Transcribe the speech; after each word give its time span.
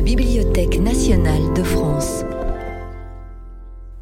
la 0.00 0.06
Bibliothèque 0.06 0.78
nationale 0.80 1.52
de 1.54 1.62
France. 1.62 2.24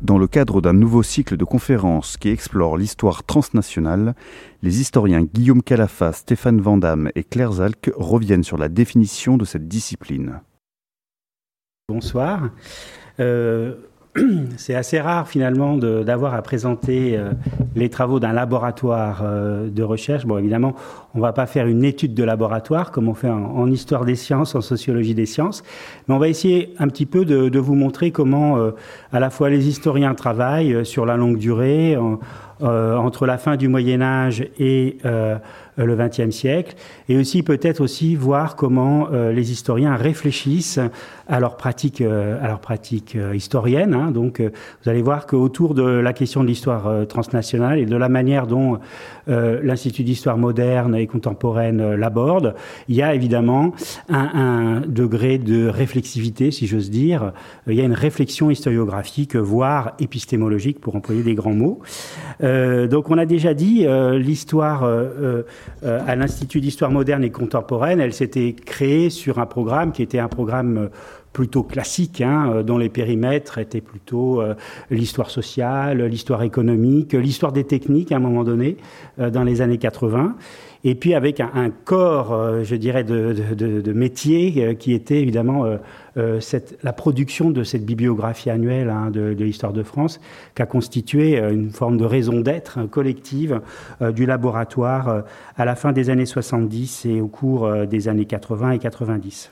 Dans 0.00 0.16
le 0.16 0.28
cadre 0.28 0.60
d'un 0.60 0.72
nouveau 0.72 1.02
cycle 1.02 1.36
de 1.36 1.44
conférences 1.44 2.16
qui 2.16 2.28
explore 2.28 2.76
l'histoire 2.76 3.24
transnationale, 3.24 4.14
les 4.62 4.80
historiens 4.80 5.24
Guillaume 5.24 5.60
Calafa, 5.60 6.12
Stéphane 6.12 6.60
Vandamme 6.60 7.10
et 7.16 7.24
Claire 7.24 7.54
Zalk 7.54 7.90
reviennent 7.96 8.44
sur 8.44 8.58
la 8.58 8.68
définition 8.68 9.36
de 9.36 9.44
cette 9.44 9.66
discipline. 9.66 10.40
Bonsoir. 11.88 12.50
Euh, 13.18 13.74
c'est 14.56 14.74
assez 14.74 15.00
rare 15.00 15.28
finalement 15.28 15.76
d'avoir 15.76 16.34
à 16.34 16.42
présenter 16.42 17.16
euh, 17.16 17.32
les 17.74 17.88
travaux 17.88 18.20
d'un 18.20 18.32
laboratoire 18.32 19.22
euh, 19.24 19.68
de 19.68 19.82
recherche. 19.82 20.26
Bon, 20.26 20.38
évidemment, 20.38 20.74
on 21.14 21.18
ne 21.18 21.22
va 21.22 21.32
pas 21.32 21.46
faire 21.46 21.66
une 21.66 21.84
étude 21.84 22.14
de 22.14 22.24
laboratoire 22.24 22.90
comme 22.90 23.08
on 23.08 23.14
fait 23.14 23.30
en, 23.30 23.70
histoire 23.70 24.04
des 24.04 24.14
sciences, 24.14 24.54
en 24.54 24.60
sociologie 24.60 25.14
des 25.14 25.26
sciences, 25.26 25.62
mais 26.06 26.14
on 26.14 26.18
va 26.18 26.28
essayer 26.28 26.74
un 26.78 26.88
petit 26.88 27.06
peu 27.06 27.24
de, 27.24 27.58
vous 27.58 27.74
montrer 27.74 28.12
comment 28.12 28.56
euh, 28.56 28.70
à 29.12 29.20
la 29.20 29.30
fois 29.30 29.50
les 29.50 29.68
historiens 29.68 30.14
travaillent 30.14 30.86
sur 30.86 31.06
la 31.06 31.16
longue 31.16 31.38
durée, 31.38 31.96
entre 32.60 33.26
la 33.26 33.38
fin 33.38 33.56
du 33.56 33.68
Moyen 33.68 34.02
Âge 34.02 34.48
et 34.58 34.98
le 35.84 35.96
XXe 35.96 36.30
siècle, 36.30 36.74
et 37.08 37.16
aussi 37.16 37.42
peut-être 37.42 37.80
aussi 37.80 38.16
voir 38.16 38.56
comment 38.56 39.08
euh, 39.12 39.32
les 39.32 39.52
historiens 39.52 39.96
réfléchissent 39.96 40.80
à 41.28 41.40
leur 41.40 41.56
pratique, 41.56 42.00
euh, 42.00 42.42
à 42.42 42.48
leur 42.48 42.60
pratique 42.60 43.16
historienne. 43.34 43.94
Hein. 43.94 44.10
Donc, 44.10 44.40
vous 44.40 44.90
allez 44.90 45.02
voir 45.02 45.26
qu'autour 45.26 45.74
de 45.74 45.82
la 45.82 46.12
question 46.12 46.42
de 46.42 46.48
l'histoire 46.48 47.06
transnationale 47.06 47.78
et 47.78 47.86
de 47.86 47.96
la 47.96 48.08
manière 48.08 48.46
dont 48.46 48.78
l'Institut 49.26 50.04
d'histoire 50.04 50.38
moderne 50.38 50.94
et 50.94 51.06
contemporaine 51.06 51.94
l'aborde, 51.94 52.54
il 52.88 52.96
y 52.96 53.02
a 53.02 53.14
évidemment 53.14 53.74
un, 54.08 54.30
un, 54.34 54.80
degré 54.80 55.38
de 55.38 55.68
réflexivité, 55.68 56.50
si 56.50 56.66
j'ose 56.66 56.90
dire. 56.90 57.32
Il 57.66 57.74
y 57.74 57.80
a 57.80 57.84
une 57.84 57.92
réflexion 57.92 58.50
historiographique, 58.50 59.36
voire 59.36 59.92
épistémologique, 59.98 60.80
pour 60.80 60.96
employer 60.96 61.22
des 61.22 61.34
grands 61.34 61.52
mots. 61.52 61.80
donc, 62.40 63.10
on 63.10 63.18
a 63.18 63.26
déjà 63.26 63.52
dit 63.54 63.86
l'histoire 64.14 64.84
euh, 64.84 65.42
à 65.82 66.16
l'Institut 66.16 66.60
d'histoire 66.60 66.90
moderne 66.90 67.24
et 67.24 67.30
contemporaine, 67.30 68.00
elle 68.00 68.12
s'était 68.12 68.52
créée 68.52 69.10
sur 69.10 69.38
un 69.38 69.46
programme 69.46 69.92
qui 69.92 70.02
était 70.02 70.18
un 70.18 70.28
programme 70.28 70.78
euh, 70.78 70.88
plutôt 71.32 71.62
classique, 71.62 72.20
hein, 72.20 72.50
euh, 72.52 72.62
dont 72.62 72.78
les 72.78 72.88
périmètres 72.88 73.58
étaient 73.58 73.80
plutôt 73.80 74.42
l'histoire 74.90 75.30
sociale, 75.30 76.04
l'histoire 76.04 76.42
économique, 76.42 77.12
l'histoire 77.12 77.52
des 77.52 77.64
techniques 77.64 78.12
à 78.12 78.16
un 78.16 78.20
moment 78.20 78.44
donné, 78.44 78.76
dans 79.18 79.44
les 79.44 79.60
années 79.60 79.78
80 79.78 80.36
et 80.84 80.94
puis 80.94 81.14
avec 81.14 81.40
un, 81.40 81.70
corps, 81.84 82.32
euh, 82.32 82.62
je 82.62 82.76
dirais, 82.76 83.04
de, 83.04 83.34
de, 83.54 83.80
de 83.80 83.92
métier 83.92 84.54
euh, 84.58 84.74
qui 84.74 84.92
était 84.92 85.20
évidemment 85.20 85.66
euh, 86.18 86.40
la 86.82 86.92
production 86.92 87.50
de 87.50 87.62
cette 87.64 87.84
bibliographie 87.84 88.50
annuelle 88.50 88.90
hein, 88.90 89.10
de, 89.10 89.34
l'histoire 89.38 89.72
de 89.72 89.82
France, 89.82 90.20
qui 90.54 90.62
a 90.62 90.66
constitué 90.66 91.38
une 91.38 91.70
forme 91.70 91.96
de 91.96 92.04
raison 92.04 92.40
d'être 92.40 92.84
collective 92.86 93.60
du 94.00 94.26
laboratoire 94.26 95.24
à 95.56 95.64
la 95.64 95.74
fin 95.74 95.92
des 95.92 96.10
années 96.10 96.26
70 96.26 97.06
et 97.06 97.20
au 97.20 97.28
cours 97.28 97.70
des 97.86 98.08
années 98.08 98.24
80 98.24 98.72
et 98.72 98.78
90. 98.78 99.50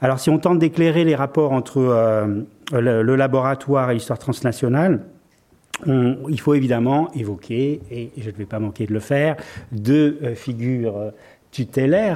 Alors 0.00 0.20
si 0.20 0.30
on 0.30 0.38
tente 0.38 0.58
d'éclairer 0.58 1.04
les 1.04 1.14
rapports 1.14 1.52
entre 1.52 1.80
le, 2.72 3.16
laboratoire 3.16 3.90
et 3.90 3.94
l'histoire 3.94 4.18
transnationale, 4.18 5.00
il 5.84 6.40
faut 6.40 6.54
évidemment 6.54 7.12
évoquer, 7.14 7.80
et 7.90 8.10
je 8.16 8.30
ne 8.30 8.34
vais 8.36 8.46
pas 8.46 8.58
manquer 8.58 8.86
de 8.86 8.94
le 8.94 9.00
faire, 9.00 9.36
deux 9.72 10.18
euh, 10.22 10.34
figures 10.34 10.96
euh, 10.96 11.10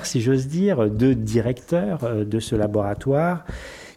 si 0.04 0.20
j'ose 0.20 0.46
dire, 0.46 0.88
deux 0.90 1.14
directeurs 1.14 2.04
euh, 2.04 2.24
de 2.24 2.40
ce 2.40 2.56
laboratoire 2.56 3.44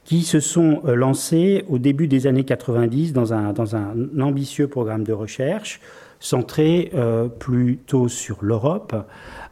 qui 0.04 0.22
se 0.22 0.42
sont 0.42 0.82
lancés 0.84 1.64
au 1.70 1.78
début 1.78 2.08
des 2.08 2.28
années 2.28 2.44
90 2.44 3.14
dans 3.14 3.34
un, 3.34 3.54
dans 3.54 3.78
un 3.78 3.96
ambitieux 4.20 4.68
programme 4.68 5.06
de 5.06 5.14
recherche 5.14 5.80
centré 6.20 6.92
plutôt 7.40 8.10
sur 8.10 8.40
l'Europe, 8.42 8.94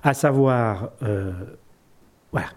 à 0.03 0.13
savoir 0.13 0.91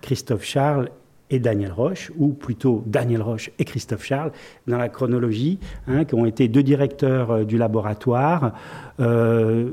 Christophe 0.01 0.43
Charles 0.43 0.89
et 1.31 1.39
Daniel 1.39 1.73
Roche, 1.73 2.13
ou 2.19 2.29
plutôt 2.29 2.83
Daniel 2.87 3.23
Roche 3.23 3.51
et 3.59 3.65
Christophe 3.65 4.05
Charles, 4.05 4.33
dans 4.67 4.79
la 4.79 4.89
chronologie, 4.89 5.59
hein, 5.87 6.05
qui 6.05 6.15
ont 6.15 6.27
été 6.27 6.49
deux 6.49 6.63
directeurs 6.63 7.31
euh, 7.31 7.45
du 7.45 7.57
laboratoire 7.57 8.53
euh, 9.01 9.71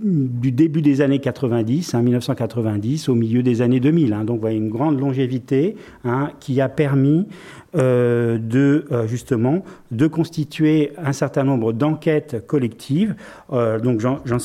du 0.00 0.52
début 0.52 0.80
des 0.80 1.00
années 1.00 1.18
90, 1.18 1.94
1990, 1.94 3.08
hein, 3.08 3.12
au 3.12 3.16
milieu 3.16 3.42
des 3.42 3.62
années 3.62 3.80
2000. 3.80 4.12
Hein. 4.12 4.24
donc, 4.24 4.40
voyez 4.40 4.56
une 4.56 4.68
grande 4.68 5.00
longévité 5.00 5.74
qui 6.38 6.60
a 6.60 6.68
permis 6.68 7.26
euh, 7.74 8.38
de 8.38 8.86
justement 9.08 9.64
de 9.90 10.06
constituer 10.06 10.92
un 10.98 11.12
certain 11.12 11.42
nombre 11.42 11.72
d'enquêtes 11.72 12.46
collectives. 12.46 13.16
donc, 13.50 14.00
j'en 14.00 14.38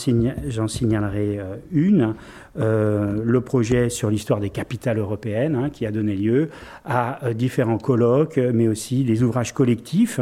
signalerai 0.68 1.40
une. 1.72 2.16
Euh, 2.60 3.24
le 3.26 3.42
projet 3.42 3.90
sur 3.90 4.12
l'histoire 4.12 4.40
des 4.40 4.52
capitales 4.52 5.00
européennes, 5.00 5.56
hein, 5.56 5.70
qui 5.72 5.88
a 5.88 5.92
donné 5.92 6.16
lieu 6.16 6.50
à 6.86 7.26
euh, 7.26 7.34
différents 7.34 7.80
colloques, 7.80 8.38
mais 8.38 8.68
aussi 8.68 9.04
des 9.04 9.24
ouvrages 9.24 9.54
collectifs. 9.54 10.20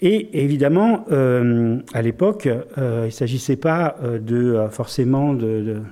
Et 0.00 0.42
évidemment, 0.42 1.04
euh, 1.12 1.78
à 1.92 2.00
l'époque, 2.00 2.48
il 2.76 2.82
ne 2.82 3.10
s'agissait 3.10 3.56
pas 3.56 3.96
de 4.02 4.66
forcément 4.70 5.32
de, 5.34 5.82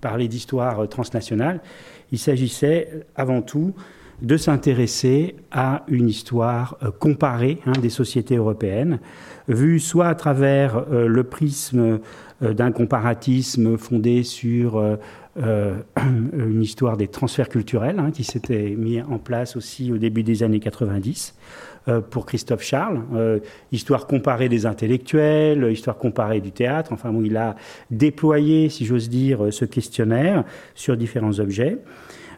parler 0.00 0.28
d'histoire 0.28 0.88
transnationale. 0.88 1.60
Il 2.12 2.18
s'agissait 2.18 3.06
avant 3.14 3.42
tout 3.42 3.74
de 4.22 4.36
s'intéresser 4.36 5.36
à 5.50 5.84
une 5.88 6.08
histoire 6.08 6.78
comparée 6.98 7.58
hein, 7.66 7.72
des 7.80 7.90
sociétés 7.90 8.36
européennes, 8.36 8.98
vue 9.48 9.80
soit 9.80 10.08
à 10.08 10.14
travers 10.14 10.86
le 10.90 11.24
prisme 11.24 12.00
d'un 12.40 12.72
comparatisme 12.72 13.78
fondé 13.78 14.22
sur 14.22 14.76
euh, 14.76 14.96
euh, 15.38 15.76
une 16.32 16.62
histoire 16.62 16.96
des 16.96 17.08
transferts 17.08 17.48
culturels 17.48 17.98
hein, 17.98 18.10
qui 18.10 18.24
s'était 18.24 18.74
mis 18.76 19.00
en 19.00 19.18
place 19.18 19.56
aussi 19.56 19.92
au 19.92 19.98
début 19.98 20.22
des 20.22 20.42
années 20.42 20.60
90 20.60 21.34
pour 22.10 22.26
Christophe 22.26 22.64
Charles, 22.64 23.00
histoire 23.70 24.08
comparée 24.08 24.48
des 24.48 24.66
intellectuels, 24.66 25.70
histoire 25.70 25.96
comparée 25.96 26.40
du 26.40 26.50
théâtre, 26.50 26.92
enfin 26.92 27.12
où 27.12 27.24
il 27.24 27.36
a 27.36 27.54
déployé, 27.92 28.70
si 28.70 28.84
j'ose 28.84 29.08
dire, 29.08 29.52
ce 29.52 29.64
questionnaire 29.64 30.42
sur 30.74 30.96
différents 30.96 31.38
objets. 31.38 31.78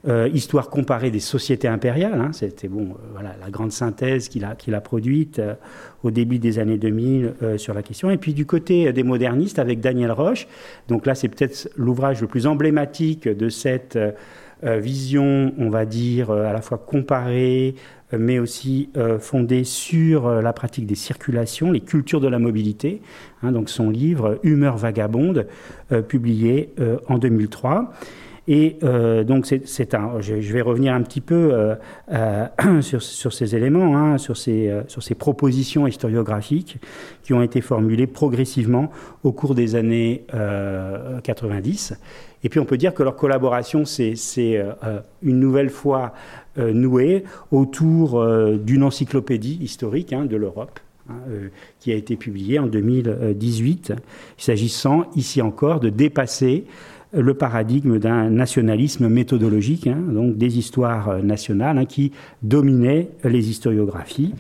Euh, 0.07 0.29
histoire 0.33 0.71
comparée 0.71 1.11
des 1.11 1.21
sociétés 1.21 1.67
impériales, 1.67 2.21
hein, 2.21 2.31
c'était 2.33 2.69
bon, 2.69 2.91
euh, 2.91 3.09
voilà, 3.13 3.35
la 3.41 3.51
grande 3.51 3.73
synthèse 3.73 4.29
qu'il 4.29 4.45
a, 4.45 4.55
a 4.73 4.81
produite 4.81 5.41
euh, 5.41 5.55
au 6.05 6.13
début 6.13 6.39
des 6.39 6.61
années 6.61 6.79
2000 6.79 7.35
sur 7.57 7.75
la 7.75 7.83
question. 7.83 8.09
Et 8.11 8.17
puis 8.17 8.33
du 8.33 8.47
côté 8.47 8.93
des 8.93 9.03
modernistes, 9.03 9.59
avec 9.59 9.81
Daniel 9.81 10.13
Roche, 10.13 10.47
donc 10.87 11.07
là 11.07 11.17
c'est 11.17 11.29
peut-être 11.29 11.69
l'ouvrage 11.77 12.21
le 12.21 12.29
plus 12.29 12.47
emblématique 12.47 13.27
de 13.27 13.49
cette 13.49 13.99
vision, 14.63 15.53
on 15.59 15.71
va 15.71 15.85
dire, 15.85 16.31
à 16.31 16.53
la 16.53 16.61
fois 16.61 16.79
comparée, 16.79 17.75
mais 18.17 18.39
aussi 18.39 18.91
fondée 19.19 19.65
sur 19.65 20.31
la 20.41 20.53
pratique 20.53 20.87
des 20.87 20.95
circulations, 20.95 21.73
les 21.73 21.81
cultures 21.81 22.21
de 22.21 22.29
la 22.29 22.39
mobilité, 22.39 23.03
hein, 23.43 23.51
donc 23.51 23.69
son 23.69 23.91
livre 23.91 24.39
Humeur 24.45 24.77
vagabonde, 24.77 25.49
publié 26.07 26.73
en 27.09 27.19
2003. 27.19 27.93
Et 28.51 28.79
euh, 28.83 29.25
donc, 29.25 29.47
c'est 29.47 29.95
un, 29.95 30.21
je, 30.21 30.35
vais 30.35 30.63
revenir 30.63 30.95
un 30.95 31.03
petit 31.03 31.21
peu 31.21 31.51
euh, 31.53 31.75
euh, 32.11 32.47
sur, 32.81 33.33
ces 33.33 33.55
éléments, 33.55 33.95
hein, 33.95 34.17
sur, 34.17 34.39
ces, 34.39 34.73
sur 34.89 35.03
ces 35.03 35.15
propositions 35.15 35.87
historiographiques 35.87 36.79
qui 37.23 37.35
ont 37.35 37.43
été 37.43 37.61
formulées 37.61 38.07
progressivement 38.07 38.91
au 39.23 39.33
cours 39.33 39.55
des 39.55 39.75
années 39.75 40.25
90. 41.23 41.95
Et 42.43 42.49
puis, 42.49 42.59
on 42.59 42.65
peut 42.65 42.79
dire 42.79 42.95
que 42.95 43.03
leur 43.03 43.17
collaboration 43.17 43.85
s'est 43.85 44.15
une 45.23 45.41
nouvelle 45.41 45.69
fois 45.69 46.15
nouée 46.57 47.25
autour 47.53 48.25
d'une 48.57 48.83
encyclopédie 48.83 49.59
historique 49.61 50.15
hein, 50.15 50.25
de 50.25 50.37
l'Europe. 50.37 50.81
Hein, 51.11 51.15
qui 51.81 51.91
a 51.91 51.95
été 51.95 52.17
publiée 52.17 52.59
en 52.59 52.67
2018, 52.67 53.95
s'agissant 54.37 55.07
ici 55.17 55.41
encore 55.41 55.81
de 55.81 55.89
dépasser 55.89 56.67
le 57.13 57.35
paradigme 57.35 57.99
d'un 57.99 58.31
nationalisme 58.31 59.09
méthodologique, 59.09 59.87
hein, 59.87 59.99
donc 60.13 60.37
des 60.37 60.59
histoires 60.59 61.23
nationales 61.23 61.79
hein, 61.79 61.87
qui 61.87 62.13
dominaient 62.43 63.09
les 63.25 63.51
historiographies 63.51 64.35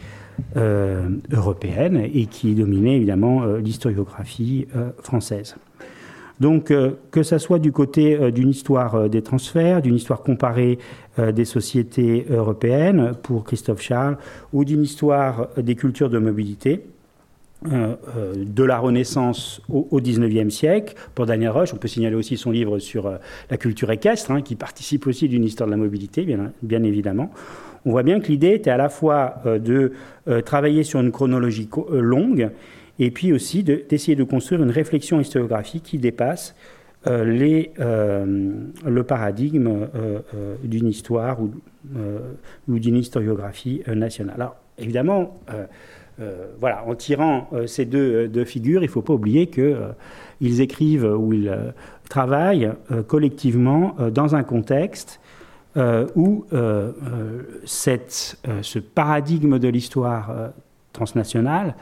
euh, 0.56 1.08
européennes 1.32 1.96
et 2.14 2.26
qui 2.26 2.54
dominaient 2.54 2.94
évidemment 2.94 3.42
euh, 3.42 3.58
l'historiographie 3.58 4.68
euh, 4.76 4.90
française. 5.02 5.56
Donc, 6.38 6.72
que 7.10 7.22
ce 7.24 7.36
soit 7.38 7.58
du 7.58 7.72
côté 7.72 8.30
d'une 8.30 8.50
histoire 8.50 9.10
des 9.10 9.22
transferts, 9.22 9.82
d'une 9.82 9.96
histoire 9.96 10.22
comparée 10.22 10.78
des 11.18 11.44
sociétés 11.44 12.26
européennes 12.30 13.14
pour 13.24 13.42
Christophe 13.42 13.82
Charles, 13.82 14.16
ou 14.52 14.64
d'une 14.64 14.84
histoire 14.84 15.48
des 15.56 15.74
cultures 15.74 16.08
de 16.08 16.18
mobilité, 16.20 16.84
de 17.64 18.62
la 18.62 18.78
Renaissance 18.78 19.60
au 19.68 20.00
XIXe 20.00 20.54
siècle. 20.54 20.94
Pour 21.14 21.26
Daniel 21.26 21.50
Roche, 21.50 21.74
on 21.74 21.76
peut 21.76 21.88
signaler 21.88 22.14
aussi 22.14 22.36
son 22.36 22.50
livre 22.50 22.78
sur 22.78 23.12
la 23.50 23.56
culture 23.56 23.90
équestre, 23.90 24.30
hein, 24.30 24.42
qui 24.42 24.54
participe 24.54 25.06
aussi 25.06 25.28
d'une 25.28 25.44
histoire 25.44 25.66
de 25.66 25.72
la 25.72 25.76
mobilité, 25.76 26.24
bien, 26.24 26.82
évidemment. 26.84 27.30
On 27.84 27.90
voit 27.90 28.04
bien 28.04 28.20
que 28.20 28.28
l'idée 28.28 28.54
était 28.54 28.70
à 28.70 28.76
la 28.76 28.88
fois 28.88 29.42
de 29.44 29.92
travailler 30.44 30.84
sur 30.84 31.00
une 31.00 31.10
chronologie 31.10 31.68
longue 31.90 32.50
et 32.98 33.10
puis 33.10 33.32
aussi 33.32 33.62
d'essayer 33.62 34.16
de, 34.16 34.24
construire 34.24 34.62
une 34.62 34.70
réflexion 34.70 35.20
historiographique 35.20 35.84
qui 35.84 35.98
dépasse 35.98 36.54
euh, 37.06 37.64
euh, 37.78 38.52
le 38.84 39.02
paradigme 39.04 39.88
euh, 39.94 40.20
d'une 40.64 40.88
histoire 40.88 41.40
ou, 41.40 41.52
ou 42.68 42.78
d'une 42.78 42.96
historiographie 42.96 43.82
nationale. 43.86 44.34
Alors, 44.36 44.56
évidemment, 44.78 45.34
voilà, 46.58 46.84
en 46.86 46.94
tirant 46.94 47.48
ces 47.66 47.84
deux, 47.84 48.28
deux, 48.28 48.44
figures, 48.44 48.82
il 48.82 48.86
ne 48.86 48.90
faut 48.90 49.02
pas 49.02 49.14
oublier 49.14 49.48
qu'ils 49.48 50.60
écrivent 50.60 51.04
ou 51.04 51.32
ils 51.32 51.56
travaillent 52.08 52.72
collectivement 53.06 53.94
dans 54.12 54.34
un 54.34 54.42
contexte 54.42 55.20
où 56.16 56.44
ce 57.64 58.78
paradigme 58.80 59.58
de 59.58 59.68
l'histoire 59.68 60.50
transnationale 60.92 61.76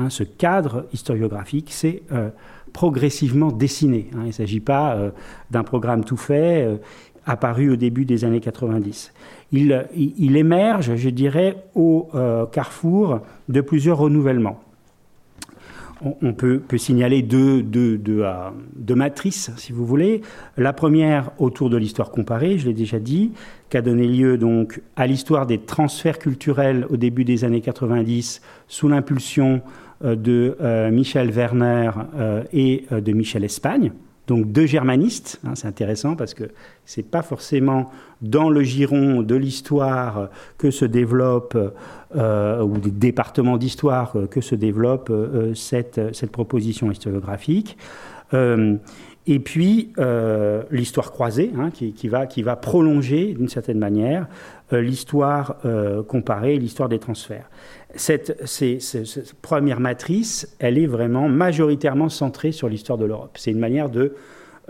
Hein, 0.00 0.08
ce 0.08 0.22
cadre 0.22 0.86
historiographique 0.92 1.74
euh, 2.12 2.30
progressivement 2.72 3.50
dessiné. 3.50 4.08
Hein. 4.14 4.20
il 4.22 4.28
ne 4.28 4.32
s'agit 4.32 4.60
pas 4.60 4.94
euh, 4.94 5.10
d'un 5.50 5.64
programme 5.64 6.04
tout 6.04 6.16
fait 6.16 6.64
euh, 6.64 6.76
apparu 7.26 7.70
au 7.70 7.76
début 7.76 8.06
des 8.06 8.24
années 8.24 8.40
90. 8.40 9.12
Il, 9.52 10.36
émerge, 10.36 10.94
je 10.94 11.10
dirais, 11.10 11.56
au 11.74 12.08
carrefour 12.52 13.20
de 13.48 13.60
plusieurs 13.60 13.98
renouvellements 13.98 14.60
on 16.02 16.32
peut, 16.32 16.62
signaler 16.76 17.22
deux, 17.22 17.64
matrices, 18.94 19.50
si 19.56 19.72
vous 19.72 19.84
voulez. 19.84 20.22
La 20.56 20.72
première 20.72 21.30
autour 21.38 21.70
de 21.70 21.76
l'histoire 21.76 22.10
comparée, 22.10 22.58
je 22.58 22.66
l'ai 22.66 22.74
déjà 22.74 22.98
dit, 22.98 23.32
qui 23.68 23.76
a 23.76 23.82
donné 23.82 24.06
lieu 24.06 24.38
donc 24.38 24.80
à 24.96 25.06
l'histoire 25.06 25.46
des 25.46 25.58
transferts 25.58 26.18
culturels 26.18 26.86
au 26.88 26.96
début 26.96 27.24
des 27.24 27.44
années 27.44 27.60
90 27.60 28.40
sous 28.66 28.88
l'impulsion 28.88 29.62
euh, 30.04 30.16
de 30.16 30.56
euh, 30.60 30.90
Michel 30.90 31.30
Werner 31.30 31.90
euh, 32.16 32.42
et 32.52 32.86
de 32.90 33.12
Michel 33.12 33.44
Espagne 33.44 33.92
donc 34.30 34.52
deux 34.52 34.66
germanistes. 34.66 35.40
Hein, 35.44 35.56
c'est 35.56 35.66
intéressant 35.66 36.14
parce 36.14 36.34
que 36.34 36.44
c'est 36.86 37.02
pas 37.02 37.22
forcément 37.22 37.90
dans 38.22 38.48
le 38.48 38.62
giron 38.62 39.22
de 39.22 39.34
l'histoire 39.34 40.30
que 40.56 40.70
se 40.70 40.84
développe 40.84 41.58
euh, 42.14 42.62
ou 42.62 42.78
des 42.78 42.92
départements 42.92 43.56
d'histoire 43.56 44.14
que 44.30 44.40
se 44.40 44.54
développe 44.54 45.10
euh, 45.10 45.52
cette, 45.54 46.14
cette 46.14 46.30
proposition 46.30 46.92
historiographique. 46.92 47.76
Euh, 48.32 48.76
et 49.26 49.40
puis 49.40 49.92
l'histoire 50.70 51.10
croisée, 51.10 51.50
hein, 51.58 51.70
qui, 51.70 51.92
qui, 51.92 52.08
va, 52.08 52.26
qui 52.26 52.42
va 52.42 52.56
prolonger 52.56 53.34
d'une 53.34 53.48
certaine 53.48 53.78
manière 53.78 54.26
l'histoire 54.72 55.56
comparée, 56.08 56.58
l'histoire 56.58 56.88
des 56.88 56.98
transferts 56.98 57.48
cette, 57.94 59.34
première 59.42 59.80
matrice, 59.80 60.56
elle 60.58 60.78
est 60.78 60.86
vraiment 60.86 61.28
majoritairement 61.28 62.08
centrée 62.08 62.52
sur 62.52 62.68
l'histoire 62.68 62.98
de 62.98 63.04
l'Europe. 63.04 63.36
C'est 63.38 63.50
une 63.50 63.58
manière 63.58 63.90
de 63.90 64.14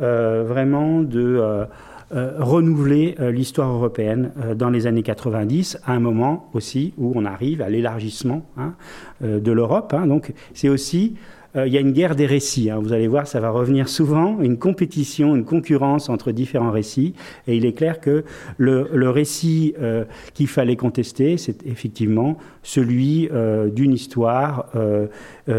euh, 0.00 0.44
vraiment 0.46 1.02
de 1.02 1.20
euh, 1.20 1.64
euh, 2.12 2.32
renouveler 2.38 3.16
l'histoire 3.18 3.70
européenne 3.70 4.32
dans 4.56 4.70
les 4.70 4.86
années 4.86 5.02
90, 5.02 5.78
à 5.84 5.92
un 5.92 6.00
moment 6.00 6.50
aussi 6.54 6.94
où 6.96 7.12
on 7.14 7.24
arrive 7.24 7.62
à 7.62 7.68
l'élargissement 7.68 8.42
hein, 8.56 8.74
de 9.20 9.52
l'Europe. 9.52 9.94
Hein. 9.94 10.06
Donc 10.06 10.32
c'est 10.54 10.68
aussi 10.68 11.16
euh, 11.56 11.66
il 11.66 11.72
y 11.72 11.76
a 11.76 11.80
une 11.80 11.92
guerre 11.92 12.14
des 12.14 12.26
récits. 12.26 12.70
Hein. 12.70 12.78
Vous 12.80 12.92
allez 12.92 13.08
voir, 13.08 13.26
ça 13.26 13.40
va 13.40 13.50
revenir 13.50 13.88
souvent, 13.88 14.40
une 14.40 14.58
compétition, 14.58 15.34
une 15.34 15.44
concurrence 15.44 16.08
entre 16.08 16.32
différents 16.32 16.70
récits. 16.70 17.14
Et 17.46 17.56
il 17.56 17.66
est 17.66 17.72
clair 17.72 18.00
que 18.00 18.24
le, 18.56 19.10
récit 19.10 19.74
euh, 19.80 20.04
qu'il 20.34 20.46
fallait 20.46 20.76
contester, 20.76 21.36
c'est 21.36 21.66
effectivement 21.66 22.38
celui 22.62 23.28
euh, 23.32 23.68
d'une 23.68 23.92
histoire 23.92 24.66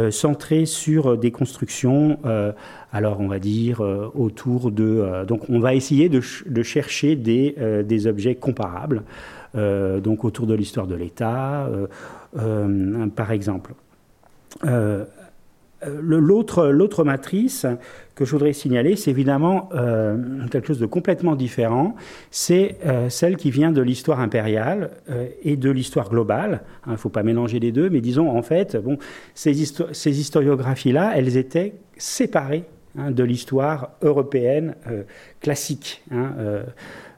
centrée 0.10 0.66
sur 0.66 1.18
des 1.18 1.32
constructions. 1.32 2.20
alors, 2.94 3.20
on 3.20 3.28
va 3.28 3.40
dire 3.40 3.82
autour 4.16 4.72
de. 4.72 5.26
donc, 5.26 5.50
on 5.50 5.60
va 5.60 5.76
essayer 5.76 6.08
de, 6.10 6.22
chercher 6.64 7.16
des, 7.16 8.08
objets 8.08 8.36
comparables. 8.36 9.04
donc, 9.54 10.24
autour 10.24 10.48
de 10.48 10.54
l'histoire 10.54 10.88
de 10.88 10.96
l'État, 10.96 11.70
par 13.16 13.32
exemple. 13.32 13.74
L'autre 15.84 17.04
matrice 17.04 17.66
que 18.16 18.26
je 18.26 18.32
voudrais 18.32 18.54
signaler, 18.54 18.96
c'est 18.96 19.10
évidemment 19.12 19.70
euh, 19.74 20.18
quelque 20.52 20.68
chose 20.68 20.80
de 20.80 20.86
complètement 20.86 21.36
différent. 21.36 21.96
C'est 22.30 22.78
euh, 22.86 23.10
celle 23.10 23.38
qui 23.38 23.52
vient 23.52 23.72
de 23.72 23.82
l'histoire 23.82 24.20
impériale 24.20 24.92
et 25.44 25.58
de 25.58 25.72
l'histoire 25.72 26.10
globale. 26.10 26.62
Il 26.86 26.90
hein, 26.90 26.92
ne 26.94 26.98
faut 26.98 27.10
pas 27.10 27.24
mélanger 27.24 27.60
les 27.60 27.72
deux, 27.72 27.90
mais 27.90 28.02
disons 28.02 28.30
en 28.30 28.42
fait, 28.42 28.78
bon, 28.78 28.98
ces, 29.34 29.54
ces 29.92 30.20
historiographies-là, 30.20 31.14
elles 31.16 31.38
étaient 31.38 31.74
séparées 31.98 32.66
hein, 32.98 33.12
de 33.12 33.24
l'histoire 33.24 33.92
européenne 34.02 34.76
classique. 35.40 36.04
Hein, 36.12 36.34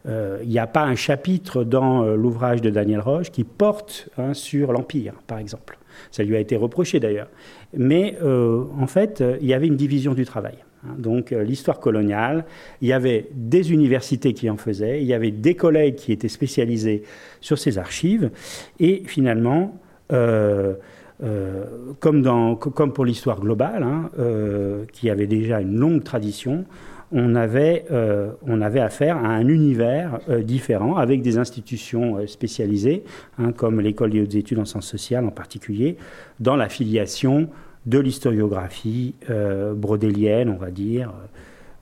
il 0.06 0.50
n'y 0.50 0.60
a 0.60 0.68
pas 0.68 0.83
un 0.83 0.95
chapitre 0.95 1.63
dans 1.63 2.04
l'ouvrage 2.04 2.62
de 2.62 2.69
Daniel 2.69 3.00
Roche 3.00 3.31
qui 3.31 3.45
porte 3.45 4.10
sur 4.33 4.74
l'Empire, 4.74 5.13
par 5.27 5.38
exemple. 5.38 5.77
Ça 6.12 6.24
lui 6.24 6.36
a 6.36 6.40
été 6.40 6.56
reproché 6.56 7.00
d'ailleurs. 7.00 7.30
Mais 7.75 8.18
euh, 8.22 8.63
en 8.80 8.88
fait, 8.88 9.24
il 9.42 9.48
y 9.48 9.54
avait 9.54 9.68
une 9.68 9.75
division 9.75 10.13
du 10.13 10.25
travail. 10.25 10.56
Hein. 10.86 10.95
Donc 10.98 11.31
euh, 11.31 11.44
l'histoire 11.44 11.80
coloniale, 11.80 12.45
il 12.81 12.88
y 12.88 12.94
avait 12.94 13.28
des 13.34 13.72
universités 13.72 14.34
qui 14.34 14.50
en 14.50 14.57
faisaient, 14.57 15.01
il 15.01 15.07
y 15.07 15.13
avait 15.13 15.31
des 15.31 15.56
collègues 15.56 15.95
qui 15.95 16.12
étaient 16.12 16.28
spécialisés 16.28 17.04
sur 17.42 17.57
ces 17.57 17.78
archives, 17.78 18.31
et 18.80 19.04
finalement, 19.06 19.80
euh, 20.12 20.74
comme, 22.00 22.94
pour 22.94 23.06
l'histoire 23.06 23.39
globale, 23.39 23.84
hein, 23.84 24.10
qui 24.92 25.10
avait 25.10 25.28
déjà 25.28 25.62
une 25.62 25.78
longue 25.78 26.04
tradition, 26.04 26.66
on 27.13 27.36
avait, 27.36 27.86
euh, 27.92 28.31
on 28.48 28.60
avait 28.60 28.80
affaire 28.80 29.18
à 29.18 29.27
un 29.27 29.48
univers 29.48 30.19
euh, 30.30 30.42
différent, 30.42 30.98
avec 30.98 31.21
des 31.21 31.38
institutions 31.38 32.18
euh, 32.18 32.27
spécialisées, 32.27 33.04
hein, 33.38 33.51
comme 33.51 33.80
l'école 33.80 34.10
des 34.10 34.21
hautes 34.21 34.33
études 34.33 34.60
en 34.60 34.65
sciences 34.65 34.88
sociales 34.88 35.24
en 35.24 35.31
particulier, 35.31 35.95
dans 36.39 36.56
la 36.56 36.69
filiation 36.69 37.50
de 37.86 38.00
l'historiographie 38.00 39.13
brodélienne, 39.75 40.48
on 40.48 40.56
va 40.56 40.71
dire, 40.71 41.12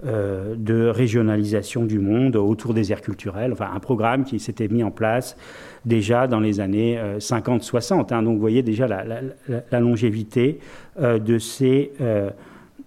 de 0.04 0.88
régionalisation 0.88 1.86
du 1.86 2.00
monde 2.00 2.36
autour 2.38 2.74
des 2.74 2.92
aires 2.92 3.02
culturelles, 3.02 3.52
enfin 3.54 3.70
un 3.72 3.80
programme 3.80 4.24
qui 4.24 4.40
s'était 4.40 4.68
mis 4.68 4.82
en 4.82 4.90
place 4.90 5.38
déjà 5.86 6.26
dans 6.26 6.40
les 6.40 6.60
années 6.60 7.00
50-60. 7.20 8.12
Hein. 8.12 8.24
donc 8.24 8.34
vous 8.34 8.42
voyez 8.42 8.64
déjà 8.64 8.88
la, 8.88 9.80
longévité 9.80 10.58
de, 11.00 11.38
ces, 11.38 11.92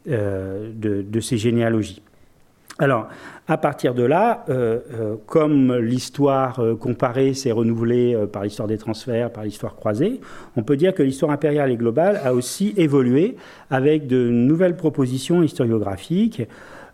de 0.06 1.20
ces 1.20 1.38
généalogies. 1.38 2.02
Alors, 2.80 3.06
à 3.46 3.56
partir 3.56 3.94
de 3.94 4.02
là, 4.02 4.44
euh, 4.48 4.80
euh, 4.92 5.14
comme 5.26 5.76
l'histoire 5.76 6.58
euh, 6.58 6.74
comparée 6.74 7.32
s'est 7.32 7.52
renouvelée 7.52 8.16
par 8.32 8.42
l'histoire 8.42 8.66
des 8.66 8.78
transferts, 8.78 9.30
par 9.30 9.44
l'histoire 9.44 9.76
croisée, 9.76 10.20
on 10.56 10.64
peut 10.64 10.76
dire 10.76 10.92
que 10.92 11.02
l'histoire 11.04 11.30
impériale 11.30 11.70
et 11.70 11.76
globale 11.76 12.20
a 12.24 12.34
aussi 12.34 12.74
évolué 12.76 13.36
avec 13.70 14.08
de 14.08 14.28
nouvelles 14.28 14.76
propositions 14.76 15.42
historiographiques 15.42 16.42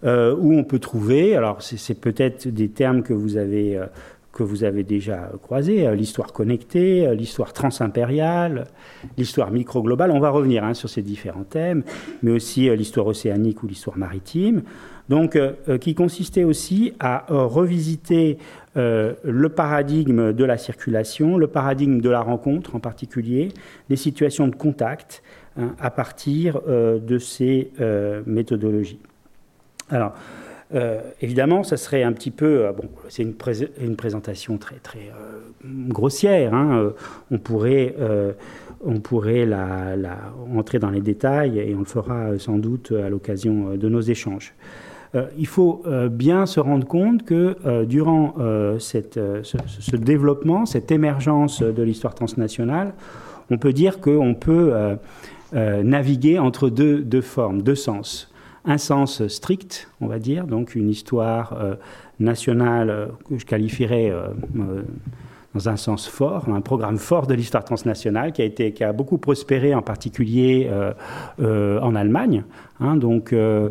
où 0.03 0.55
on 0.55 0.65
peut 0.65 0.79
trouver, 0.79 1.37
alors 1.37 1.61
c'est 1.61 2.01
peut-être 2.01 2.49
des 2.49 2.71
termes 2.71 3.03
que 3.03 3.13
vous 3.13 3.37
avez 3.37 3.79
que 4.33 4.43
vous 4.43 4.65
avez 4.65 4.85
déjà 4.85 5.31
croisés, 5.43 5.91
l'histoire 5.95 6.33
connectée, 6.33 7.15
l'histoire 7.15 7.53
transimpériale, 7.53 8.65
l'histoire 9.19 9.51
micro-globale. 9.51 10.11
On 10.13 10.21
va 10.21 10.31
revenir 10.31 10.65
hein, 10.65 10.75
sur 10.75 10.89
ces 10.89 11.03
différents 11.03 11.45
thèmes, 11.45 11.83
mais 12.23 12.31
aussi 12.31 12.75
l'histoire 12.77 13.07
océanique 13.07 13.63
ou 13.63 13.67
l'histoire 13.67 13.99
maritime 13.99 14.63
donc 15.11 15.35
euh, 15.35 15.55
euh, 15.69 15.77
qui 15.77 15.95
consistait 15.95 16.45
aussi 16.45 16.95
à 17.01 17.31
euh, 17.31 17.45
revisiter 17.45 18.39
le 18.77 19.49
paradigme 19.49 20.33
de 20.33 20.45
la 20.45 20.57
circulation, 20.57 21.37
le 21.37 21.49
paradigme 21.49 22.01
de 22.01 22.09
la 22.09 22.21
rencontre 22.21 22.77
en 22.77 22.79
particulier, 22.79 23.49
des 23.89 23.97
situations 23.97 24.47
de 24.47 24.55
contact 24.55 25.25
hein, 25.59 25.75
à 25.81 25.91
partir 25.91 26.61
de 26.63 27.19
ces 27.19 27.73
méthodologies. 28.27 29.01
Alors, 29.91 30.15
évidemment, 31.21 31.63
ça 31.63 31.77
serait 31.77 32.03
un 32.03 32.13
petit 32.13 32.31
peu, 32.31 32.71
bon, 32.77 32.89
c'est 33.09 33.23
une, 33.23 33.35
une, 33.81 33.97
présentation 33.97 34.57
très 34.59 34.77
très 34.77 35.11
grossière. 35.65 36.55
Hein, 36.55 36.93
on 37.31 37.39
pourrait, 37.39 37.95
on 38.85 39.01
pourrait 39.01 39.47
la, 39.47 39.97
la, 39.97 40.17
entrer 40.55 40.79
dans 40.79 40.91
les 40.91 41.01
détails 41.01 41.59
et 41.59 41.75
on 41.75 41.81
le 41.81 41.85
fera 41.85 42.39
sans 42.39 42.59
doute 42.59 42.93
à 42.93 43.09
l'occasion 43.09 43.77
de 43.77 43.89
nos 43.89 44.01
échanges. 44.01 44.55
Euh, 45.15 45.27
il 45.37 45.47
faut 45.47 45.83
euh, 45.87 46.09
bien 46.09 46.47
se 46.47 46.61
rendre 46.61 46.87
compte 46.87 47.25
que 47.25 47.57
euh, 47.67 47.85
durant 47.85 48.35
ce, 48.79 49.97
développement, 49.97 50.67
cette 50.67 50.93
émergence 50.93 51.63
de 51.63 51.83
l'histoire 51.83 52.15
transnationale, 52.15 52.95
on 53.51 53.59
peut 53.59 53.73
dire 53.73 54.01
qu'on 54.01 54.35
peut 54.35 54.73
naviguer 55.53 56.39
entre 56.39 56.71
deux, 56.71 57.01
deux, 57.01 57.21
formes, 57.21 57.63
deux 57.63 57.75
sens. 57.75 58.30
Un 58.65 58.79
sens 58.79 59.27
strict, 59.29 59.89
on 60.01 60.07
va 60.07 60.19
dire, 60.19 60.47
donc 60.47 60.75
une 60.75 60.91
histoire 60.91 61.57
nationale 62.19 63.11
que 63.29 63.39
je 63.39 63.47
qualifierais 63.47 64.13
dans 65.55 65.69
un 65.69 65.77
sens 65.77 66.07
fort, 66.07 66.49
un 66.49 66.61
programme 66.61 66.99
fort 66.99 67.27
de 67.27 67.35
l'histoire 67.35 67.65
transnationale 67.65 68.33
qui 68.33 68.43
a, 68.43 68.45
été, 68.45 68.73
qui 68.73 68.85
a 68.85 68.93
beaucoup 68.93 69.19
prospéré, 69.19 69.75
en 69.75 69.83
particulier 69.83 70.69
euh, 70.71 70.93
euh, 71.41 71.81
en 71.81 71.97
Allemagne, 71.97 72.45
hein, 72.79 72.97
donc, 72.97 73.33
euh, 73.33 73.71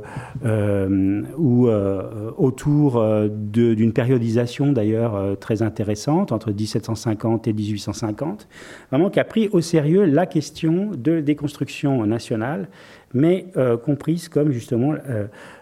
ou 1.38 1.70
autour 2.38 3.04
d'une 3.30 3.94
périodisation 3.94 4.74
d'ailleurs 4.74 5.38
très 5.40 5.62
intéressante 5.62 6.32
entre 6.32 6.52
1750 6.52 7.48
et 7.48 7.54
1850, 7.54 8.48
vraiment 8.92 9.10
qui 9.10 9.20
a 9.20 9.24
pris 9.24 9.48
au 9.52 9.62
sérieux 9.62 10.04
la 10.04 10.26
question 10.26 10.92
de 10.98 11.22
déconstruction 11.22 12.06
nationale, 12.06 12.68
mais 13.14 13.48
comprise 13.86 14.30
comme 14.30 14.52
justement 14.52 14.94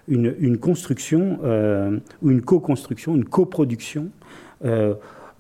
une, 0.07 0.35
une, 0.39 0.57
construction 0.57 1.39
ou 2.21 2.31
une 2.31 2.41
co-construction, 2.41 3.15
une 3.15 3.25
coproduction. 3.25 4.09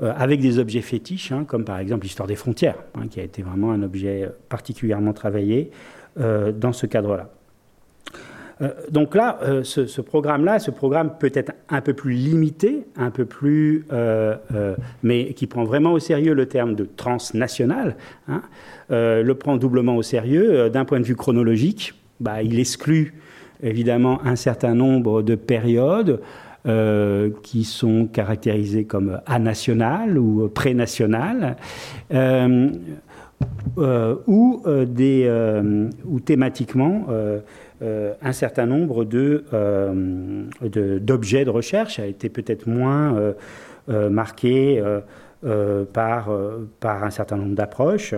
Euh, 0.03 0.13
avec 0.15 0.41
des 0.41 0.59
objets 0.59 0.81
fétiches, 0.81 1.31
hein, 1.31 1.43
comme 1.43 1.65
par 1.65 1.79
exemple 1.79 2.03
l'histoire 2.03 2.27
des 2.27 2.35
frontières, 2.35 2.77
hein, 2.93 3.07
qui 3.09 3.19
a 3.19 3.23
été 3.23 3.41
vraiment 3.41 3.71
un 3.71 3.81
objet 3.81 4.29
particulièrement 4.47 5.11
travaillé 5.11 5.71
euh, 6.19 6.51
dans 6.51 6.71
ce 6.71 6.85
cadre-là. 6.85 7.31
Euh, 8.61 8.69
donc 8.89 9.15
là, 9.15 9.39
ce, 9.63 10.01
programme-là, 10.01 10.59
ce 10.59 10.71
programme 10.71 11.11
peut 11.19 11.31
être 11.33 11.53
un 11.69 11.81
peu 11.81 11.93
plus 11.93 12.13
limité, 12.13 12.85
un 12.95 13.11
peu 13.11 13.25
plus, 13.25 13.85
mais 15.03 15.33
qui 15.33 15.47
prend 15.47 15.63
vraiment 15.63 15.93
au 15.93 15.99
sérieux 15.99 16.33
le 16.33 16.47
terme 16.47 16.75
de 16.75 16.85
transnational, 16.85 17.95
hein, 18.27 18.41
le 18.89 19.31
prend 19.33 19.57
doublement 19.57 19.95
au 19.95 20.03
sérieux. 20.03 20.69
D'un 20.69 20.85
point 20.85 20.99
de 20.99 21.05
vue 21.05 21.15
chronologique, 21.15 21.93
bah, 22.19 22.41
il 22.41 22.59
exclut 22.59 23.13
évidemment 23.61 24.21
un 24.25 24.35
certain 24.35 24.75
nombre 24.75 25.21
de 25.21 25.35
périodes. 25.35 26.19
Euh, 26.67 27.29
qui 27.43 27.63
sont 27.63 28.09
caractérisés 28.11 28.83
comme 28.83 29.21
anationales 29.25 30.17
ou 30.17 30.49
pré-nationales, 30.49 31.55
euh, 32.13 32.69
euh, 33.77 34.15
ou 34.27 36.19
thématiquement 36.25 37.05
un 37.81 38.31
certain 38.31 38.65
nombre 38.65 39.05
de, 39.05 39.43
d'objets 40.99 41.45
de, 41.45 41.49
recherche 41.49 41.99
a 41.99 42.05
été 42.05 42.29
peut-être 42.29 42.67
moins 42.67 43.33
marqué. 43.87 44.83
par, 45.93 46.29
par 46.79 47.03
un 47.03 47.11
certain 47.11 47.37
nombre 47.37 47.53
d'approches. 47.53 48.15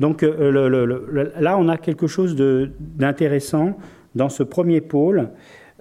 Donc 0.00 0.22
là, 0.22 1.56
on 1.58 1.68
a 1.68 1.76
quelque 1.76 2.08
chose 2.08 2.34
d'intéressant 2.36 3.78
dans 4.16 4.28
ce 4.28 4.42
premier 4.42 4.80
pôle 4.80 5.28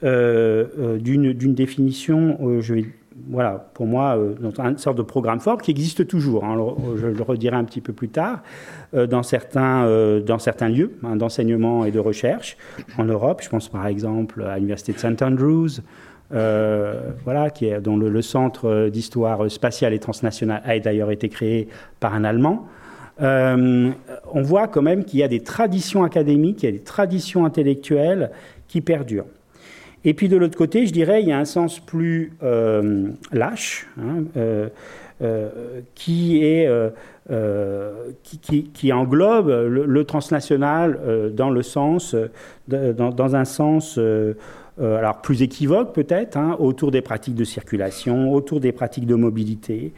euh, 0.03 0.65
euh, 0.77 0.97
d'une 0.99 1.53
définition, 1.53 2.37
euh, 2.41 2.61
je 2.61 2.73
vais, 2.73 2.85
voilà, 3.29 3.69
pour 3.73 3.87
moi, 3.87 4.17
dans 4.39 4.65
une 4.65 4.77
sorte 4.77 4.97
de 4.97 5.01
programme 5.01 5.39
fort 5.39 5.61
qui 5.61 5.71
existe 5.71 6.05
toujours. 6.05 6.43
Hein, 6.43 6.57
je 6.97 7.07
le 7.07 7.23
redirai 7.23 7.55
un 7.55 7.63
petit 7.63 7.81
peu 7.81 7.93
plus 7.93 8.09
tard, 8.09 8.43
dans, 8.93 9.23
certains, 9.23 9.87
dans 10.19 10.37
certains 10.37 10.67
lieux 10.67 10.91
hein, 11.03 11.15
d'enseignement 11.15 11.85
et 11.85 11.91
de 11.91 11.99
recherche 11.99 12.57
en 12.97 13.05
Europe. 13.05 13.41
Je 13.41 13.49
pense 13.49 13.69
par 13.69 13.87
exemple 13.87 14.43
à 14.43 14.55
l'université 14.55 14.91
de 14.91 14.97
St 14.97 15.21
Andrews. 15.21 15.79
voilà, 16.29 17.49
dont 17.81 17.95
le, 17.95 18.21
centre 18.21 18.89
d'histoire 18.89 19.49
spatiale 19.49 19.93
et 19.93 19.99
transnationale 19.99 20.61
a 20.65 20.77
d'ailleurs 20.79 21.11
été 21.11 21.29
créé 21.29 21.69
par 22.01 22.13
un 22.13 22.25
Allemand. 22.25 22.67
on 23.21 24.41
voit 24.41 24.67
quand 24.67 24.81
même 24.81 25.05
qu'il 25.05 25.19
y 25.21 25.23
a 25.23 25.29
des 25.29 25.41
traditions 25.41 26.03
académiques, 26.03 26.63
il 26.63 26.65
y 26.65 26.69
a 26.69 26.73
des 26.73 26.83
traditions 26.83 27.45
intellectuelles 27.45 28.31
qui 28.67 28.81
perdurent. 28.81 29.25
Et 30.05 30.13
puis 30.13 30.29
de 30.29 30.37
l'autre 30.37 30.57
côté, 30.57 30.85
je 30.85 30.93
dirais, 30.93 31.23
il 31.23 31.27
y 31.27 31.31
a 31.31 31.39
un 31.39 31.45
sens 31.45 31.79
plus 31.79 32.33
euh, 32.43 33.09
lâche, 33.31 33.87
hein, 33.99 34.23
euh, 34.37 34.69
euh, 35.21 35.81
qui, 35.95 36.43
est, 36.43 36.69
qui, 38.73 38.93
englobe 38.93 39.49
le, 39.49 40.03
transnational 40.03 41.31
dans 41.33 41.49
le 41.49 41.63
sens, 41.63 42.15
dans, 42.67 43.35
un 43.35 43.45
sens 43.45 43.99
alors 44.79 45.21
plus 45.21 45.41
équivoque 45.41 45.93
peut-être, 45.95 46.37
hein, 46.37 46.55
autour 46.59 46.91
des 46.91 47.01
pratiques 47.01 47.35
de 47.35 47.45
circulation, 47.45 48.31
autour 48.31 48.59
des 48.59 48.71
pratiques 48.71 49.07
de 49.07 49.15
mobilité. 49.15 49.91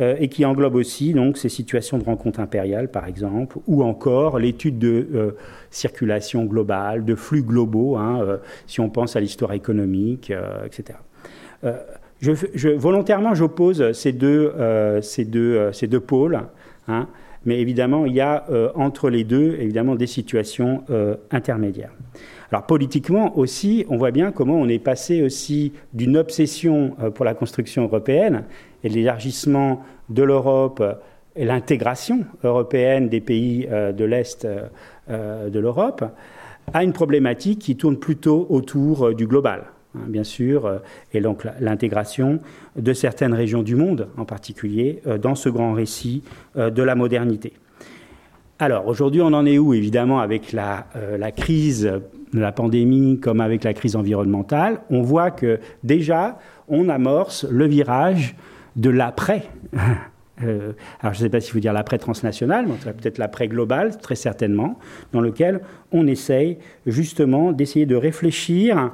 Euh, 0.00 0.16
et 0.18 0.26
qui 0.26 0.44
englobe 0.44 0.74
aussi 0.74 1.12
donc 1.12 1.36
ces 1.36 1.48
situations 1.48 1.98
de 1.98 2.04
rencontres 2.04 2.40
impériales, 2.40 2.90
par 2.90 3.06
exemple, 3.06 3.58
ou 3.68 3.84
encore 3.84 4.40
l'étude 4.40 4.76
de 4.76 5.06
euh, 5.14 5.30
circulation 5.70 6.46
globale, 6.46 7.04
de 7.04 7.14
flux 7.14 7.44
globaux, 7.44 7.96
hein, 7.96 8.18
euh, 8.20 8.38
si 8.66 8.80
on 8.80 8.90
pense 8.90 9.14
à 9.14 9.20
l'histoire 9.20 9.52
économique, 9.52 10.32
etc. 10.66 10.98
Volontairement, 12.76 13.34
j'oppose 13.34 13.92
ces 13.92 14.12
deux 14.12 14.50
pôles. 16.04 16.40
Hein, 16.88 17.06
mais 17.44 17.60
évidemment, 17.60 18.04
il 18.04 18.14
y 18.14 18.20
a 18.20 18.46
entre 18.74 19.10
les 19.10 19.22
deux, 19.22 19.56
évidemment, 19.60 19.94
des 19.94 20.06
situations 20.06 20.82
intermédiaires. 21.30 21.92
Alors 22.50 22.66
politiquement 22.66 23.38
aussi, 23.38 23.84
on 23.88 23.96
voit 23.96 24.10
bien 24.10 24.32
comment 24.32 24.56
on 24.56 24.68
est 24.68 24.78
passé 24.78 25.22
aussi 25.22 25.72
d'une 25.92 26.16
obsession 26.16 26.96
pour 27.14 27.24
la 27.24 27.34
construction 27.34 27.84
européenne 27.84 28.44
et 28.84 28.88
l'élargissement 28.88 29.82
de 30.10 30.22
l'Europe 30.22 30.82
et 31.36 31.44
l'intégration 31.44 32.24
européenne 32.44 33.08
des 33.08 33.20
pays 33.20 33.66
euh, 33.70 33.92
de 33.92 34.04
l'Est 34.04 34.44
euh, 34.44 34.66
euh, 35.10 35.50
de 35.50 35.58
l'Europe 35.58 36.04
à 36.72 36.84
une 36.84 36.92
problématique 36.92 37.58
qui 37.58 37.76
tourne 37.76 37.98
plutôt 37.98 38.46
autour 38.48 39.14
du 39.14 39.26
global, 39.26 39.64
hein, 39.94 40.04
bien 40.06 40.24
sûr, 40.24 40.80
et 41.12 41.20
donc 41.20 41.46
l'intégration 41.60 42.40
de 42.74 42.92
certaines 42.94 43.34
régions 43.34 43.62
du 43.62 43.76
monde, 43.76 44.08
en 44.16 44.24
particulier, 44.24 45.02
dans 45.20 45.34
ce 45.34 45.50
grand 45.50 45.74
récit 45.74 46.22
de 46.56 46.82
la 46.82 46.94
modernité. 46.94 47.52
Alors, 48.58 48.86
aujourd'hui, 48.86 49.20
on 49.20 49.34
en 49.34 49.44
est 49.44 49.58
où 49.58 49.74
Évidemment, 49.74 50.20
avec 50.20 50.52
la, 50.52 50.86
la, 51.18 51.32
crise 51.32 51.82
de 51.82 52.40
la 52.40 52.50
pandémie, 52.50 53.20
comme 53.20 53.42
avec 53.42 53.62
la 53.62 53.74
crise 53.74 53.94
environnementale, 53.94 54.80
on 54.88 55.02
voit 55.02 55.30
que 55.30 55.60
déjà, 55.82 56.38
on 56.68 56.88
amorce 56.88 57.44
le 57.50 57.66
virage 57.66 58.36
de 58.76 58.90
l'après. 58.90 59.44
Euh, 60.42 60.72
alors 61.00 61.14
je 61.14 61.20
ne 61.20 61.26
sais 61.26 61.30
pas 61.30 61.40
si 61.40 61.52
vous 61.52 61.60
dire 61.60 61.72
l'après 61.72 61.96
transnational, 61.96 62.66
mais 62.66 62.92
peut-être 62.92 63.18
l'après 63.18 63.46
global, 63.46 63.96
très 63.98 64.16
certainement, 64.16 64.80
dans 65.12 65.20
lequel 65.20 65.60
on 65.92 66.08
essaye 66.08 66.58
justement 66.86 67.52
d'essayer 67.52 67.86
de 67.86 67.94
réfléchir 67.94 68.90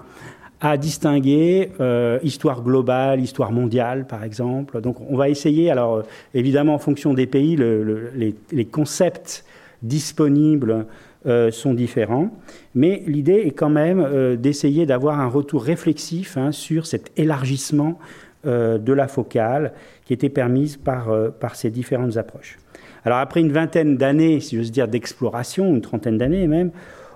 à 0.61 0.77
distinguer 0.77 1.71
euh, 1.81 2.19
histoire 2.23 2.63
globale, 2.63 3.21
histoire 3.23 3.53
mondiale, 3.53 4.07
par 4.07 4.23
exemple. 4.23 4.83
Donc 4.83 4.99
on 5.09 5.17
va 5.17 5.31
essayer, 5.31 5.71
alors 5.71 6.03
évidemment 6.35 6.75
en 6.75 6.79
fonction 6.79 7.15
des 7.15 7.27
pays, 7.27 7.57
les, 7.57 8.65
concepts 8.67 9.47
disponibles 9.83 10.85
euh, 11.25 11.51
sont 11.51 11.73
différents, 11.73 12.31
mais 12.75 13.03
l'idée 13.07 13.45
est 13.47 13.53
quand 13.53 13.71
même 13.71 14.37
d'essayer 14.37 14.85
d'avoir 14.85 15.21
un 15.21 15.29
retour 15.29 15.65
réflexif 15.65 16.37
hein, 16.37 16.53
sur 16.53 16.85
cet 16.85 17.19
élargissement 17.19 17.99
euh, 17.99 18.30
de 18.45 18.93
la 18.93 19.07
focale 19.07 19.73
qui 20.05 20.15
était 20.15 20.29
permise 20.29 20.77
par, 20.77 21.11
euh, 21.11 21.29
par 21.29 21.57
ces 21.57 21.71
différentes 21.71 22.17
approches. 22.17 22.59
Alors 23.05 23.19
après 23.19 23.41
une 23.41 23.53
vingtaine 23.53 23.97
d'années, 23.97 24.41
si 24.41 24.57
j'ose 24.57 24.73
dire, 24.73 24.89
d'exploration, 24.89 25.67
une 25.67 25.83
trentaine 25.83 26.19
d'années 26.19 26.47
même, 26.47 26.71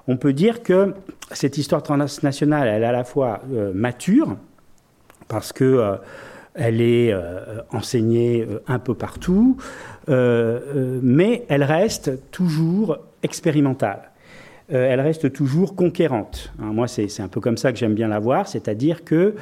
on 0.07 0.17
peut 0.17 0.33
dire 0.33 0.63
que 0.63 0.93
cette 1.33 1.57
histoire 1.57 1.83
transnationale, 1.83 2.69
elle 2.69 2.83
est 2.83 2.87
à 2.87 2.93
la 2.93 3.05
fois 3.05 3.41
euh, 3.53 3.73
mature, 3.75 4.37
parce 5.29 5.53
que 5.53 5.97
elle 6.55 6.83
est 6.83 7.13
enseignée 7.73 8.47
un 8.69 8.79
peu 8.79 8.95
partout, 8.95 9.57
mais 10.07 11.45
elle 11.49 11.65
reste 11.65 12.31
toujours 12.31 12.99
expérimentale. 13.23 14.11
elle 14.69 15.01
reste 15.01 15.33
toujours 15.33 15.75
conquérante. 15.75 16.53
Hein, 16.61 16.73
moi, 16.73 16.87
c'est 16.87 17.21
un 17.21 17.29
peu 17.29 17.41
comme 17.41 17.57
ça 17.57 17.73
que 17.73 17.79
j'aime 17.79 17.95
bien 17.95 18.09
la 18.09 18.19
voir, 18.19 18.47
c'est-à-dire 18.47 19.03
que 19.03 19.35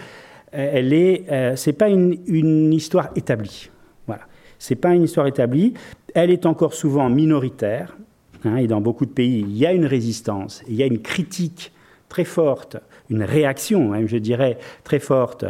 elle 0.52 0.92
est, 0.92 1.25
euh, 1.30 1.56
c'est 1.56 1.73
pas 1.73 1.88
une, 1.88 2.73
histoire 2.73 3.11
établie. 3.16 3.71
Voilà, 4.06 4.23
c'est 4.59 4.76
pas 4.76 4.94
une 4.94 5.02
histoire 5.02 5.26
établie. 5.26 5.75
Elle 6.14 6.30
est 6.30 6.47
encore 6.47 6.75
souvent 6.75 7.09
minoritaire. 7.09 7.97
Hein, 8.44 8.56
et 8.56 8.66
dans 8.66 8.80
beaucoup 8.80 9.06
de 9.06 9.11
pays, 9.11 9.40
il 9.40 9.56
y 9.56 9.66
a 9.66 9.73
une 9.73 9.87
résistance, 9.87 10.62
il 10.68 10.75
y 10.75 10.82
a 10.82 10.87
une 10.87 11.00
critique 11.00 11.73
très 12.09 12.25
forte, 12.25 12.76
une 13.09 13.23
réaction, 13.23 13.90
même 13.90 14.09
je 14.09 14.18
dirais 14.18 14.59
très 14.85 14.99
forte 14.99 15.47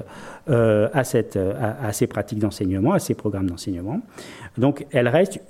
euh, 0.48 0.88
à, 0.92 1.02
cette, 1.02 1.36
à, 1.36 1.92
ces 1.92 2.06
pratiques 2.06 2.38
d'enseignement, 2.38 2.92
à 2.92 2.98
ces 2.98 3.14
programmes 3.14 3.48
d'enseignement. 3.48 4.00
Donc, 4.58 4.86
elle 4.92 5.08
reste 5.08 5.40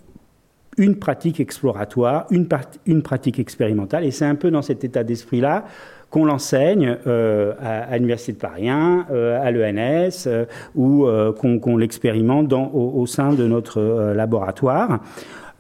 une 0.79 0.99
pratique 0.99 1.41
exploratoire, 1.41 2.27
une 2.31 3.03
pratique 3.03 3.39
expérimentale, 3.39 4.05
et 4.05 4.11
c'est 4.11 4.25
un 4.25 4.37
peu 4.37 4.51
dans 4.51 4.63
cet 4.63 4.85
état 4.85 5.05
d'esprit-là 5.05 5.67
qu'on 6.13 6.27
l'enseigne 6.27 6.99
euh, 7.07 7.55
à, 7.61 7.97
l'Université 7.97 8.33
de 8.33 8.37
Paris 8.37 8.69
1, 8.69 9.07
euh, 9.11 9.43
à 9.43 9.51
l'ENS, 9.51 10.27
euh, 10.27 10.45
ou 10.77 11.07
qu'on 11.33 11.77
l'expérimente 11.77 12.53
au, 12.53 13.07
sein 13.07 13.33
de 13.33 13.47
notre 13.47 14.13
laboratoire. 14.15 15.01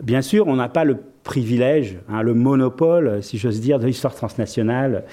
Bien 0.02 0.20
sûr, 0.20 0.46
on 0.48 0.56
n'a 0.56 0.68
pas 0.68 0.84
le 0.84 0.98
privilège, 1.24 1.98
hein, 2.08 2.22
le 2.22 2.34
monopole, 2.34 3.22
si 3.22 3.38
j'ose 3.38 3.60
dire, 3.60 3.78
de 3.78 3.86
l'histoire 3.86 4.14
transnationale, 4.14 5.04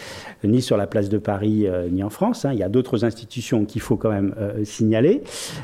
ni 0.43 0.61
sur 0.61 0.75
la 0.75 0.87
place 0.87 1.07
de 1.07 1.17
Paris, 1.17 1.67
ni 1.89 2.03
en 2.03 2.09
France. 2.09 2.43
Hein. 2.43 2.51
Il 2.51 2.59
y 2.59 2.63
a 2.63 2.69
d'autres 2.69 3.05
institutions 3.05 3.63
qu'il 3.63 3.81
faut 3.81 3.95
quand 3.95 4.11
même 4.11 4.35
signaler. 4.65 5.21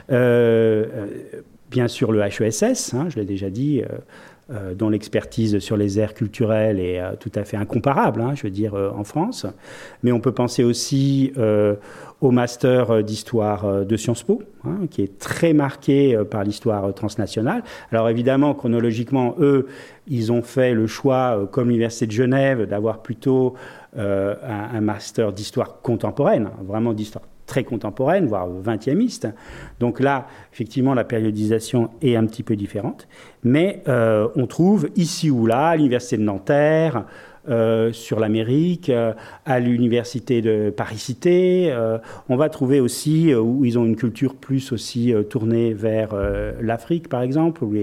bien 0.09 1.87
sûr, 1.87 2.13
le 2.13 2.21
HESS, 2.21 2.93
hein, 2.93 3.07
je 3.09 3.17
l'ai 3.17 3.25
déjà 3.25 3.49
dit, 3.49 3.83
dont 4.49 4.89
l'expertise 4.89 5.57
sur 5.57 5.75
les 5.75 5.99
aires 5.99 6.13
culturelles 6.13 6.79
est 6.79 6.99
euh, 6.99 7.15
tout 7.19 7.31
à 7.33 7.43
fait 7.43 7.57
incomparable, 7.57 8.21
hein, 8.21 8.33
je 8.35 8.43
veux 8.43 8.51
dire, 8.51 8.75
euh, 8.75 8.91
en 8.91 9.03
France. 9.03 9.47
Mais 10.03 10.11
on 10.11 10.19
peut 10.19 10.33
penser 10.33 10.63
aussi 10.63 11.33
au 12.21 12.31
master 12.31 13.03
d'histoire 13.03 13.85
de 13.85 13.97
Sciences 13.97 14.23
Po, 14.23 14.41
hein, 14.63 14.87
qui 14.89 15.01
est 15.01 15.17
très 15.19 15.53
marqué 15.53 16.17
par 16.29 16.43
l'histoire 16.43 16.93
transnationale. 16.93 17.63
Alors 17.91 18.09
évidemment, 18.09 18.53
chronologiquement, 18.53 19.35
eux, 19.39 19.67
ils 20.07 20.31
ont 20.31 20.41
fait 20.41 20.73
le 20.73 20.87
choix, 20.87 21.47
comme 21.51 21.69
l'Université 21.69 22.07
de 22.07 22.11
Genève, 22.11 22.65
d'avoir 22.67 23.01
plutôt 23.01 23.55
un, 23.97 24.35
un, 24.73 24.81
master 24.81 25.33
d'histoire 25.33 25.81
contemporaine, 25.81 26.49
vraiment 26.67 26.93
d'histoire 26.93 27.25
très 27.45 27.63
contemporaine, 27.63 28.27
voire 28.27 28.47
20e 28.49 29.31
Donc 29.79 29.99
là, 29.99 30.27
effectivement, 30.53 30.93
la 30.93 31.03
périodisation 31.03 31.89
est 32.01 32.15
un 32.15 32.25
petit 32.25 32.43
peu 32.43 32.55
différente. 32.55 33.07
Mais 33.43 33.83
euh, 33.87 34.27
on 34.35 34.47
trouve 34.47 34.89
ici 34.95 35.29
ou 35.29 35.45
là, 35.45 35.69
à 35.69 35.75
l'Université 35.75 36.17
de 36.17 36.23
Nanterre, 36.23 37.05
euh, 37.47 37.91
sur 37.93 38.19
l'Amérique, 38.19 38.89
euh, 38.89 39.13
à 39.45 39.59
l'université 39.59 40.41
de 40.41 40.73
Paris-Cité. 40.75 41.71
on 42.27 42.35
va 42.35 42.49
trouver 42.49 42.79
aussi 42.79 43.35
où 43.35 43.63
ils 43.65 43.77
ont 43.77 43.85
une 43.85 43.95
culture 43.95 44.33
plus 44.33 44.71
aussi 44.71 45.13
tournée 45.29 45.73
vers 45.73 46.15
l'Afrique, 46.59 47.07
par 47.07 47.21
exemple, 47.21 47.63
ou 47.63 47.75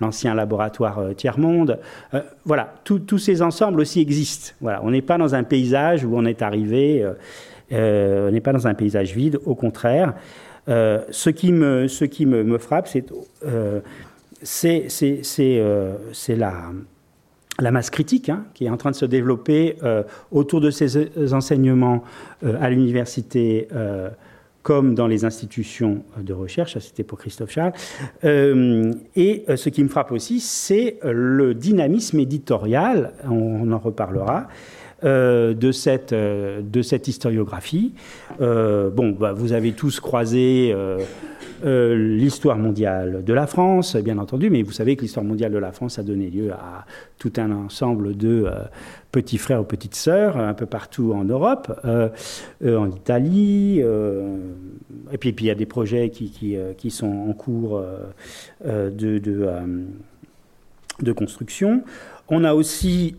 l'ancien 0.00 0.34
laboratoire 0.34 1.14
tiers-monde. 1.16 1.78
voilà, 2.46 2.74
tous 2.84 3.18
ces 3.18 3.42
ensembles 3.42 3.80
aussi 3.80 4.00
existent. 4.00 4.54
Voilà, 4.62 4.80
on 4.82 4.90
n'est 4.90 5.02
pas 5.02 5.18
dans 5.18 5.34
un 5.34 5.42
paysage 5.42 6.04
où 6.04 6.16
on 6.16 6.24
est 6.24 6.40
arrivé 6.40 7.04
euh, 7.72 8.28
on 8.28 8.32
n'est 8.32 8.40
pas 8.40 8.52
dans 8.52 8.66
un 8.66 8.74
paysage 8.74 9.14
vide, 9.14 9.38
au 9.44 9.54
contraire. 9.54 10.14
Euh, 10.68 11.00
ce 11.10 11.30
qui 11.30 11.52
me, 11.52 11.88
ce 11.88 12.04
qui 12.04 12.26
me, 12.26 12.44
me 12.44 12.58
frappe, 12.58 12.88
c'est 12.88 13.06
euh, 13.44 13.80
c'est 16.12 16.36
la, 16.36 16.54
la 17.58 17.70
masse 17.70 17.90
critique 17.90 18.28
hein, 18.28 18.44
qui 18.54 18.66
est 18.66 18.70
en 18.70 18.76
train 18.76 18.90
de 18.90 18.96
se 18.96 19.06
développer 19.06 19.76
autour 20.30 20.60
de 20.60 20.70
ces 20.70 21.34
enseignements 21.34 22.04
à 22.42 22.70
l'université 22.70 23.68
comme 24.62 24.94
dans 24.94 25.06
les 25.06 25.24
institutions 25.24 26.04
de 26.18 26.34
recherche, 26.34 26.78
c'était 26.78 27.02
pour 27.02 27.18
Christophe 27.18 27.50
Charles. 27.50 27.72
et 28.22 29.44
ce 29.56 29.68
qui 29.70 29.82
me 29.82 29.88
frappe 29.88 30.12
aussi, 30.12 30.40
c'est 30.40 30.98
le 31.02 31.54
dynamisme 31.54 32.18
éditorial, 32.18 33.12
on 33.28 33.72
en 33.72 33.78
reparlera, 33.78 34.48
euh, 35.02 35.54
de, 35.54 35.72
cette, 35.72 36.12
euh, 36.12 36.60
de 36.62 36.82
cette 36.82 37.08
historiographie. 37.08 37.94
Euh, 38.42 38.90
bon, 38.90 39.12
bah, 39.12 39.32
vous 39.32 39.54
avez 39.54 39.72
tous 39.72 39.98
croisé 39.98 40.74
l'histoire 41.62 42.58
mondiale 42.58 43.22
de 43.24 43.32
la 43.32 43.46
France, 43.46 43.96
bien 43.96 44.18
entendu, 44.18 44.50
mais 44.50 44.62
vous 44.62 44.72
savez 44.72 44.96
que 44.96 45.02
l'histoire 45.02 45.24
mondiale 45.24 45.52
de 45.52 45.58
la 45.58 45.72
France 45.72 45.98
a 45.98 46.02
donné 46.02 46.28
lieu 46.30 46.52
à 46.52 46.86
tout 47.18 47.32
un 47.36 47.50
ensemble 47.50 48.16
de 48.16 48.46
petits 49.12 49.36
frères 49.36 49.60
ou 49.60 49.64
petites 49.64 49.94
sœurs 49.94 50.38
un 50.38 50.54
peu 50.54 50.64
partout 50.64 51.12
en 51.12 51.24
Europe, 51.24 51.70
en 51.84 52.90
Italie, 52.90 53.80
et 53.80 55.18
puis, 55.18 55.32
puis 55.32 55.44
il 55.44 55.48
y 55.48 55.50
a 55.50 55.54
des 55.54 55.66
projets 55.66 56.08
qui, 56.08 56.30
qui, 56.30 56.56
qui 56.78 56.90
sont 56.90 57.28
en 57.28 57.32
cours 57.34 57.82
de, 58.64 59.18
de, 61.02 61.12
construction. 61.12 61.84
On 62.28 62.44
a 62.44 62.54
aussi, 62.54 63.16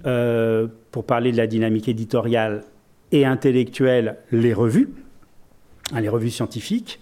pour 0.92 1.06
parler 1.06 1.32
de 1.32 1.38
la 1.38 1.48
dynamique 1.48 1.88
éditoriale 1.88 2.64
et 3.12 3.26
intellectuelle, 3.26 4.18
les 4.32 4.54
revues, 4.54 4.90
hein, 5.94 6.02
les 6.02 6.10
revues 6.10 6.30
scientifiques, 6.30 7.00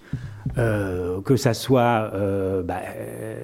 euh, 0.57 1.21
que 1.21 1.35
ça 1.35 1.53
soit 1.53 2.11
euh, 2.13 2.63
bah, 2.63 2.81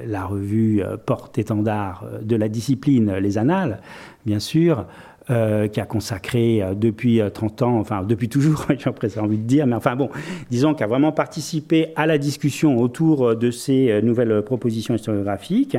la 0.06 0.26
revue 0.26 0.84
porte-étendard 1.06 2.06
de 2.22 2.36
la 2.36 2.50
discipline, 2.50 3.16
les 3.16 3.38
Annales, 3.38 3.82
bien 4.26 4.40
sûr, 4.40 4.86
euh, 5.32 5.68
qui 5.68 5.80
a 5.80 5.86
consacré 5.86 6.62
euh, 6.62 6.76
depuis 6.76 7.20
30 7.34 7.62
euh, 7.62 7.66
ans, 7.66 7.80
enfin 7.80 8.04
depuis 8.04 8.30
toujours, 8.30 8.68
j'ai 8.78 8.92
presque 8.92 9.18
envie 9.18 9.38
de 9.38 9.44
dire, 9.44 9.66
mais 9.66 9.76
enfin 9.76 9.96
bon, 9.96 10.10
disons, 10.52 10.76
qui 10.76 10.84
a 10.84 10.88
vraiment 10.88 11.12
participé 11.12 11.88
à 11.96 12.06
la 12.06 12.18
discussion 12.18 12.78
autour 12.78 13.36
de 13.36 13.50
ces 13.50 14.02
nouvelles 14.04 14.44
propositions 14.44 14.94
historiographiques. 14.94 15.78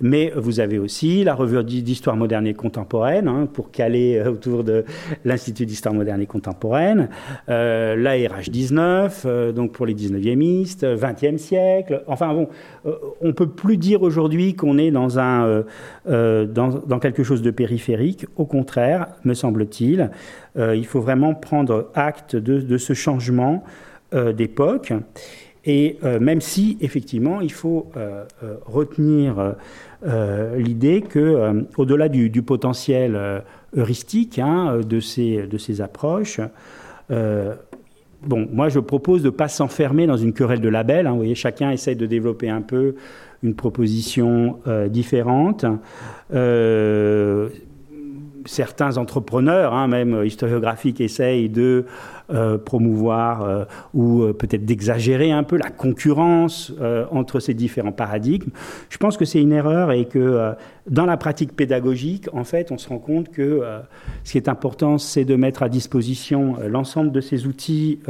Mais 0.00 0.32
vous 0.36 0.60
avez 0.60 0.78
aussi 0.78 1.24
la 1.24 1.34
revue 1.34 1.64
d'histoire 1.64 2.16
moderne 2.16 2.46
et 2.46 2.52
contemporaine, 2.52 3.26
hein, 3.26 3.48
pour 3.50 3.70
caler 3.70 4.22
autour 4.26 4.64
de 4.64 4.84
l'Institut 5.24 5.64
d'histoire 5.64 5.94
moderne 5.94 6.20
et 6.20 6.26
contemporaine, 6.26 7.08
euh, 7.48 7.96
la 7.96 8.12
RH 8.12 8.50
19, 8.50 9.26
donc 9.54 9.72
pour 9.72 9.86
les 9.86 9.94
19e 9.94 10.34
20e 10.96 11.38
siècle. 11.38 12.02
Enfin 12.06 12.34
bon, 12.34 12.48
on 13.20 13.32
peut 13.32 13.48
plus 13.48 13.76
dire 13.76 14.02
aujourd'hui 14.02 14.54
qu'on 14.54 14.78
est 14.78 14.90
dans, 14.90 15.18
un, 15.18 15.64
dans, 16.06 16.98
quelque 17.00 17.22
chose 17.22 17.42
de 17.42 17.50
périphérique. 17.50 18.26
Au 18.36 18.44
contraire, 18.44 19.08
me 19.24 19.34
semble-t-il. 19.34 20.10
Euh, 20.56 20.76
il 20.76 20.86
faut 20.86 21.00
vraiment 21.00 21.34
prendre 21.34 21.90
acte 21.94 22.36
de, 22.36 22.78
ce 22.78 22.92
changement 22.92 23.64
euh, 24.14 24.32
d'époque. 24.32 24.92
Et 25.64 25.98
euh, 26.04 26.20
même 26.20 26.40
si, 26.40 26.76
effectivement, 26.80 27.40
il 27.40 27.52
faut 27.52 27.90
retenir 28.66 29.54
l'idée 30.56 31.00
que, 31.00 31.64
au-delà 31.78 32.08
du, 32.08 32.42
potentiel 32.42 33.42
heuristique 33.76 34.38
hein, 34.38 34.80
de, 34.86 35.00
ces, 35.00 35.46
de 35.46 35.58
ces 35.58 35.80
approches, 35.80 36.40
bon, 38.26 38.48
moi 38.52 38.68
je 38.68 38.78
propose 38.78 39.22
de 39.22 39.28
ne 39.28 39.30
pas 39.30 39.48
s'enfermer 39.48 40.06
dans 40.06 40.16
une 40.16 40.32
querelle 40.32 40.60
de 40.60 40.68
labels. 40.68 41.06
Hein. 41.06 41.12
vous 41.12 41.18
voyez, 41.18 41.34
chacun 41.34 41.70
essaie 41.70 41.94
de 41.94 42.06
développer 42.06 42.48
un 42.48 42.62
peu 42.62 42.94
une 43.42 43.54
proposition 43.54 44.58
différente 44.88 45.66
certains 48.46 48.96
entrepreneurs, 48.96 49.74
hein, 49.74 49.88
même 49.88 50.24
historiographiques, 50.24 51.00
essayent 51.00 51.48
de 51.48 51.86
euh, 52.30 52.56
promouvoir 52.56 53.42
euh, 53.42 53.64
ou 53.92 54.22
euh, 54.22 54.32
peut-être 54.32 54.64
d'exagérer 54.64 55.30
un 55.30 55.42
peu 55.42 55.58
la 55.58 55.68
concurrence 55.68 56.72
entre 57.10 57.38
ces 57.38 57.52
différents 57.52 57.92
paradigmes. 57.92 58.50
Je 58.88 58.96
pense 58.96 59.18
que 59.18 59.26
c'est 59.26 59.42
une 59.42 59.52
erreur 59.52 59.92
et 59.92 60.06
que 60.06 60.54
dans 60.88 61.04
la 61.04 61.16
pratique 61.16 61.54
pédagogique, 61.54 62.28
en 62.32 62.44
fait, 62.44 62.72
on 62.72 62.78
se 62.78 62.88
rend 62.88 62.98
compte 62.98 63.30
que 63.30 63.62
ce 64.22 64.32
qui 64.32 64.38
est 64.38 64.48
important, 64.48 64.98
c'est 64.98 65.24
de 65.24 65.36
mettre 65.36 65.62
à 65.62 65.68
disposition 65.68 66.56
l'ensemble 66.66 67.12
de 67.12 67.20
ces 67.20 67.46
outils 67.46 68.00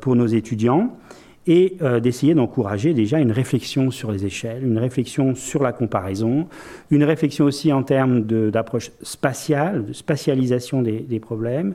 pour 0.00 0.16
nos 0.16 0.26
étudiants 0.26 0.96
et 1.46 1.76
euh, 1.82 2.00
d'essayer 2.00 2.34
d'encourager 2.34 2.94
déjà 2.94 3.18
une 3.18 3.32
réflexion 3.32 3.90
sur 3.90 4.12
les 4.12 4.24
échelles, 4.24 4.64
une 4.64 4.78
réflexion 4.78 5.34
sur 5.34 5.62
la 5.62 5.72
comparaison, 5.72 6.46
une 6.90 7.04
réflexion 7.04 7.44
aussi 7.44 7.72
en 7.72 7.82
termes 7.82 8.22
d'approche 8.22 8.92
spatiale, 9.02 9.86
de 9.86 9.92
spatialisation 9.92 10.82
des, 10.82 11.20
problèmes, 11.20 11.74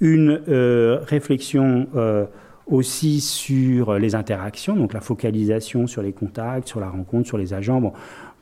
une 0.00 0.40
euh, 0.48 0.98
réflexion 1.06 1.86
euh, 1.96 2.24
aussi 2.66 3.20
sur 3.20 3.98
les 3.98 4.14
interactions, 4.14 4.74
donc 4.74 4.94
la 4.94 5.00
focalisation 5.00 5.86
sur 5.86 6.02
les 6.02 6.12
contacts, 6.12 6.68
sur 6.68 6.80
la 6.80 6.88
rencontre, 6.88 7.26
sur 7.26 7.38
les 7.38 7.52
agents. 7.52 7.80
Bon, 7.80 7.92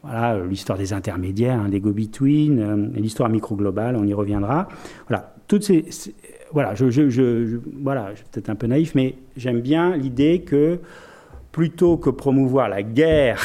voilà, 0.04 0.44
l'histoire 0.44 0.78
des 0.78 0.92
intermédiaires, 0.92 1.60
hein, 1.60 1.68
des 1.68 1.80
go-between, 1.80 2.92
l'histoire 2.94 3.28
micro-globale, 3.28 3.96
on 3.96 4.04
y 4.04 4.14
reviendra. 4.14 4.68
Voilà, 5.08 5.34
toutes 5.48 5.64
ces, 5.64 5.84
voilà, 6.52 6.74
je, 6.74 6.90
je, 6.90 7.58
voilà, 7.82 8.10
je 8.12 8.16
suis 8.16 8.26
peut-être 8.30 8.50
un 8.50 8.54
peu 8.54 8.66
naïf, 8.66 8.94
mais 8.94 9.14
j'aime 9.36 9.60
bien 9.60 9.96
l'idée 9.96 10.40
que 10.40 10.80
plutôt 11.50 11.96
que 11.96 12.10
promouvoir 12.10 12.68
la 12.68 12.82
guerre 12.82 13.42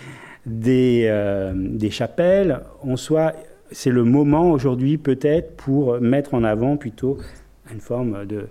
des, 0.46 1.06
euh, 1.06 1.52
des 1.54 1.90
chapelles, 1.90 2.60
on 2.82 2.96
soit, 2.96 3.34
c'est 3.70 3.90
le 3.90 4.04
moment 4.04 4.50
aujourd'hui 4.50 4.96
peut-être 4.98 5.56
pour 5.56 6.00
mettre 6.00 6.34
en 6.34 6.44
avant 6.44 6.76
plutôt 6.76 7.18
une 7.72 7.80
forme 7.80 8.26
de 8.26 8.46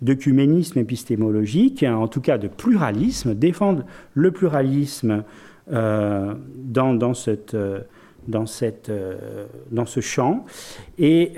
d'œcuménisme 0.00 0.78
épistémologique, 0.78 1.82
en 1.82 2.06
tout 2.06 2.20
cas 2.20 2.38
de 2.38 2.46
pluralisme, 2.46 3.34
défendre 3.34 3.84
le 4.14 4.30
pluralisme 4.30 5.24
euh, 5.72 6.34
dans, 6.54 6.94
dans, 6.94 7.14
cette, 7.14 7.54
euh, 7.54 7.80
dans, 8.28 8.46
cette, 8.46 8.92
dans 9.72 9.86
ce 9.86 9.98
champ. 9.98 10.44
Et 11.00 11.32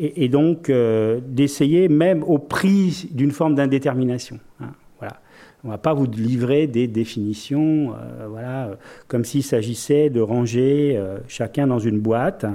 et, 0.00 0.28
donc 0.28 0.70
euh, 0.70 1.20
d'essayer 1.24 1.88
même 1.88 2.22
au 2.22 2.38
prix 2.38 3.08
d'une 3.12 3.30
forme 3.30 3.54
d'indétermination. 3.54 4.38
Hein, 4.60 4.72
voilà. 4.98 5.20
On 5.62 5.68
ne 5.68 5.72
va 5.72 5.78
pas 5.78 5.92
vous 5.92 6.06
livrer 6.06 6.66
des 6.66 6.86
définitions, 6.86 7.92
euh, 7.92 8.26
voilà, 8.28 8.78
comme 9.08 9.24
s'il 9.24 9.42
s'agissait 9.42 10.08
de 10.08 10.22
ranger 10.22 10.94
euh, 10.96 11.18
chacun 11.28 11.66
dans 11.66 11.78
une 11.78 12.00
boîte, 12.00 12.46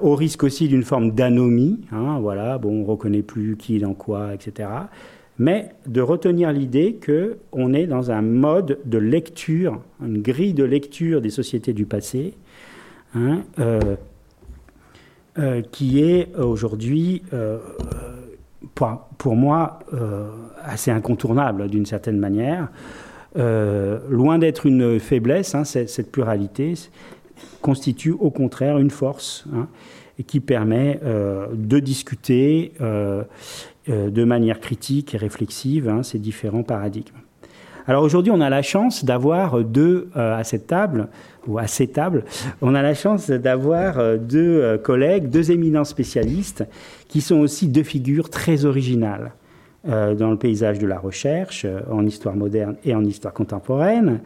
au 0.00 0.14
risque 0.14 0.42
aussi 0.42 0.68
d'une 0.68 0.84
forme 0.84 1.10
d'anomie. 1.10 1.80
Hein, 1.92 2.18
voilà, 2.22 2.56
bon, 2.56 2.70
on 2.70 2.80
ne 2.80 2.86
reconnaît 2.86 3.20
plus 3.20 3.58
qui 3.58 3.76
est 3.76 3.80
dans 3.80 3.92
quoi, 3.92 4.32
etc. 4.32 4.70
mais 5.38 5.68
de 5.86 6.00
retenir 6.00 6.50
l'idée 6.50 6.98
qu'on 7.04 7.74
est 7.74 7.86
dans 7.86 8.10
un 8.10 8.22
mode 8.22 8.78
de 8.86 8.96
lecture, 8.96 9.82
une 10.02 10.22
grille 10.22 10.54
de 10.54 10.64
lecture 10.64 11.20
des 11.20 11.28
sociétés 11.28 11.74
du 11.74 11.84
passé, 11.84 12.32
hein, 13.14 13.42
euh, 15.38 15.42
euh, 15.46 15.62
qui 15.70 16.02
est 16.02 16.34
aujourd'hui, 16.36 17.22
euh, 17.32 17.58
pour, 18.74 19.36
moi, 19.36 19.78
assez 20.62 20.90
incontournable 20.90 21.68
d'une 21.68 21.86
certaine 21.86 22.18
manière. 22.18 22.68
loin 23.34 24.38
d'être 24.38 24.66
une 24.66 24.98
faiblesse, 25.00 25.54
hein, 25.54 25.64
cette, 25.64 26.10
pluralité 26.10 26.74
constitue 27.60 28.12
au 28.12 28.30
contraire 28.30 28.78
une 28.78 28.90
force 28.90 29.44
hein, 29.54 29.68
qui 30.26 30.40
permet 30.40 31.00
de 31.02 31.78
discuter 31.78 32.72
euh, 33.88 34.10
de 34.10 34.24
manière 34.24 34.58
critique 34.58 35.14
et 35.14 35.16
réflexive 35.16 35.88
hein, 35.88 36.02
ces 36.02 36.18
différents 36.18 36.64
paradigmes. 36.64 37.14
Alors 37.86 38.02
aujourd'hui, 38.02 38.32
on 38.32 38.40
a 38.40 38.50
la 38.50 38.62
chance 38.62 39.04
d'avoir 39.04 39.62
deux 39.62 40.08
euh, 40.16 40.36
à 40.36 40.44
cette 40.44 40.66
table, 40.66 41.08
ou 41.46 41.58
à 41.58 41.66
ces 41.66 41.86
tables, 41.86 42.24
on 42.60 42.74
a 42.74 42.82
la 42.82 42.94
chance 42.94 43.30
d'avoir 43.30 43.98
euh, 43.98 44.16
deux 44.16 44.78
collègues, 44.78 45.30
deux 45.30 45.52
éminents 45.52 45.84
spécialistes, 45.84 46.64
qui 47.08 47.20
sont 47.20 47.36
aussi 47.36 47.68
deux 47.68 47.84
figures 47.84 48.30
très 48.30 48.64
originales 48.64 49.32
dans 49.84 50.32
le 50.32 50.36
paysage 50.36 50.80
de 50.80 50.86
la 50.88 50.98
recherche, 50.98 51.64
en 51.88 52.04
histoire 52.04 52.34
moderne 52.34 52.74
et 52.84 52.92
en 52.92 53.04
histoire 53.04 53.32
contemporaine, 53.32 54.18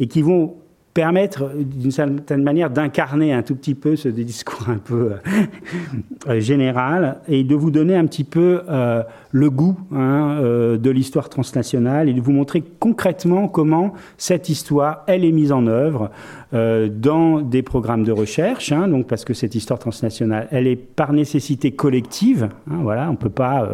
et 0.00 0.06
qui 0.06 0.22
vont 0.22 0.54
permettre 0.94 1.50
d'une 1.56 1.90
certaine 1.90 2.44
manière 2.44 2.70
d'incarner 2.70 3.32
un 3.32 3.42
tout 3.42 3.56
petit 3.56 3.74
peu 3.74 3.96
ce 3.96 4.08
discours 4.08 4.68
un 4.68 4.78
peu 4.78 5.14
euh, 6.28 6.40
général 6.40 7.18
et 7.26 7.42
de 7.42 7.56
vous 7.56 7.72
donner 7.72 7.96
un 7.96 8.06
petit 8.06 8.22
peu 8.22 8.62
euh, 8.68 9.02
le 9.32 9.50
goût 9.50 9.76
hein, 9.92 10.38
euh, 10.40 10.78
de 10.78 10.90
l'histoire 10.90 11.28
transnationale 11.28 12.08
et 12.08 12.12
de 12.12 12.20
vous 12.20 12.30
montrer 12.30 12.62
concrètement 12.78 13.48
comment 13.48 13.94
cette 14.18 14.48
histoire, 14.48 15.02
elle 15.08 15.24
est 15.24 15.32
mise 15.32 15.52
en 15.52 15.66
œuvre 15.66 16.10
dans 16.52 17.40
des 17.40 17.62
programmes 17.62 18.04
de 18.04 18.12
recherche, 18.12 18.70
hein, 18.70 18.86
donc 18.86 19.08
parce 19.08 19.24
que 19.24 19.34
cette 19.34 19.56
histoire 19.56 19.80
transnationale, 19.80 20.46
elle 20.52 20.68
est 20.68 20.76
par 20.76 21.12
nécessité 21.12 21.72
collective. 21.72 22.48
Hein, 22.70 22.78
voilà, 22.82 23.10
on 23.10 23.16
peut 23.16 23.28
pas 23.28 23.68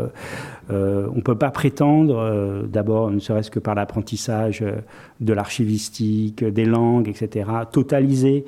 euh, 0.70 1.06
on 1.12 1.16
ne 1.16 1.20
peut 1.20 1.37
pas 1.37 1.50
prétendre, 1.50 2.18
euh, 2.18 2.62
d'abord, 2.62 3.11
ne 3.11 3.18
serait-ce 3.18 3.50
que 3.50 3.59
par 3.59 3.74
l'apprentissage 3.74 4.62
euh, 4.62 4.76
de 5.20 5.33
l'archivistique, 5.33 6.44
des 6.44 6.64
langues, 6.64 7.09
etc., 7.09 7.50
totaliser 7.72 8.44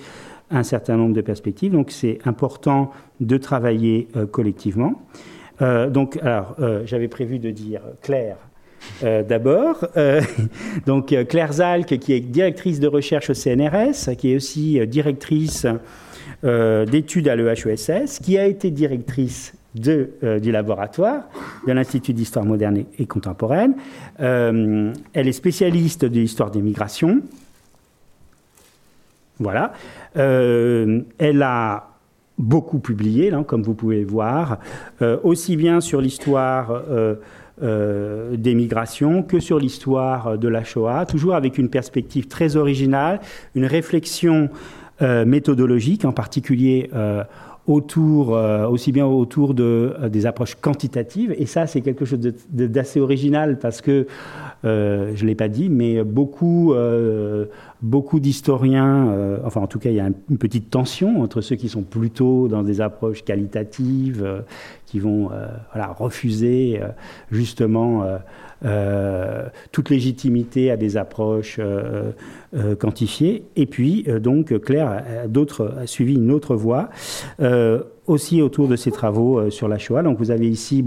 un 0.50 0.62
certain 0.62 0.96
nombre 0.96 1.14
de 1.14 1.20
perspectives. 1.20 1.72
Donc 1.72 1.90
c'est 1.90 2.18
important 2.24 2.90
de 3.20 3.37
travailler 3.38 4.08
collectivement. 4.32 5.02
donc, 5.61 6.18
alors, 6.22 6.56
j'avais 6.85 7.08
prévu 7.08 7.38
de 7.38 7.50
dire 7.50 7.80
Claire. 8.02 8.37
D'abord, 9.00 9.87
donc 10.87 11.14
Claire 11.28 11.52
Zalk, 11.52 11.98
qui 11.98 12.12
est 12.12 12.20
directrice 12.20 12.80
de 12.80 12.88
recherche 12.88 13.30
au 13.30 13.35
CNRS, 13.35 14.14
qui 14.18 14.32
est 14.32 14.37
aussi 14.37 14.87
directrice 14.87 15.66
d'études 16.42 17.28
à 17.28 17.37
l'EHESS, 17.37 18.18
qui 18.18 18.37
a 18.37 18.46
été 18.46 18.70
directrice 18.70 19.54
de, 19.74 20.11
euh, 20.22 20.38
du 20.38 20.52
laboratoire 20.52 21.24
de 21.66 21.72
l'Institut 21.72 22.12
d'histoire 22.12 22.44
moderne 22.44 22.85
et 22.98 23.06
contemporaine. 23.06 23.74
Euh, 24.20 24.92
elle 25.12 25.28
est 25.28 25.32
spécialiste 25.32 26.04
de 26.04 26.20
l'histoire 26.20 26.50
des 26.50 26.61
migrations. 26.61 27.20
Voilà. 29.38 29.72
Euh, 30.16 31.00
elle 31.18 31.42
a 31.42 31.88
beaucoup 32.38 32.78
publié, 32.78 33.32
comme 33.46 33.62
vous 33.62 33.74
pouvez 33.74 34.04
voir, 34.04 34.58
aussi 35.22 35.54
bien 35.56 35.80
sur 35.80 36.00
l'histoire 36.00 36.82
des 37.61 38.54
migrations 38.54 39.22
que 39.22 39.38
sur 39.38 39.58
l'histoire 39.58 40.38
de 40.38 40.48
la 40.48 40.64
Shoah, 40.64 41.04
toujours 41.06 41.35
avec 41.35 41.58
une 41.58 41.68
perspective 41.68 42.26
très 42.26 42.56
originale, 42.56 43.20
une 43.54 43.66
réflexion 43.66 44.48
méthodologique, 45.00 46.04
en 46.04 46.12
particulier 46.12 46.90
autour, 47.66 48.37
euh, 48.37 48.66
aussi 48.66 48.90
bien 48.90 49.07
autour 49.07 49.55
de, 49.55 49.94
euh, 50.01 50.09
des 50.09 50.27
approches 50.27 50.57
quantitatives. 50.57 51.35
Et 51.38 51.46
ça, 51.46 51.66
c'est 51.66 51.81
quelque 51.81 52.05
chose 52.05 52.18
d'assez 52.51 53.01
original 53.01 53.59
parce 53.59 53.81
que, 53.81 54.07
euh, 54.64 55.12
je 55.14 55.22
ne 55.22 55.29
l'ai 55.29 55.35
pas 55.35 55.48
dit, 55.48 55.68
mais 55.68 56.03
beaucoup, 56.03 56.75
beaucoup 57.83 58.20
d'historiens, 58.20 59.38
enfin 59.44 59.61
en 59.61 59.66
tout 59.66 59.79
cas, 59.79 59.90
il 59.90 59.96
y 59.96 60.01
a 60.01 60.09
une 60.31 60.38
petite 60.38 60.70
tension 60.70 61.22
entre 61.22 61.40
ceux 61.40 61.57
qui 61.57 61.68
sont 61.68 61.83
plutôt 61.83 62.48
dans 62.48 62.62
des 62.62 62.81
approches 62.81 63.25
qualitatives, 63.25 64.44
qui 64.87 64.98
vont 65.01 65.31
voilà, 65.72 65.88
refuser 65.98 66.81
justement 67.31 68.05
euh, 68.64 69.48
toute 69.72 69.90
légitimité 69.90 70.70
à 70.70 70.77
des 70.77 70.96
approches 70.96 71.57
euh, 71.59 72.12
euh, 72.55 72.77
quantifiées. 72.77 73.44
Et 73.57 73.66
puis, 73.66 74.07
donc, 74.20 74.57
Claire 74.61 74.88
a, 74.88 75.87
suivi 75.87 76.14
une 76.14 76.31
autre 76.31 76.55
voie, 76.55 76.90
aussi 78.07 78.42
autour 78.42 78.68
de 78.68 78.77
ses 78.77 78.90
travaux 78.90 79.51
sur 79.51 79.68
la 79.68 79.79
Shoah. 79.79 80.03
Donc, 80.03 80.18
vous 80.18 80.31
avez 80.31 80.48
ici, 80.48 80.85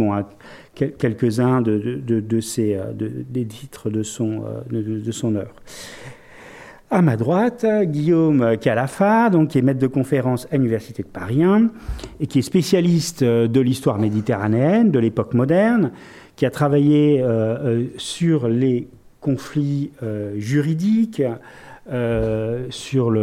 quelques-uns 0.75 1.61
des 1.61 3.45
titres 3.45 3.89
de 3.89 4.03
son, 4.03 4.43
de, 4.69 5.37
œuvre. 5.37 5.55
À 6.91 7.01
ma 7.01 7.17
droite, 7.17 7.65
Guillaume 7.83 8.57
Calafa, 8.57 9.29
donc, 9.29 9.49
qui 9.49 9.57
est 9.57 9.61
maître 9.61 9.79
de 9.79 9.87
conférence 9.87 10.47
à 10.51 10.57
l'Université 10.57 11.03
de 11.03 11.07
Paris 11.07 11.43
1 11.43 11.69
et 12.19 12.27
qui 12.27 12.39
est 12.39 12.43
spécialiste 12.43 13.23
de 13.23 13.59
l'histoire 13.59 13.97
méditerranéenne, 13.97 14.91
de 14.91 14.99
l'époque 14.99 15.33
moderne, 15.33 15.91
qui 16.35 16.45
a 16.45 16.51
travaillé 16.51 17.21
euh, 17.21 17.25
euh, 17.27 17.85
sur 17.97 18.47
les 18.47 18.87
conflits 19.21 19.91
euh, 20.03 20.33
juridiques, 20.37 21.23
sur 22.71 23.13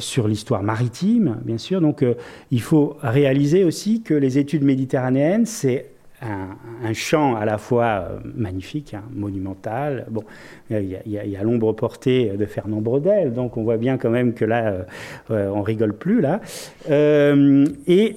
sur 0.00 0.28
l'histoire 0.28 0.64
maritime, 0.64 1.38
bien 1.44 1.56
sûr. 1.56 1.80
Donc, 1.80 2.04
il 2.50 2.60
faut 2.60 2.96
réaliser 3.00 3.62
aussi 3.62 4.02
que 4.02 4.12
les 4.12 4.38
études 4.38 4.64
méditerranéennes, 4.64 5.46
c'est 5.46 5.93
un, 6.24 6.92
champ 6.92 7.36
à 7.36 7.44
la 7.44 7.58
fois 7.58 7.84
euh, 7.84 8.18
magnifique, 8.34 8.94
hein, 8.94 9.02
monumental. 9.12 10.06
Bon, 10.10 10.22
il 10.70 10.98
y 11.06 11.36
a, 11.36 11.42
l'ombre 11.42 11.72
portée 11.72 12.32
de 12.36 12.46
Fernand 12.46 12.80
Brodel, 12.80 13.32
donc 13.32 13.56
on 13.56 13.62
voit 13.62 13.76
bien 13.76 13.98
quand 13.98 14.10
même 14.10 14.34
que 14.34 14.44
là, 14.44 14.66
euh, 14.66 14.82
euh, 15.30 15.48
on 15.54 15.62
rigole 15.62 15.94
plus 15.94 16.20
là. 16.20 16.40
et 16.88 18.16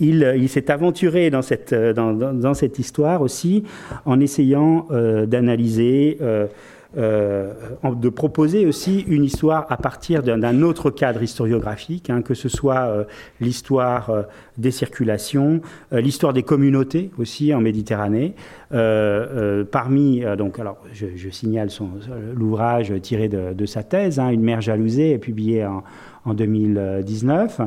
il, 0.00 0.48
s'est 0.48 0.70
aventuré 0.70 1.30
dans 1.30 1.42
cette, 1.42 1.74
dans, 1.74 2.54
cette 2.54 2.78
histoire 2.78 3.22
aussi 3.22 3.64
en 4.04 4.20
essayant 4.20 4.88
d'analyser 4.90 6.18
euh, 6.98 7.52
de 7.84 8.08
proposer 8.10 8.66
aussi 8.66 9.00
une 9.08 9.24
histoire 9.24 9.66
à 9.70 9.78
partir 9.78 10.22
d'un 10.22 10.62
autre 10.62 10.90
cadre 10.90 11.22
historiographique, 11.22 12.10
hein, 12.10 12.20
que 12.20 12.34
ce 12.34 12.50
soit 12.50 12.82
euh, 12.82 13.04
l'histoire 13.40 14.10
euh, 14.10 14.22
des 14.58 14.70
circulations, 14.70 15.62
l'histoire 15.90 16.34
des 16.34 16.42
communautés 16.42 17.10
aussi 17.18 17.54
en 17.54 17.60
Méditerranée. 17.60 18.34
parmi, 18.70 20.22
donc, 20.36 20.58
alors, 20.58 20.78
je, 20.92 21.30
signale 21.30 21.68
l'ouvrage 22.34 22.92
tiré 23.00 23.28
de, 23.28 23.54
de, 23.54 23.66
sa 23.66 23.82
thèse, 23.82 24.18
hein, 24.18 24.28
Une 24.28 24.42
mère 24.42 24.60
jalousée, 24.60 25.16
publié 25.16 25.64
en, 25.64 25.82
en 26.24 26.34
2019, 26.34 27.60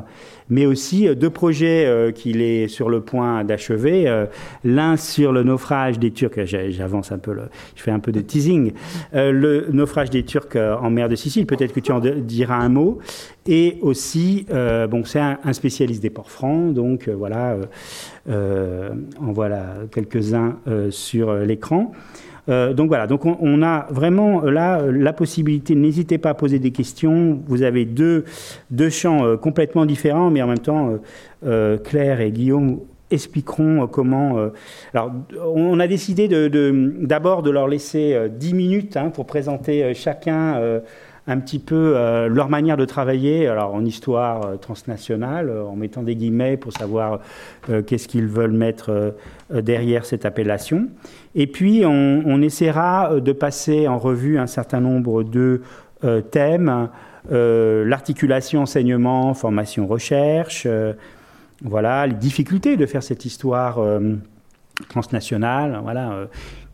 mais 0.50 0.66
aussi 0.66 1.08
euh, 1.08 1.16
deux 1.16 1.30
projets 1.30 1.86
euh, 1.86 2.12
qu'il 2.12 2.42
est 2.42 2.68
sur 2.68 2.90
le 2.90 3.02
point 3.02 3.44
d'achever. 3.44 4.08
Euh, 4.08 4.26
l'un 4.64 4.98
sur 4.98 5.34
le 5.34 5.44
naufrage 5.44 6.00
des 6.00 6.12
Turcs, 6.12 6.46
j'avance 6.46 7.12
un 7.12 7.18
peu, 7.18 7.34
le, 7.34 7.44
je 7.76 7.84
fais 7.84 7.92
un 7.92 8.00
peu 8.00 8.12
de 8.12 8.22
teasing, 8.22 8.74
le 9.14 9.68
naufrage 9.72 10.10
des 10.10 10.24
Turcs 10.24 10.56
en 10.56 10.90
mer 10.90 11.10
de 11.10 11.16
Sicile, 11.16 11.46
peut-être 11.46 11.74
que 11.74 11.80
tu 11.80 11.92
en 11.92 12.00
diras 12.00 12.58
un 12.58 12.70
mot, 12.70 13.00
et 13.48 13.78
aussi, 13.82 14.46
bon, 14.90 15.04
c'est 15.04 15.20
un, 15.20 15.54
spécialiste 15.54 16.02
des 16.02 16.10
ports 16.10 16.32
francs, 16.32 16.74
donc 16.74 17.10
voilà, 17.10 17.58
en 18.28 19.32
voilà 19.32 19.76
quelques-uns 19.92 20.58
sur 20.90 21.34
l'écran. 21.36 21.92
Euh, 22.48 22.74
donc 22.74 22.90
voilà, 22.90 23.08
donc 23.08 23.26
on, 23.26 23.64
a 23.64 23.88
vraiment 23.90 24.44
euh, 24.44 24.52
là 24.52 24.80
euh, 24.80 24.92
la 24.92 25.14
possibilité, 25.14 25.74
n'hésitez 25.74 26.18
pas 26.18 26.30
à 26.32 26.34
poser 26.34 26.60
des 26.60 26.72
questions. 26.72 27.40
Vous 27.48 27.64
avez 27.64 27.86
deux, 27.86 28.24
champs 28.90 29.38
complètement 29.38 29.86
différents, 29.86 30.30
mais 30.30 30.42
en 30.42 30.48
même 30.48 30.60
temps, 30.60 31.00
Claire 31.84 32.22
et 32.22 32.32
Guillaume 32.32 32.80
expliqueront 33.12 33.88
comment. 33.88 34.50
alors, 34.94 35.12
on 35.56 35.80
a 35.80 35.88
décidé 35.88 36.28
d'abord 36.28 37.44
de, 37.44 37.52
leur 37.52 37.68
laisser 37.68 38.30
10 38.30 38.54
minutes 38.54 38.98
hein, 38.98 39.10
pour 39.10 39.26
présenter 39.26 39.94
chacun 39.94 40.82
un 41.28 41.40
petit 41.40 41.60
peu 41.60 41.94
leur 42.28 42.50
manière 42.50 42.78
de 42.78 42.86
travailler, 42.86 43.50
en 43.50 43.84
histoire 43.86 44.60
transnationale, 44.60 45.52
en 45.52 45.76
mettant 45.76 46.04
des 46.04 46.16
guillemets 46.16 46.58
pour 46.58 46.74
savoir 46.74 47.20
qu'est-ce 47.88 48.08
qu'ils 48.08 48.28
veulent 48.28 48.52
mettre 48.52 49.16
derrière 49.52 50.06
cette 50.06 50.26
appellation. 50.26 50.88
Et 51.36 51.48
puis, 51.48 51.84
on, 51.86 52.42
essaiera 52.42 53.12
euh, 53.12 53.20
de 53.20 53.34
passer 53.34 53.88
en 53.88 54.00
revue 54.00 54.40
un 54.40 54.48
certain 54.48 54.80
nombre 54.80 55.24
de 55.24 55.62
euh, 56.04 56.22
thèmes, 56.22 56.90
euh, 57.32 57.84
l'articulation 57.86 58.62
enseignement, 58.62 59.34
formation, 59.34 59.86
recherche, 59.86 60.66
voilà, 61.64 62.08
les 62.08 62.14
difficultés 62.14 62.78
de 62.78 62.86
faire 62.86 63.04
cette 63.04 63.26
histoire 63.26 63.80
transnationale. 64.90 65.80
Voilà, 65.82 66.28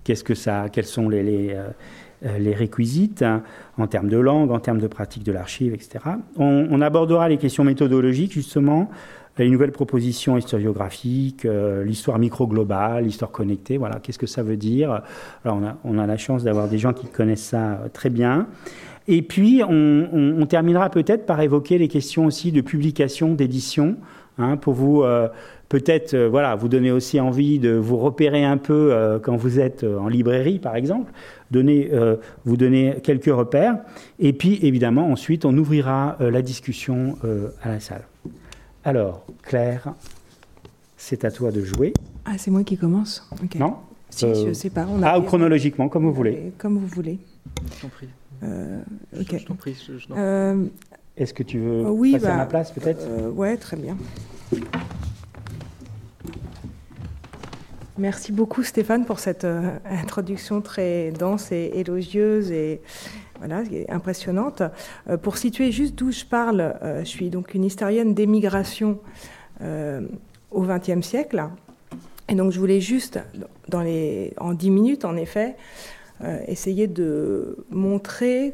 qu'est-ce 0.04 0.24
que 0.24 0.34
ça, 0.34 0.66
quels 0.72 0.86
sont 0.86 1.08
les, 1.08 1.56
les, 2.24 2.54
réquisites 2.54 3.22
hein, 3.22 3.44
en 3.78 3.86
termes 3.86 4.10
de 4.10 4.18
langue, 4.18 4.52
en 4.52 4.60
termes 4.60 4.80
de 4.80 4.88
pratique 4.88 5.24
de 5.24 5.32
l'archive, 5.32 5.76
etc. 5.76 6.00
On, 6.36 6.82
abordera 6.82 7.30
les 7.30 7.38
questions 7.38 7.64
méthodologiques 7.64 8.34
justement 8.34 8.90
les 9.44 9.50
nouvelles 9.50 9.72
propositions 9.72 10.38
historiographiques, 10.38 11.46
euh, 11.46 11.84
l'histoire 11.84 12.20
micro-globale, 12.20 13.06
l'histoire 13.06 13.32
connectée, 13.32 13.78
voilà, 13.78 14.00
qu'est-ce 14.02 14.20
que 14.20 14.28
ça 14.28 14.44
veut 14.44 14.58
dire? 14.58 15.02
Alors 15.44 15.58
on 15.58 15.66
a, 15.66 15.78
on 15.84 15.98
a 15.98 16.08
la 16.08 16.18
chance 16.18 16.44
d'avoir 16.44 16.68
des 16.68 16.78
gens 16.78 16.94
qui 16.94 17.08
connaissent 17.08 17.44
ça 17.44 17.72
euh, 17.72 17.88
très 17.92 18.10
bien. 18.10 18.48
Et 19.08 19.22
puis 19.22 19.62
on, 19.68 20.46
terminera 20.48 20.90
peut-être 20.90 21.26
par 21.26 21.42
évoquer 21.42 21.78
les 21.78 21.88
questions 21.88 22.26
aussi 22.26 22.52
de 22.52 22.62
publication, 22.62 23.34
d'édition, 23.34 23.98
hein, 24.38 24.58
pour 24.58 24.74
vous 24.74 25.02
euh, 25.02 25.28
peut-être 25.70 26.16
voilà, 26.16 26.56
vous 26.56 26.68
donner 26.68 26.92
aussi 26.92 27.20
envie 27.20 27.58
de 27.58 27.72
vous 27.72 27.98
repérer 27.98 28.44
un 28.44 28.58
peu 28.58 29.20
quand 29.24 29.38
vous 29.38 29.60
êtes 29.60 29.84
en 29.86 30.08
librairie, 30.08 30.60
par 30.60 30.76
exemple, 30.76 31.12
donner, 31.50 31.90
vous 32.44 32.58
donner 32.58 32.98
quelques 33.02 33.34
repères. 33.34 33.78
Et 34.20 34.34
puis 34.34 34.60
évidemment 34.64 35.10
ensuite 35.10 35.46
on 35.46 35.58
ouvrira 35.58 36.18
la 36.20 36.42
discussion 36.42 37.16
à 37.64 37.70
la 37.70 37.80
salle. 37.80 38.04
Alors, 38.84 39.26
Claire, 39.44 39.94
c'est 40.98 41.24
à 41.24 41.32
toi 41.32 41.52
de 41.52 41.64
jouer. 41.64 41.94
Ah, 42.26 42.38
c'est 42.38 42.50
moi 42.50 42.64
qui 42.64 42.78
commence 42.78 43.28
Non 43.60 43.78
Si, 44.10 44.22
je 44.26 44.50
euh, 44.50 44.54
sais 44.54 44.72
pas. 44.72 44.88
ah, 45.04 45.20
ou 45.20 45.22
chronologiquement, 45.22 45.88
comme 45.88 46.06
vous 46.06 46.14
voulez. 46.14 46.52
Comme 46.58 46.78
vous 46.80 46.88
voulez. 46.88 47.20
Je 47.76 47.82
t'en 47.82 47.90
prie. 47.90 48.10
Euh, 48.42 48.82
ok. 49.20 49.38
Je 49.38 49.46
t'en 49.46 49.54
prie. 49.54 49.78
Euh, 50.18 50.66
Est-ce 51.16 51.34
que 51.34 51.44
tu 51.44 51.60
veux 51.60 51.90
oui, 51.92 52.14
passer 52.14 52.26
à 52.26 52.30
bah, 52.30 52.38
ma 52.38 52.46
place, 52.48 52.72
peut-être 52.72 53.08
Ouais, 53.36 53.56
très 53.58 53.78
bien. 53.78 53.96
Merci 58.00 58.32
beaucoup 58.32 58.64
Stéphane 58.64 59.06
pour 59.06 59.20
cette 59.20 59.46
introduction 59.86 60.62
très 60.62 61.12
dense 61.12 61.52
et 61.52 61.72
élogieuse 61.76 62.50
et, 62.52 62.82
voilà, 63.42 63.64
impressionnante. 63.90 64.62
Euh, 65.10 65.18
pour 65.18 65.38
situer 65.38 65.72
juste 65.72 65.96
d'où 65.96 66.12
je 66.12 66.26
parle, 66.26 66.62
euh, 66.62 67.00
je 67.00 67.10
suis 67.10 67.32
donc 67.32 67.56
une 67.56 67.64
historienne 67.64 68.14
d'émigration 68.14 69.00
euh, 69.62 70.02
au 70.52 70.62
XXe 70.62 71.02
siècle. 71.02 71.44
Et 72.30 72.36
donc 72.36 72.52
je 72.52 72.60
voulais 72.60 72.82
juste, 72.82 73.20
dans 73.68 73.82
les, 73.82 74.34
en 74.38 74.54
dix 74.54 74.70
minutes 74.70 75.06
en 75.06 75.18
effet, 75.18 75.56
essayer 76.48 76.86
de 76.86 77.58
montrer 77.72 78.54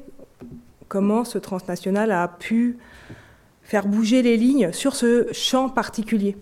comment 0.87 1.25
ce 1.25 1.37
transnational 1.37 2.11
a 2.11 2.27
pu 2.29 2.77
faire 3.61 3.85
bouger 3.85 4.21
les 4.21 4.37
lignes 4.37 4.71
sur 4.71 4.95
ce 4.95 5.27
champ 5.33 5.67
particulier. 5.67 6.37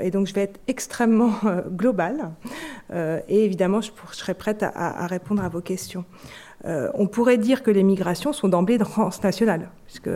et 0.00 0.10
donc 0.12 0.28
je 0.28 0.32
vais 0.32 0.42
être 0.42 0.60
extrêmement 0.68 1.34
globale 1.70 2.30
et 2.94 3.44
évidemment 3.44 3.80
je, 3.80 3.90
serai 4.12 4.32
prête 4.32 4.62
à, 4.62 5.06
répondre 5.08 5.44
à 5.44 5.48
vos 5.48 5.60
questions. 5.60 6.04
Euh, 6.66 6.90
on 6.94 7.06
pourrait 7.06 7.38
dire 7.38 7.62
que 7.62 7.70
les 7.70 7.82
migrations 7.82 8.32
sont 8.32 8.48
d'emblée 8.48 8.78
transnationales, 8.78 9.70
puisque 9.86 10.10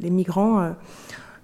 les 0.00 0.10
migrants, 0.10 0.60
euh, 0.60 0.70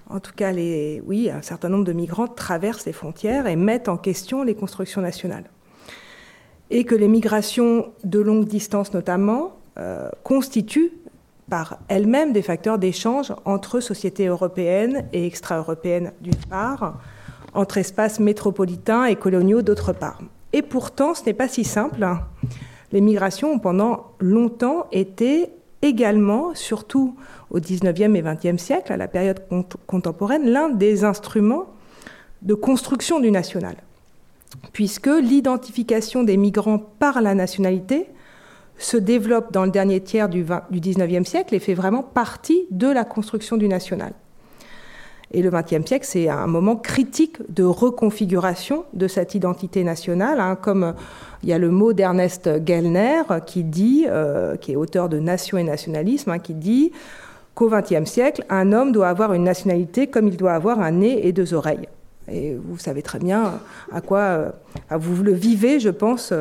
en 0.09 0.21
tout 0.21 0.33
cas, 0.35 0.53
les, 0.53 1.03
oui, 1.07 1.31
un 1.31 1.43
certain 1.43 1.69
nombre 1.69 1.85
de 1.85 1.93
migrants 1.93 2.29
traversent 2.29 2.87
les 2.87 2.93
frontières 2.93 3.47
et 3.47 3.57
mettent 3.57 3.89
en 3.89 3.97
question 3.97 4.43
les 4.43 4.55
constructions 4.55 5.01
nationales. 5.01 5.51
Et 6.71 6.85
que 6.85 6.95
les 6.95 7.09
migrations 7.09 7.93
de 8.05 8.21
longue 8.21 8.47
distance, 8.47 8.95
notamment, 8.95 9.57
euh, 9.79 10.09
constituent 10.23 10.93
par 11.51 11.79
elles-mêmes 11.89 12.33
des 12.33 12.43
facteurs 12.43 12.79
d'échange 12.79 13.35
entre 13.45 13.81
sociétés 13.81 14.27
européennes 14.27 15.07
et 15.13 15.27
extra-européennes 15.27 16.13
d'une 16.21 16.35
part, 16.49 17.01
entre 17.53 17.79
espaces 17.79 18.19
métropolitains 18.19 19.05
et 19.05 19.17
coloniaux 19.17 19.63
d'autre 19.63 19.93
part. 19.93 20.21
Et 20.53 20.63
pourtant, 20.63 21.15
ce 21.15 21.25
n'est 21.27 21.35
pas 21.35 21.49
si 21.49 21.65
simple 21.65 22.07
les 22.95 23.01
migrations 23.01 23.55
ont 23.55 23.59
pendant 23.59 24.13
longtemps 24.21 24.87
été 24.93 25.51
également, 25.83 26.55
surtout 26.55 27.17
au 27.51 27.59
19e 27.59 28.15
et 28.15 28.23
20e 28.23 28.57
siècle, 28.57 28.93
à 28.93 28.97
la 28.97 29.09
période 29.09 29.43
contemporaine, 29.87 30.49
l'un 30.49 30.71
des 30.71 31.05
instruments 31.05 31.67
de 32.43 32.55
construction 32.55 33.19
du 33.19 33.33
national, 33.33 33.77
puisque 34.73 35.09
l'identification 35.09 36.23
des 36.23 36.37
migrants 36.37 36.79
par 36.79 37.21
la 37.21 37.35
nationalité 37.35 38.07
se 38.79 38.97
développe 38.97 39.53
dans 39.53 39.65
le 39.65 39.73
dernier 39.73 40.01
tiers 40.01 40.29
du, 40.29 40.45
19e 40.45 41.25
siècle 41.25 41.55
et 41.55 41.59
fait 41.59 41.75
vraiment 41.75 42.05
partie 42.05 42.65
de 42.71 42.87
la 42.87 43.05
construction 43.05 43.57
du 43.57 43.67
national. 43.67 44.13
Et 45.35 45.43
le 45.43 45.51
XXe 45.51 45.85
siècle, 45.85 46.07
c'est 46.09 46.29
un 46.29 46.47
moment 46.47 46.77
critique 46.77 47.39
de 47.53 47.65
reconfiguration 47.65 48.85
de 48.93 49.09
cette 49.09 49.35
identité 49.35 49.83
nationale, 49.83 50.39
hein, 50.39 50.55
comme 50.55 50.95
il 51.43 51.49
y 51.49 51.53
a 51.53 51.59
le 51.59 51.73
mot 51.73 51.93
d'Ernest 51.93 52.49
Gellner 52.65 53.23
qui 53.45 53.65
dit, 53.65 54.07
euh, 54.09 54.55
qui 54.55 54.73
est 54.73 54.77
auteur 54.77 55.09
de 55.09 55.19
Nation 55.19 55.59
et 55.59 55.65
nationalisme, 55.65 56.31
hein, 56.31 56.39
qui 56.39 56.55
dit 56.55 56.93
qu'au 57.57 57.69
XXe 57.69 58.09
siècle, 58.09 58.45
un 58.49 58.73
homme 58.73 58.93
doit 58.93 59.09
avoir 59.09 59.33
une 59.33 59.43
nationalité 59.43 60.07
comme 60.07 60.29
il 60.29 60.37
doit 60.37 60.53
avoir 60.53 60.81
un 60.81 60.93
nez 60.93 61.27
et 61.27 61.33
deux 61.33 61.53
oreilles. 61.53 61.89
Et 62.31 62.55
vous 62.55 62.79
savez 62.79 63.03
très 63.03 63.19
bien 63.19 63.61
à 63.91 64.01
quoi 64.01 64.21
euh, 64.21 64.51
vous 64.93 65.25
le 65.25 65.33
vivez, 65.33 65.81
je 65.81 65.91
pense, 65.91 66.33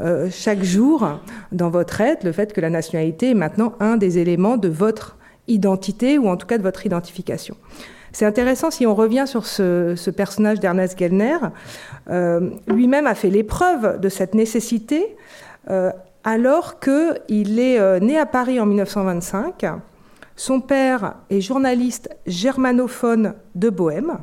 euh, 0.00 0.28
chaque 0.32 0.64
jour 0.64 1.08
dans 1.52 1.70
votre 1.70 2.00
aide, 2.00 2.18
le 2.24 2.32
fait 2.32 2.52
que 2.52 2.60
la 2.60 2.70
nationalité 2.70 3.30
est 3.30 3.34
maintenant 3.34 3.74
un 3.78 3.96
des 3.96 4.18
éléments 4.18 4.56
de 4.56 4.68
votre 4.68 5.16
identité 5.46 6.18
ou 6.18 6.28
en 6.28 6.36
tout 6.36 6.48
cas 6.48 6.58
de 6.58 6.64
votre 6.64 6.84
identification. 6.86 7.56
C'est 8.12 8.26
intéressant 8.26 8.70
si 8.70 8.86
on 8.86 8.94
revient 8.94 9.24
sur 9.26 9.46
ce, 9.46 10.10
personnage 10.10 10.60
d'Ernest 10.60 10.98
Gellner. 10.98 11.38
Euh, 12.10 12.50
lui-même 12.68 13.06
a 13.06 13.14
fait 13.14 13.30
l'épreuve 13.30 14.00
de 14.00 14.08
cette 14.08 14.34
nécessité 14.34 15.16
euh, 15.70 15.90
alors 16.22 16.78
qu'il 16.78 17.58
est 17.58 17.78
euh, 17.78 18.00
né 18.00 18.18
à 18.18 18.26
Paris 18.26 18.60
en 18.60 18.66
1925. 18.66 19.64
Son 20.36 20.60
père 20.60 21.14
est 21.30 21.40
journaliste 21.40 22.10
germanophone 22.26 23.34
de 23.54 23.70
Bohème, 23.70 24.18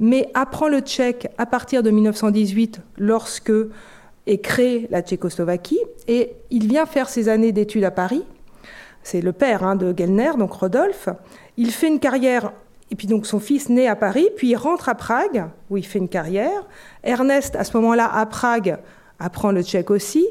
mais 0.00 0.28
apprend 0.34 0.68
le 0.68 0.80
tchèque 0.80 1.28
à 1.38 1.46
partir 1.46 1.82
de 1.82 1.90
1918 1.90 2.80
lorsque 2.98 3.52
est 4.26 4.38
créée 4.38 4.88
la 4.90 5.02
Tchécoslovaquie 5.02 5.80
et 6.08 6.32
il 6.50 6.66
vient 6.66 6.86
faire 6.86 7.08
ses 7.08 7.28
années 7.28 7.52
d'études 7.52 7.84
à 7.84 7.92
Paris. 7.92 8.24
C'est 9.04 9.20
le 9.20 9.32
père 9.32 9.62
hein, 9.62 9.76
de 9.76 9.94
Gellner, 9.96 10.32
donc 10.36 10.52
Rodolphe. 10.52 11.08
Il 11.56 11.70
fait 11.70 11.86
une 11.86 12.00
carrière 12.00 12.52
et 12.90 12.96
puis 12.96 13.06
donc 13.06 13.26
son 13.26 13.40
fils 13.40 13.68
naît 13.68 13.88
à 13.88 13.96
Paris, 13.96 14.28
puis 14.36 14.50
il 14.50 14.56
rentre 14.56 14.88
à 14.88 14.94
Prague, 14.94 15.46
où 15.70 15.76
il 15.76 15.86
fait 15.86 15.98
une 15.98 16.08
carrière. 16.08 16.66
Ernest, 17.02 17.56
à 17.56 17.64
ce 17.64 17.76
moment-là, 17.76 18.08
à 18.12 18.24
Prague, 18.26 18.78
apprend 19.18 19.50
le 19.50 19.62
tchèque 19.62 19.90
aussi, 19.90 20.26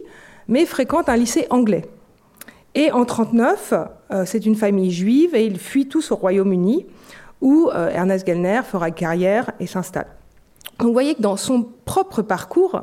mais 0.48 0.66
fréquente 0.66 1.10
un 1.10 1.18
lycée 1.18 1.48
anglais. 1.50 1.86
Et 2.76 2.92
en 2.92 3.06
1939, 3.06 3.74
euh, 4.12 4.26
c'est 4.26 4.46
une 4.46 4.56
famille 4.56 4.92
juive 4.92 5.36
et 5.36 5.46
ils 5.46 5.60
fuient 5.60 5.88
tous 5.88 6.12
au 6.12 6.16
Royaume-Uni, 6.16 6.86
où 7.42 7.70
euh, 7.74 7.90
Ernest 7.90 8.26
Gellner 8.26 8.62
fera 8.64 8.92
carrière 8.92 9.52
et 9.60 9.68
s'installe. 9.68 10.08
Donc 10.80 10.88
vous 10.88 10.94
voyez 10.94 11.16
que 11.16 11.22
dans 11.22 11.38
son 11.38 11.68
propre 11.86 12.22
parcours, 12.22 12.82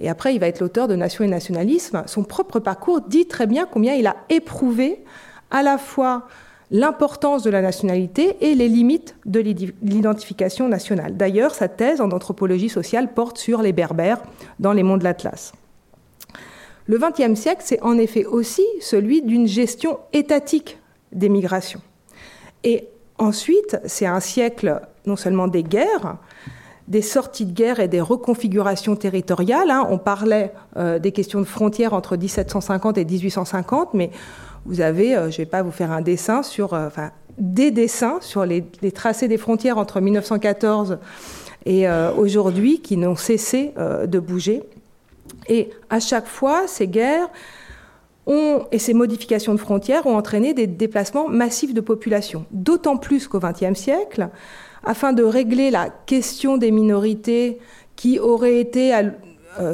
et 0.00 0.08
après 0.08 0.34
il 0.34 0.40
va 0.40 0.48
être 0.48 0.60
l'auteur 0.60 0.88
de 0.88 0.96
Nation 0.96 1.24
et 1.24 1.28
Nationalisme, 1.28 2.02
son 2.06 2.22
propre 2.22 2.60
parcours 2.60 3.02
dit 3.02 3.26
très 3.26 3.46
bien 3.46 3.66
combien 3.70 3.94
il 3.94 4.06
a 4.06 4.16
éprouvé 4.30 5.04
à 5.50 5.62
la 5.62 5.76
fois 5.76 6.26
l'importance 6.70 7.42
de 7.42 7.50
la 7.50 7.62
nationalité 7.62 8.36
et 8.40 8.54
les 8.54 8.68
limites 8.68 9.16
de 9.26 9.40
l'identification 9.40 10.68
nationale. 10.68 11.16
D'ailleurs, 11.16 11.54
sa 11.54 11.68
thèse 11.68 12.00
en 12.00 12.10
anthropologie 12.10 12.68
sociale 12.68 13.12
porte 13.12 13.38
sur 13.38 13.62
les 13.62 13.72
berbères 13.72 14.22
dans 14.58 14.72
les 14.72 14.82
monts 14.82 14.96
de 14.96 15.04
l'Atlas. 15.04 15.52
Le 16.86 16.98
XXe 16.98 17.38
siècle, 17.38 17.62
c'est 17.64 17.82
en 17.82 17.98
effet 17.98 18.24
aussi 18.24 18.64
celui 18.80 19.22
d'une 19.22 19.46
gestion 19.46 19.98
étatique 20.12 20.78
des 21.12 21.28
migrations. 21.28 21.80
Et 22.64 22.88
ensuite, 23.18 23.78
c'est 23.84 24.06
un 24.06 24.20
siècle 24.20 24.80
non 25.06 25.16
seulement 25.16 25.48
des 25.48 25.62
guerres, 25.62 26.16
des 26.88 27.02
sorties 27.02 27.46
de 27.46 27.52
guerre 27.52 27.78
et 27.80 27.88
des 27.88 28.00
reconfigurations 28.00 28.96
territoriales. 28.96 29.70
Hein. 29.70 29.86
On 29.90 29.98
parlait 29.98 30.52
euh, 30.76 30.98
des 30.98 31.12
questions 31.12 31.40
de 31.40 31.44
frontières 31.44 31.94
entre 31.94 32.16
1750 32.16 32.98
et 32.98 33.04
1850, 33.04 33.94
mais 33.94 34.10
vous 34.66 34.80
avez, 34.80 35.16
euh, 35.16 35.30
je 35.30 35.34
ne 35.34 35.36
vais 35.38 35.46
pas 35.46 35.62
vous 35.62 35.70
faire 35.70 35.90
un 35.90 36.00
dessin 36.00 36.42
sur, 36.42 36.74
euh, 36.74 36.86
enfin, 36.86 37.10
des 37.38 37.70
dessins 37.70 38.18
sur 38.20 38.44
les, 38.44 38.62
tracés 38.92 39.28
des 39.28 39.38
frontières 39.38 39.78
entre 39.78 40.00
1914 40.00 40.98
et 41.64 41.88
euh, 41.88 42.12
aujourd'hui 42.12 42.80
qui 42.80 42.96
n'ont 42.96 43.16
cessé 43.16 43.72
de 43.78 44.18
bouger. 44.18 44.62
Et 45.48 45.70
à 45.88 46.00
chaque 46.00 46.26
fois, 46.26 46.66
ces 46.66 46.86
guerres 46.86 47.28
ont, 48.26 48.66
et 48.72 48.78
ces 48.78 48.92
modifications 48.92 49.54
de 49.54 49.60
frontières 49.60 50.06
ont 50.06 50.16
entraîné 50.16 50.52
des 50.52 50.66
déplacements 50.66 51.28
massifs 51.28 51.72
de 51.72 51.80
population, 51.80 52.44
d'autant 52.50 52.98
plus 52.98 53.26
qu'au 53.26 53.40
XXe 53.40 53.78
siècle, 53.78 54.28
afin 54.84 55.12
de 55.12 55.22
régler 55.22 55.70
la 55.70 55.88
question 55.88 56.58
des 56.58 56.70
minorités 56.70 57.58
qui 57.96 58.18
auraient 58.18 58.60
été, 58.60 58.92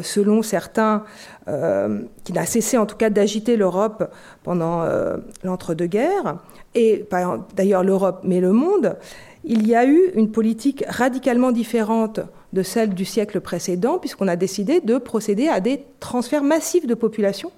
selon 0.02 0.42
certains, 0.42 1.04
euh, 1.48 2.00
qui 2.24 2.32
n'a 2.32 2.46
cessé 2.46 2.78
en 2.78 2.86
tout 2.86 2.96
cas 2.96 3.10
d'agiter 3.10 3.56
l'Europe 3.56 4.10
pendant 4.42 4.82
euh, 4.82 5.16
l'entre-deux-guerres, 5.44 6.38
et 6.74 7.06
d'ailleurs 7.54 7.84
l'Europe, 7.84 8.20
mais 8.24 8.40
le 8.40 8.52
monde, 8.52 8.96
il 9.44 9.66
y 9.66 9.74
a 9.74 9.86
eu 9.86 10.10
une 10.14 10.30
politique 10.30 10.84
radicalement 10.88 11.52
différente 11.52 12.20
de 12.52 12.62
celle 12.62 12.94
du 12.94 13.04
siècle 13.04 13.40
précédent, 13.40 13.98
puisqu'on 13.98 14.28
a 14.28 14.36
décidé 14.36 14.80
de 14.80 14.98
procéder 14.98 15.48
à 15.48 15.60
des 15.60 15.84
transferts 16.00 16.42
massifs 16.42 16.86
de 16.86 16.94
population 16.94 17.52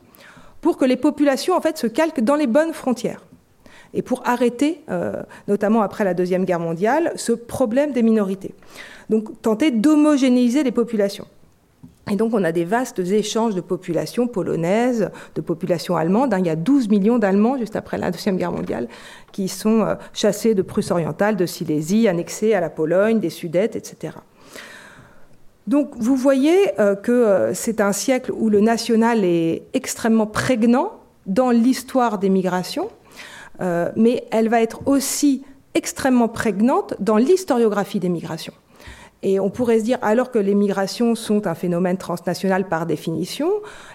pour 0.60 0.76
que 0.76 0.84
les 0.84 0.96
populations 0.96 1.54
en 1.54 1.60
fait 1.60 1.78
se 1.78 1.86
calquent 1.86 2.20
dans 2.20 2.34
les 2.34 2.46
bonnes 2.46 2.72
frontières 2.72 3.22
et 3.94 4.02
pour 4.02 4.22
arrêter, 4.26 4.82
euh, 4.90 5.22
notamment 5.46 5.82
après 5.82 6.04
la 6.04 6.14
Deuxième 6.14 6.44
Guerre 6.44 6.60
mondiale, 6.60 7.12
ce 7.16 7.32
problème 7.32 7.92
des 7.92 8.02
minorités. 8.02 8.54
Donc 9.08 9.40
tenter 9.40 9.70
d'homogénéiser 9.70 10.62
les 10.62 10.72
populations. 10.72 11.26
Et 12.10 12.16
donc 12.16 12.34
on 12.34 12.44
a 12.44 12.52
des 12.52 12.64
vastes 12.64 12.98
échanges 13.00 13.54
de 13.54 13.60
populations 13.60 14.26
polonaises, 14.26 15.10
de 15.34 15.40
populations 15.40 15.96
allemandes. 15.96 16.34
Hein. 16.34 16.38
Il 16.40 16.46
y 16.46 16.50
a 16.50 16.56
12 16.56 16.88
millions 16.88 17.18
d'Allemands 17.18 17.58
juste 17.58 17.76
après 17.76 17.98
la 17.98 18.10
Deuxième 18.10 18.36
Guerre 18.36 18.52
mondiale 18.52 18.88
qui 19.32 19.48
sont 19.48 19.80
euh, 19.80 19.94
chassés 20.12 20.54
de 20.54 20.62
Prusse 20.62 20.90
orientale, 20.90 21.36
de 21.36 21.46
Silésie, 21.46 22.08
annexés 22.08 22.54
à 22.54 22.60
la 22.60 22.70
Pologne, 22.70 23.20
des 23.20 23.30
Sudètes, 23.30 23.76
etc. 23.76 24.14
Donc 25.66 25.90
vous 25.96 26.16
voyez 26.16 26.80
euh, 26.80 26.94
que 26.94 27.50
c'est 27.54 27.80
un 27.80 27.92
siècle 27.92 28.32
où 28.34 28.48
le 28.48 28.60
national 28.60 29.24
est 29.24 29.64
extrêmement 29.74 30.26
prégnant 30.26 30.92
dans 31.26 31.50
l'histoire 31.50 32.18
des 32.18 32.30
migrations 32.30 32.88
euh, 33.60 33.90
mais 33.96 34.24
elle 34.30 34.48
va 34.48 34.62
être 34.62 34.86
aussi 34.86 35.44
extrêmement 35.74 36.28
prégnante 36.28 36.94
dans 37.00 37.16
l'historiographie 37.16 38.00
des 38.00 38.08
migrations. 38.08 38.54
Et 39.22 39.40
on 39.40 39.50
pourrait 39.50 39.80
se 39.80 39.84
dire, 39.84 39.98
alors 40.02 40.30
que 40.30 40.38
les 40.38 40.54
migrations 40.54 41.14
sont 41.14 41.46
un 41.46 41.54
phénomène 41.54 41.96
transnational 41.96 42.68
par 42.68 42.86
définition, 42.86 43.50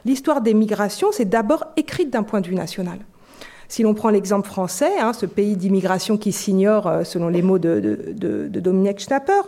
l'histoire 0.05 0.41
des 0.41 0.53
migrations, 0.53 1.09
c'est 1.11 1.29
d'abord 1.29 1.65
écrite 1.77 2.09
d'un 2.09 2.23
point 2.23 2.41
de 2.41 2.47
vue 2.47 2.55
national. 2.55 2.99
Si 3.69 3.81
l'on 3.81 3.93
prend 3.93 4.09
l'exemple 4.09 4.47
français, 4.47 4.91
hein, 4.99 5.13
ce 5.13 5.25
pays 5.25 5.55
d'immigration 5.55 6.17
qui 6.17 6.31
s'ignore, 6.31 6.87
euh, 6.87 7.03
selon 7.03 7.29
les 7.29 7.41
mots 7.41 7.57
de, 7.57 7.79
de, 7.79 8.59
Dominique 8.59 8.99
Schnapper, 8.99 9.41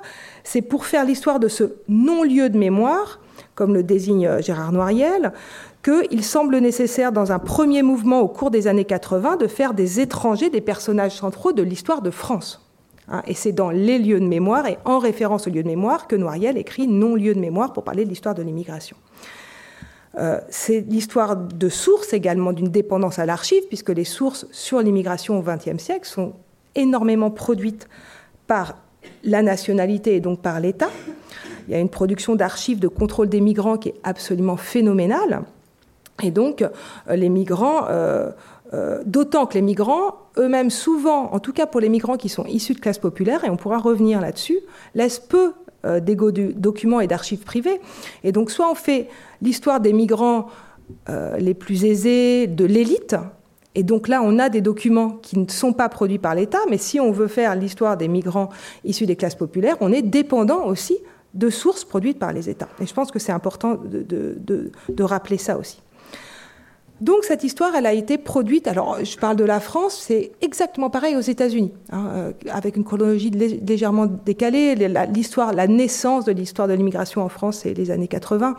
c'est 0.43 0.61
pour 0.61 0.85
faire 0.85 1.05
l'histoire 1.05 1.39
de 1.39 1.47
ce 1.47 1.75
non-lieu 1.89 2.49
de 2.49 2.57
mémoire, 2.57 3.19
comme 3.53 3.73
le 3.73 3.83
désigne 3.83 4.25
euh, 4.25 4.41
Gérard 4.41 4.71
Noiriel, 4.71 5.31
qu'il 5.83 6.23
semble 6.23 6.57
nécessaire, 6.57 7.11
dans 7.11 7.31
un 7.31 7.38
premier 7.38 7.83
mouvement 7.83 8.21
au 8.21 8.27
cours 8.27 8.49
des 8.49 8.67
années 8.67 8.85
80, 8.85 9.35
de 9.35 9.47
faire 9.47 9.73
des 9.75 9.99
étrangers 9.99 10.49
des 10.49 10.61
personnages 10.61 11.17
centraux 11.17 11.53
de 11.53 11.61
l'histoire 11.61 12.01
de 12.01 12.09
France. 12.09 12.64
Hein, 13.08 13.22
et 13.28 13.34
c'est 13.34 13.52
dans 13.52 13.70
les 13.70 14.00
lieux 14.00 14.20
de 14.20 14.26
mémoire 14.26 14.65
et 14.68 14.78
en 14.86 15.00
référence 15.00 15.48
aux 15.48 15.52
lieux 15.52 15.63
de 15.63 15.68
mémoire 15.68 16.08
que 16.08 16.15
Noiriel 16.15 16.58
écrit 16.58 16.88
non-lieu 16.88 17.36
de 17.36 17.39
mémoire 17.39 17.74
pour 17.74 17.84
parler 17.84 18.04
de 18.04 18.10
l'histoire 18.10 18.36
de 18.36 18.41
l'immigration. 18.41 18.98
Euh, 20.18 20.39
c'est 20.50 20.82
l'histoire 20.82 21.36
de 21.36 21.70
sources 21.70 22.13
également 22.13 22.54
d'une 22.54 22.70
dépendance 22.70 23.20
à 23.20 23.26
l'archive, 23.26 23.63
puisque 23.68 23.89
les 23.89 24.06
sources 24.06 24.48
sur 24.52 24.80
l'immigration 24.80 25.38
au 25.38 25.44
XXe 25.44 25.82
siècle 25.82 26.08
sont 26.08 26.34
énormément 26.74 27.32
produites 27.32 27.88
par 28.48 28.78
la 29.24 29.41
nationalité 29.41 30.15
et 30.15 30.20
donc 30.20 30.41
par 30.41 30.60
l'État. 30.60 30.89
Il 31.68 31.74
y 31.74 31.76
a 31.76 31.80
une 31.80 31.89
production 31.89 32.36
d'archives 32.36 32.80
de 32.80 32.88
contrôle 32.88 33.28
des 33.28 33.41
migrants 33.41 33.78
qui 33.78 33.89
est 33.89 34.00
absolument 34.04 34.58
phénoménale. 34.58 35.44
Et 36.24 36.32
donc, 36.32 36.62
euh, 36.62 36.70
les 37.15 37.30
migrants, 37.30 37.88
euh, 37.89 38.32
euh, 38.73 39.01
d'autant 39.06 39.45
que 39.45 39.54
les 39.54 39.62
migrants, 39.62 40.15
eux-mêmes, 40.38 40.69
souvent, 40.69 41.34
en 41.34 41.39
tout 41.39 41.54
cas 41.54 41.65
pour 41.65 41.80
les 41.80 41.89
migrants 41.89 42.17
qui 42.17 42.30
sont 42.30 42.45
issus 42.45 42.73
de 42.73 42.80
classes 42.80 42.99
populaires, 42.99 43.43
et 43.43 43.49
on 43.49 43.58
pourra 43.58 43.78
revenir 43.78 44.21
là-dessus, 44.21 44.60
laissent 44.93 45.19
peu 45.19 45.54
d'égaux 46.01 46.32
documents 46.32 46.99
et 46.99 47.06
d'archives 47.06 47.43
privées. 47.43 47.80
Et 48.23 48.32
donc, 48.32 48.49
soit 48.49 48.71
on 48.71 48.73
fait 48.73 49.08
l'histoire 49.43 49.80
des 49.80 49.93
migrants 49.93 50.47
les 51.38 51.54
plus 51.54 51.86
aisés, 51.86 52.47
de 52.47 52.65
l'élite, 52.65 53.15
et 53.75 53.84
donc 53.84 54.08
là, 54.08 54.21
on 54.23 54.39
a 54.39 54.49
des 54.49 54.62
documents 54.62 55.12
qui 55.21 55.38
ne 55.38 55.47
sont 55.49 55.73
pas 55.73 55.89
produits 55.89 56.17
par 56.17 56.34
l'État, 56.34 56.60
mais 56.69 56.78
si 56.78 56.99
on 56.99 57.12
veut 57.12 57.28
faire 57.28 57.56
l'histoire 57.56 57.97
des 57.97 58.08
migrants 58.08 58.49
issus 58.86 59.06
des 59.06 59.17
classes 59.17 59.36
populaires, 59.36 59.75
on 59.82 59.91
est 59.91 60.01
dépendant 60.01 60.65
aussi 60.65 60.97
de 61.34 61.49
sources 61.49 61.84
produites 61.84 62.17
par 62.17 62.32
les 62.32 62.49
États. 62.49 62.69
Et 62.82 62.86
je 62.86 62.93
pense 62.93 63.12
que 63.12 63.19
c'est 63.19 63.34
important 63.34 63.78
de 63.84 65.04
rappeler 65.04 65.38
ça 65.38 65.58
aussi. 65.58 65.82
Donc 67.01 67.25
cette 67.25 67.43
histoire, 67.43 67.75
elle 67.75 67.86
a 67.86 67.93
été 67.93 68.17
produite, 68.17 68.67
alors 68.67 69.03
je 69.03 69.17
parle 69.17 69.36
de 69.36 69.43
la 69.43 69.60
France, 69.60 70.01
c'est 70.08 70.31
exactement 70.41 70.89
pareil 70.89 71.17
aux 71.17 71.21
États-Unis, 71.21 71.73
hein, 71.91 72.08
euh, 72.13 72.31
avec 72.49 72.77
une 72.77 72.86
chronologie 72.86 73.31
légèrement 73.31 74.05
décalée. 74.05 74.75
L'histoire, 75.13 75.51
la 75.51 75.67
naissance 75.67 76.23
de 76.23 76.31
l'histoire 76.31 76.69
de 76.69 76.73
l'immigration 76.73 77.21
en 77.21 77.29
France, 77.29 77.60
c'est 77.63 77.73
les 77.73 77.91
années 77.91 78.08
80. 78.08 78.55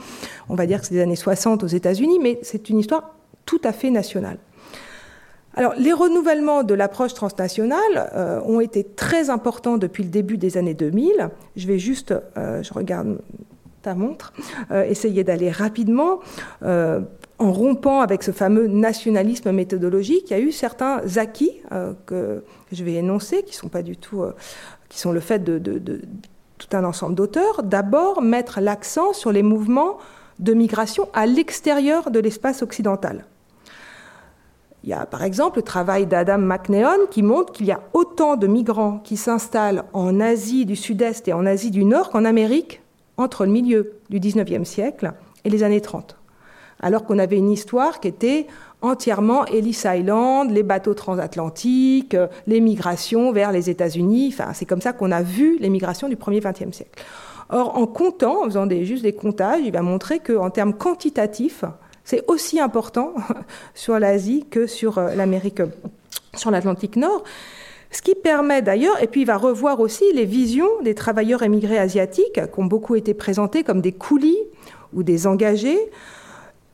On 0.50 0.54
va 0.54 0.66
dire 0.66 0.80
que 0.80 0.86
c'est 0.86 0.94
les 0.94 1.00
années 1.00 1.16
60 1.16 1.64
aux 1.64 1.66
États-Unis, 1.66 2.18
mais 2.20 2.38
c'est 2.42 2.68
une 2.68 2.78
histoire 2.78 3.14
tout 3.46 3.60
à 3.64 3.72
fait 3.72 3.90
nationale. 3.90 4.38
Alors, 5.54 5.72
les 5.78 5.94
renouvellements 5.94 6.62
de 6.62 6.74
l'approche 6.74 7.14
transnationale 7.14 8.10
euh, 8.14 8.42
ont 8.42 8.60
été 8.60 8.84
très 8.84 9.30
importants 9.30 9.78
depuis 9.78 10.04
le 10.04 10.10
début 10.10 10.36
des 10.36 10.58
années 10.58 10.74
2000. 10.74 11.30
Je 11.56 11.66
vais 11.66 11.78
juste, 11.78 12.14
euh, 12.36 12.62
je 12.62 12.74
regarde 12.74 13.18
montre, 13.94 14.32
essayer 14.88 15.24
d'aller 15.24 15.50
rapidement 15.50 16.20
en 17.38 17.52
rompant 17.52 18.00
avec 18.00 18.22
ce 18.22 18.30
fameux 18.30 18.66
nationalisme 18.66 19.52
méthodologique, 19.52 20.30
il 20.30 20.30
y 20.30 20.34
a 20.34 20.40
eu 20.40 20.52
certains 20.52 21.00
acquis 21.16 21.60
euh, 21.72 21.92
que, 22.06 22.44
je 22.72 22.84
vais 22.84 22.94
énoncer, 22.94 23.42
qui 23.42 23.54
sont 23.54 23.68
pas 23.68 23.82
du 23.82 23.96
tout, 23.96 24.22
euh, 24.22 24.34
qui 24.88 24.98
sont 24.98 25.12
le 25.12 25.20
fait 25.20 25.40
de, 25.44 25.58
tout 26.58 26.68
un 26.76 26.84
ensemble 26.84 27.14
d'auteurs. 27.14 27.62
D'abord, 27.62 28.22
mettre 28.22 28.60
l'accent 28.60 29.12
sur 29.12 29.32
les 29.32 29.42
mouvements 29.42 29.98
de 30.38 30.54
migration 30.54 31.08
à 31.12 31.26
l'extérieur 31.26 32.10
de 32.10 32.20
l'espace 32.20 32.62
occidental. 32.62 33.26
Il 34.82 34.90
y 34.90 34.92
a 34.92 35.04
par 35.04 35.24
exemple 35.24 35.58
le 35.58 35.62
travail 35.62 36.06
d'Adam 36.06 36.38
McNeon 36.38 37.06
qui 37.10 37.22
montre 37.22 37.52
qu'il 37.52 37.66
y 37.66 37.72
a 37.72 37.80
autant 37.92 38.36
de 38.36 38.46
migrants 38.46 38.98
qui 38.98 39.16
s'installent 39.16 39.84
en 39.92 40.20
Asie 40.20 40.64
du 40.64 40.76
Sud-Est 40.76 41.26
et 41.28 41.32
en 41.32 41.44
Asie 41.44 41.72
du 41.72 41.84
Nord 41.84 42.10
qu'en 42.10 42.24
Amérique 42.24 42.82
entre 43.16 43.44
le 43.44 43.52
milieu 43.52 43.98
du 44.10 44.20
19e 44.20 44.64
siècle 44.64 45.12
et 45.44 45.50
les 45.50 45.62
années 45.62 45.80
30 45.80 46.16
alors 46.80 47.04
qu'on 47.04 47.18
avait 47.18 47.38
une 47.38 47.50
histoire 47.50 48.00
qui 48.00 48.08
était 48.08 48.46
entièrement 48.82 49.46
Ellis 49.46 49.82
Island, 49.84 50.50
les 50.50 50.62
bateaux 50.62 50.94
transatlantiques, 50.94 52.14
euh, 52.14 52.26
les 52.46 52.60
migrations 52.60 53.32
vers 53.32 53.52
les 53.52 53.70
États-Unis. 53.70 54.32
Enfin, 54.32 54.52
c'est 54.52 54.66
comme 54.66 54.80
ça 54.80 54.92
qu'on 54.92 55.10
a 55.10 55.22
vu 55.22 55.58
les 55.58 55.70
migrations 55.70 56.08
du 56.08 56.16
premier 56.16 56.40
XXe 56.40 56.72
siècle. 56.72 57.02
Or, 57.48 57.76
en 57.76 57.86
comptant, 57.86 58.42
en 58.42 58.44
faisant 58.44 58.68
juste 58.68 59.02
des 59.02 59.12
comptages, 59.12 59.60
il 59.64 59.72
va 59.72 59.82
montrer 59.82 60.18
qu'en 60.18 60.50
termes 60.50 60.74
quantitatifs, 60.74 61.64
c'est 62.04 62.24
aussi 62.28 62.60
important 62.60 63.14
sur 63.74 63.98
l'Asie 63.98 64.46
que 64.50 64.66
sur 64.66 64.98
euh, 64.98 65.14
l'Amérique, 65.14 65.62
sur 66.34 66.50
l'Atlantique 66.50 66.96
Nord. 66.96 67.24
Ce 67.96 68.02
qui 68.02 68.14
permet 68.14 68.60
d'ailleurs, 68.60 69.02
et 69.02 69.06
puis 69.06 69.22
il 69.22 69.26
va 69.26 69.38
revoir 69.38 69.80
aussi 69.80 70.04
les 70.12 70.26
visions 70.26 70.68
des 70.82 70.94
travailleurs 70.94 71.42
émigrés 71.42 71.78
asiatiques 71.78 72.34
qui 72.34 72.60
ont 72.60 72.66
beaucoup 72.66 72.94
été 72.94 73.14
présentés 73.14 73.62
comme 73.64 73.80
des 73.80 73.92
coulis 73.92 74.36
ou 74.92 75.02
des 75.02 75.26
engagés, 75.26 75.78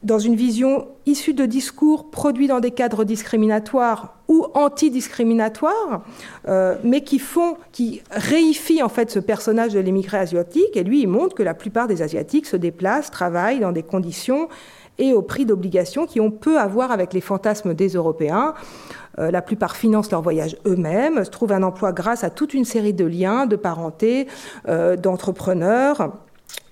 dans 0.03 0.19
une 0.19 0.35
vision 0.35 0.89
issue 1.07 1.33
de 1.33 1.47
discours 1.47 2.11
produits 2.11 2.49
dans 2.49 2.59
des 2.59 2.73
cadres 2.73 3.05
discriminatoires 3.05 4.17
ou 4.27 4.47
antidiscriminatoires, 4.55 6.03
euh, 6.49 6.75
mais 6.83 7.03
qui 7.03 7.21
font, 7.21 7.57
qui 7.71 8.03
réifient 8.11 8.83
en 8.83 8.89
fait 8.89 9.09
ce 9.13 9.21
personnage 9.21 9.75
de 9.75 9.79
l'émigré 9.79 10.19
asiatique. 10.19 10.77
Et 10.77 10.83
lui, 10.83 11.03
il 11.03 11.07
montre 11.07 11.37
que 11.37 11.45
la 11.45 11.55
plupart 11.55 11.87
des 11.87 12.03
asiatiques 12.03 12.47
se 12.47 12.57
déplacent, 12.57 13.13
travaillent 13.13 13.61
dans 13.61 13.71
des 13.71 13.85
conditions 13.85 14.49
et 14.99 15.13
au 15.13 15.23
prix 15.23 15.47
d'obligations 15.47 16.07
qui 16.07 16.21
ont 16.21 16.33
peu 16.33 16.59
à 16.59 16.67
voir 16.67 16.91
avec 16.91 17.13
les 17.13 17.21
fantasmes 17.21 17.73
des 17.75 17.91
Européens. 17.91 18.55
Euh, 19.19 19.31
la 19.31 19.43
plupart 19.43 19.77
financent 19.77 20.11
leur 20.11 20.23
voyage 20.23 20.57
eux-mêmes, 20.67 21.25
se 21.25 21.31
trouvent 21.31 21.53
un 21.53 21.63
emploi 21.63 21.93
grâce 21.93 22.25
à 22.25 22.31
toute 22.31 22.55
une 22.55 22.65
série 22.65 22.95
de 22.95 23.05
liens, 23.05 23.47
de 23.47 23.57
parenté, 23.57 24.27
euh, 24.69 24.97
d'entrepreneurs 24.97 26.13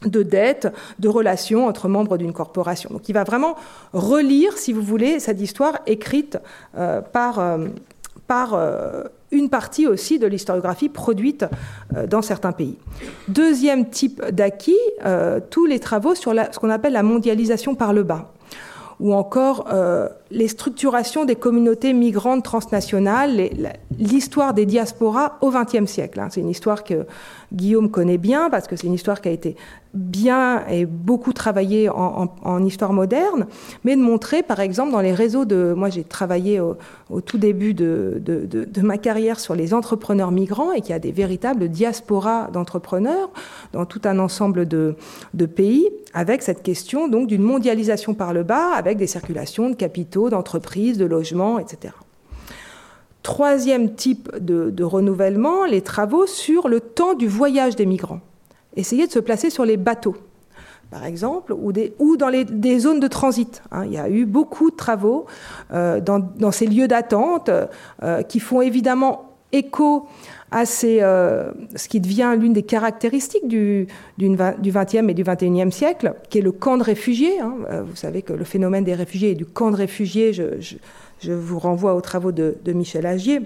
de 0.04 0.22
dettes, 0.22 0.72
de 0.98 1.08
relations 1.08 1.66
entre 1.66 1.88
membres 1.88 2.16
d'une 2.16 2.32
corporation. 2.32 2.90
Donc 2.90 3.08
il 3.08 3.12
va 3.12 3.24
vraiment 3.24 3.54
relire, 3.92 4.56
si 4.56 4.72
vous 4.72 4.82
voulez, 4.82 5.20
cette 5.20 5.40
histoire 5.40 5.78
écrite 5.86 6.38
euh, 6.76 7.02
par, 7.02 7.58
par 8.26 8.58
une 9.30 9.50
partie 9.50 9.86
aussi 9.86 10.18
de 10.18 10.26
l'historiographie 10.26 10.88
produite 10.88 11.44
dans 12.08 12.22
certains 12.22 12.52
pays. 12.52 12.78
Deuxième 13.28 13.90
type 13.90 14.24
d'acquis, 14.30 14.78
tous 15.50 15.66
les 15.66 15.80
travaux 15.80 16.14
sur 16.14 16.32
ce 16.32 16.58
qu'on 16.58 16.70
appelle 16.70 16.94
la 16.94 17.02
mondialisation 17.02 17.74
par 17.74 17.92
le 17.92 18.02
bas 18.02 18.32
ou 19.00 19.14
encore 19.14 19.66
les 20.30 20.48
structurations 20.48 21.24
des 21.24 21.36
communautés 21.36 21.92
migrantes 21.92 22.44
transnationales, 22.44 23.50
l'histoire 23.98 24.54
des 24.54 24.66
diasporas 24.66 25.38
au 25.40 25.50
XXe 25.50 25.90
siècle. 25.90 26.20
Hein. 26.20 26.28
C'est 26.30 26.40
une 26.40 26.50
histoire 26.50 26.84
que 26.84 27.06
Guillaume 27.52 27.90
connaît 27.90 28.18
bien 28.18 28.48
parce 28.48 28.68
que 28.68 28.76
c'est 28.76 28.86
une 28.86 28.94
histoire 28.94 29.20
qui 29.20 29.28
a 29.28 29.32
été 29.32 29.56
bien 29.92 30.64
et 30.68 30.86
beaucoup 30.86 31.32
travaillé 31.32 31.88
en, 31.88 32.64
histoire 32.64 32.92
moderne, 32.92 33.46
mais 33.84 33.96
de 33.96 34.00
montrer, 34.00 34.42
par 34.42 34.60
exemple, 34.60 34.92
dans 34.92 35.00
les 35.00 35.12
réseaux 35.12 35.44
de... 35.44 35.74
Moi, 35.76 35.90
j'ai 35.90 36.04
travaillé 36.04 36.60
au, 36.60 36.76
tout 37.20 37.38
début 37.38 37.74
de, 37.74 38.22
ma 38.82 38.98
carrière 38.98 39.40
sur 39.40 39.54
les 39.54 39.74
entrepreneurs 39.74 40.30
migrants 40.30 40.72
et 40.72 40.80
qu'il 40.80 40.90
y 40.90 40.94
a 40.94 41.00
des 41.00 41.12
véritables 41.12 41.68
diasporas 41.68 42.48
d'entrepreneurs 42.52 43.30
dans 43.72 43.84
tout 43.84 44.02
un 44.04 44.18
ensemble 44.18 44.68
de, 44.68 44.94
pays, 45.56 45.88
avec 46.14 46.42
cette 46.42 46.62
question 46.62 47.08
donc 47.08 47.26
d'une 47.26 47.42
mondialisation 47.42 48.14
par 48.14 48.32
le 48.32 48.42
bas, 48.42 48.72
avec 48.74 48.96
des 48.96 49.06
circulations 49.06 49.70
de 49.70 49.74
capitaux, 49.74 50.19
d'entreprises, 50.28 50.98
de 50.98 51.06
logements, 51.06 51.58
etc. 51.58 51.94
Troisième 53.22 53.94
type 53.94 54.30
de, 54.38 54.82
renouvellement, 54.82 55.64
les 55.64 55.82
travaux 55.82 56.26
sur 56.26 56.68
le 56.68 56.80
temps 56.80 57.14
du 57.14 57.28
voyage 57.28 57.76
des 57.76 57.86
migrants. 57.86 58.20
essayer 58.76 59.06
de 59.06 59.12
se 59.12 59.18
placer 59.18 59.50
sur 59.50 59.64
les 59.64 59.76
bateaux 59.76 60.16
par 60.90 61.04
exemple, 61.04 61.52
ou, 61.52 62.16
dans 62.16 62.30
des 62.50 62.78
zones 62.80 62.98
de 62.98 63.06
transit. 63.06 63.62
Hein. 63.70 63.84
Il 63.84 63.92
y 63.92 63.98
a 63.98 64.08
eu 64.08 64.26
beaucoup 64.26 64.72
de 64.72 64.76
travaux 64.76 65.26
euh, 65.72 66.00
dans, 66.00 66.18
dans, 66.18 66.50
ces 66.50 66.66
lieux 66.66 66.88
d'attente 66.88 67.48
euh, 68.02 68.22
qui 68.22 68.40
font 68.40 68.60
évidemment 68.60 69.30
écho 69.52 70.08
à 70.50 70.64
euh, 70.84 71.50
ce 71.76 71.88
qui 71.88 72.00
devient 72.00 72.34
l'une 72.38 72.52
des 72.52 72.62
caractéristiques 72.62 73.46
du, 73.46 73.86
du, 74.18 74.28
du 74.28 74.72
20e 74.72 75.08
et 75.08 75.14
du 75.14 75.22
21e 75.22 75.70
siècle, 75.70 76.14
qui 76.28 76.38
est 76.38 76.42
le 76.42 76.52
camp 76.52 76.76
de 76.76 76.82
réfugiés. 76.82 77.40
Hein. 77.40 77.54
Euh, 77.70 77.82
vous 77.82 77.96
savez 77.96 78.22
que 78.22 78.32
le 78.32 78.44
phénomène 78.44 78.84
des 78.84 78.94
réfugiés 78.94 79.30
et 79.30 79.34
du 79.34 79.46
camp 79.46 79.70
de 79.70 79.76
réfugiés, 79.76 80.32
je, 80.32 81.32
vous 81.32 81.58
renvoie 81.58 81.94
aux 81.94 82.00
travaux 82.00 82.32
de, 82.32 82.56
Michel 82.66 83.06
Agier, 83.06 83.40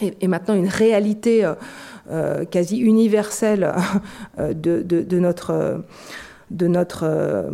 est, 0.00 0.28
maintenant 0.28 0.54
une 0.54 0.68
réalité 0.68 1.50
euh, 2.10 2.44
quasi 2.44 2.78
universelle 2.78 3.72
de, 4.38 5.18
notre 5.18 5.82
de 6.50 6.66
notre 6.66 7.04
euh, 7.04 7.50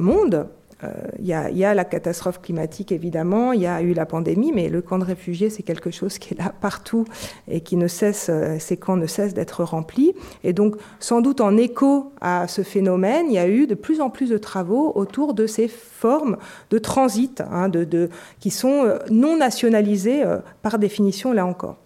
Euh, 0.85 0.89
il 1.19 1.25
y, 1.25 1.29
y, 1.59 1.65
a 1.65 1.75
la 1.75 1.85
catastrophe 1.85 2.43
climatique, 2.43 2.93
évidemment, 2.93 3.53
il 3.53 3.63
y 3.63 3.67
a 3.67 3.81
eu 3.81 3.95
la 3.95 4.05
pandémie, 4.05 4.53
mais 4.53 4.69
le 4.69 4.83
camp 4.83 4.99
de 4.99 5.05
réfugiés, 5.05 5.49
c'est 5.49 5.63
quelque 5.63 5.91
chose 5.91 6.19
qui 6.19 6.35
est 6.35 6.37
là 6.39 6.53
partout 6.61 7.05
et 7.49 7.61
qui 7.61 7.77
ne 7.77 7.89
cesse, 7.89 8.29
euh, 8.29 8.59
ces 8.59 8.77
camps 8.77 8.97
ne 8.97 9.07
cessent 9.07 9.33
d'être 9.33 9.65
remplis. 9.65 10.15
Et 10.45 10.53
donc, 10.53 10.77
sans 11.01 11.23
doute 11.23 11.41
en 11.41 11.57
écho 11.57 12.13
à 12.21 12.47
ce 12.47 12.63
phénomène, 12.63 13.27
il 13.29 13.35
y 13.35 13.39
a 13.39 13.49
eu 13.49 13.67
de 13.67 13.75
plus 13.75 14.01
en 14.01 14.11
plus 14.11 14.29
de 14.29 14.39
travaux 14.39 14.93
autour 14.95 15.33
de 15.33 15.47
ces 15.47 15.69
formes 15.69 16.37
de 16.71 16.79
transit, 16.79 17.43
hein, 17.51 17.69
de, 17.71 17.85
de, 17.85 18.11
qui 18.41 18.51
sont 18.51 18.99
non 19.11 19.39
nationalisées 19.39 20.25
par 20.63 20.79
définition, 20.79 21.33
là 21.33 21.47
encore. 21.47 21.77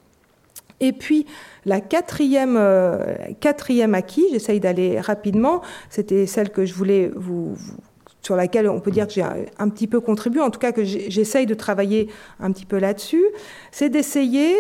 Et 0.80 0.93
puis, 0.93 1.26
la 1.66 1.80
quatrième, 1.80 2.57
euh, 2.59 3.14
quatrième 3.38 3.95
acquis, 3.95 4.24
j'essaye 4.32 4.61
d'aller 4.61 4.99
rapidement, 4.99 5.61
c'était 5.91 6.26
celle 6.26 6.51
que 6.51 6.64
je 6.64 6.74
voulais 6.74 7.11
vous, 7.14 7.55
vous 7.55 7.76
sur 8.22 8.36
laquelle 8.36 8.68
on 8.68 8.80
peut 8.80 8.90
dire 8.90 9.06
que 9.06 9.12
j'ai 9.12 9.22
un, 9.22 9.68
petit 9.68 9.86
peu 9.86 10.00
contribué, 10.00 10.40
en 10.40 10.50
tout 10.50 10.58
cas 10.58 10.72
que 10.72 10.84
j'essaye 10.84 11.46
de 11.46 11.54
travailler 11.54 12.08
un 12.38 12.52
petit 12.52 12.66
peu 12.66 12.78
là-dessus, 12.78 13.24
c'est 13.72 13.88
d'essayer, 13.88 14.54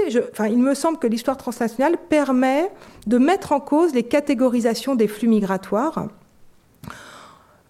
il 0.48 0.58
me 0.58 0.74
semble 0.74 0.98
que 0.98 1.06
l'histoire 1.06 1.36
transnationale 1.36 1.96
permet 2.08 2.70
de 3.06 3.18
mettre 3.18 3.52
en 3.52 3.60
cause 3.60 3.94
les 3.94 4.02
catégorisations 4.02 4.94
des 4.94 5.08
flux 5.08 5.28
migratoires, 5.28 6.08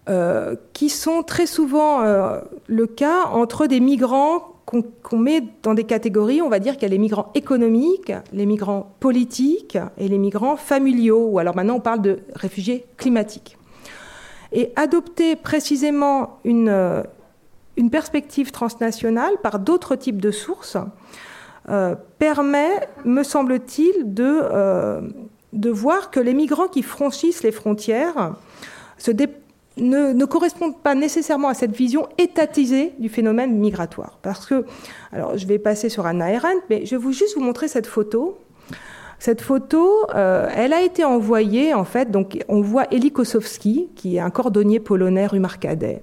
euh, 0.09 0.55
qui 0.73 0.89
sont 0.89 1.21
très 1.23 1.45
souvent 1.45 2.01
euh, 2.01 2.39
le 2.67 2.87
cas 2.87 3.25
entre 3.31 3.67
des 3.67 3.79
migrants 3.79 4.55
qu'on 4.65 4.81
qu 4.81 5.15
met 5.15 5.43
dans 5.63 5.73
des 5.73 5.83
catégories, 5.83 6.41
on 6.41 6.49
va 6.49 6.59
dire 6.59 6.73
qu'il 6.73 6.83
y 6.83 6.85
a 6.85 6.89
les 6.89 6.97
migrants 6.97 7.29
économiques, 7.35 8.11
les 8.33 8.45
migrants 8.45 8.95
politiques 8.99 9.77
et 9.97 10.07
les 10.07 10.17
migrants 10.17 10.55
familiaux, 10.55 11.27
ou 11.27 11.39
alors 11.39 11.55
maintenant 11.55 11.75
on 11.75 11.81
parle 11.81 12.01
de 12.01 12.19
réfugiés 12.33 12.85
climatiques. 12.97 13.57
Et 14.51 14.71
adopter 14.75 15.35
précisément 15.35 16.39
une, 16.43 16.69
euh, 16.69 17.03
une 17.77 17.89
perspective 17.89 18.51
transnationale 18.51 19.33
par 19.41 19.59
d'autres 19.59 19.95
types 19.95 20.21
de 20.21 20.31
sources 20.31 20.77
euh, 21.69 21.95
permet, 22.19 22.87
me 23.05 23.23
semble-t-il, 23.23 24.13
de, 24.13 24.39
euh, 24.41 25.01
de 25.53 25.69
voir 25.69 26.11
que 26.11 26.19
les 26.19 26.33
migrants 26.33 26.67
qui 26.67 26.83
franchissent 26.83 27.43
les 27.43 27.51
frontières 27.51 28.33
ne, 29.77 30.25
correspondent 30.25 30.81
pas 30.81 30.95
nécessairement 30.95 31.47
à 31.47 31.53
cette 31.53 31.75
vision 31.75 32.09
étatisée 32.17 32.93
du 32.99 33.09
phénomène 33.09 33.57
migratoire. 33.57 34.17
Parce 34.21 34.45
que, 34.45 34.65
alors 35.11 35.37
je 35.37 35.47
vais 35.47 35.59
passer 35.59 35.89
sur 35.89 36.05
Anna 36.05 36.25
Arendt, 36.25 36.61
mais 36.69 36.85
je 36.85 36.95
vais 36.95 37.11
juste 37.11 37.35
vous 37.35 37.43
montrer 37.43 37.67
cette 37.67 37.87
photo. 37.87 38.37
Cette 39.21 39.41
photo, 39.41 40.07
euh, 40.15 40.49
elle 40.55 40.73
a 40.73 40.81
été 40.81 41.03
envoyée, 41.03 41.75
en 41.75 41.85
fait, 41.85 42.09
donc 42.09 42.39
on 42.47 42.61
voit 42.61 42.85
Eli 42.89 43.11
Kosowski, 43.11 43.89
qui 43.95 44.15
est 44.15 44.19
un 44.19 44.31
cordonnier 44.31 44.79
polonais 44.79 45.27
rue 45.27 45.39
Marcadet, 45.39 46.01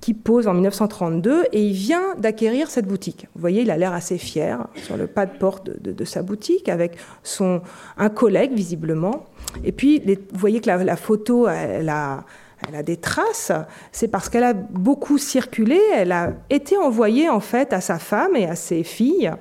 qui 0.00 0.14
pose 0.14 0.46
en 0.46 0.54
1932 0.54 1.46
et 1.50 1.60
il 1.60 1.72
vient 1.72 2.14
d'acquérir 2.16 2.70
cette 2.70 2.86
boutique. 2.86 3.26
Vous 3.34 3.40
voyez, 3.40 3.62
il 3.62 3.72
a 3.72 3.76
l'air 3.76 3.92
assez 3.92 4.18
fier 4.18 4.68
sur 4.76 4.96
le 4.96 5.08
pas 5.08 5.26
de 5.26 5.36
porte 5.36 5.68
de, 5.68 6.04
sa 6.04 6.22
boutique 6.22 6.68
avec 6.68 6.96
son, 7.24 7.60
un 7.98 8.08
collègue, 8.08 8.52
visiblement. 8.52 9.26
Et 9.64 9.72
puis, 9.72 10.00
vous 10.06 10.38
voyez 10.38 10.60
que 10.60 10.68
la, 10.68 10.76
la 10.84 10.96
photo, 10.96 11.48
elle 11.48 11.88
a 11.88 12.22
elle 12.68 12.76
a 12.76 12.82
des 12.84 12.96
traces, 12.96 13.52
c'est 13.92 14.08
parce 14.08 14.30
qu'elle 14.30 14.44
a 14.44 14.54
beaucoup 14.54 15.18
circulé, 15.18 15.78
elle 15.92 16.12
a 16.12 16.32
été 16.48 16.78
envoyée 16.78 17.28
en 17.28 17.40
fait 17.40 17.74
à 17.74 17.82
sa 17.82 17.98
femme 17.98 18.36
et 18.36 18.46
à 18.46 18.54
ses 18.54 18.84
filles, 18.84 19.32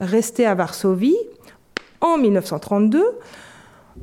restées 0.00 0.46
à 0.46 0.54
Varsovie 0.54 1.18
en 2.02 2.18
1932, 2.18 3.02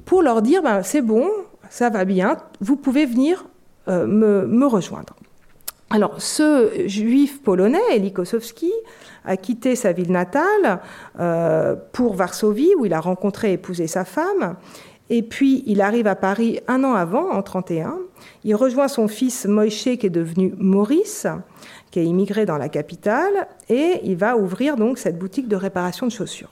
pour 0.05 0.23
leur 0.23 0.41
dire 0.41 0.63
ben, 0.63 0.81
c'est 0.81 1.03
bon, 1.03 1.27
ça 1.69 1.89
va 1.89 2.05
bien, 2.05 2.37
vous 2.61 2.75
pouvez 2.75 3.05
venir 3.05 3.45
euh, 3.87 4.07
me, 4.07 4.65
rejoindre. 4.65 5.15
Alors, 5.91 6.21
ce 6.21 6.85
juif 6.85 7.41
polonais, 7.41 7.79
Eli 7.91 8.13
Kosowski, 8.13 8.71
a 9.25 9.37
quitté 9.37 9.75
sa 9.75 9.91
ville 9.91 10.11
natale 10.11 10.81
euh, 11.19 11.75
pour 11.93 12.13
Varsovie, 12.13 12.73
où 12.77 12.85
il 12.85 12.93
a 12.93 12.99
rencontré 12.99 13.49
et 13.49 13.53
épousé 13.53 13.87
sa 13.87 14.05
femme. 14.05 14.55
Et 15.09 15.23
puis, 15.23 15.63
il 15.65 15.81
arrive 15.81 16.05
à 16.05 16.15
Paris 16.15 16.59
un 16.67 16.83
an 16.83 16.93
avant, 16.93 17.31
en 17.31 17.41
31. 17.41 17.97
Il 18.43 18.55
rejoint 18.55 18.87
son 18.87 19.07
fils 19.07 19.45
Moïse, 19.45 19.81
qui 19.81 20.05
est 20.05 20.11
devenu 20.11 20.53
Maurice, 20.57 21.25
qui 21.89 21.99
est 21.99 22.05
immigré 22.05 22.45
dans 22.45 22.57
la 22.57 22.69
capitale, 22.69 23.47
et 23.69 24.01
il 24.03 24.15
va 24.15 24.37
ouvrir 24.37 24.75
donc 24.75 24.99
cette 24.99 25.17
boutique 25.17 25.47
de 25.47 25.55
réparation 25.55 26.05
de 26.05 26.11
chaussures. 26.11 26.51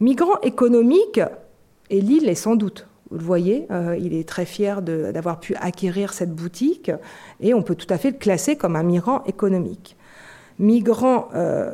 Migrant 0.00 0.40
économique, 0.42 1.20
et 1.90 2.00
Lille 2.00 2.28
est 2.28 2.34
sans 2.34 2.56
doute. 2.56 2.86
Vous 3.10 3.18
le 3.18 3.24
voyez, 3.24 3.66
euh, 3.70 3.96
il 4.00 4.14
est 4.14 4.28
très 4.28 4.44
fier 4.44 4.82
d'avoir 4.82 5.38
pu 5.38 5.54
acquérir 5.56 6.12
cette 6.12 6.34
boutique, 6.34 6.90
et 7.40 7.54
on 7.54 7.62
peut 7.62 7.76
tout 7.76 7.86
à 7.90 7.98
fait 7.98 8.10
le 8.10 8.16
classer 8.16 8.56
comme 8.56 8.76
un 8.76 8.82
migrant 8.82 9.22
économique. 9.24 9.96
Migrant 10.58 11.28
euh, 11.34 11.72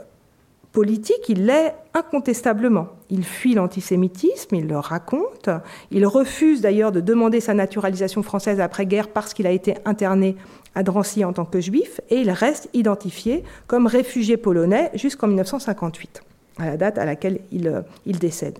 politique, 0.72 1.28
il 1.28 1.46
l'est 1.46 1.74
incontestablement. 1.94 2.88
Il 3.08 3.24
fuit 3.24 3.54
l'antisémitisme, 3.54 4.54
il 4.54 4.68
le 4.68 4.78
raconte. 4.78 5.50
Il 5.90 6.06
refuse 6.06 6.60
d'ailleurs 6.60 6.92
de 6.92 7.00
demander 7.00 7.40
sa 7.40 7.54
naturalisation 7.54 8.22
française 8.22 8.60
après-guerre 8.60 9.08
parce 9.08 9.34
qu'il 9.34 9.46
a 9.46 9.50
été 9.50 9.76
interné 9.84 10.36
à 10.74 10.82
Drancy 10.82 11.24
en 11.24 11.32
tant 11.32 11.44
que 11.44 11.60
juif 11.60 12.00
et 12.10 12.16
il 12.16 12.30
reste 12.30 12.68
identifié 12.74 13.44
comme 13.66 13.86
réfugié 13.86 14.36
polonais 14.36 14.90
jusqu'en 14.94 15.26
1958, 15.26 16.22
à 16.58 16.66
la 16.66 16.76
date 16.76 16.98
à 16.98 17.04
laquelle 17.04 17.40
il, 17.52 17.82
il 18.06 18.18
décède. 18.18 18.58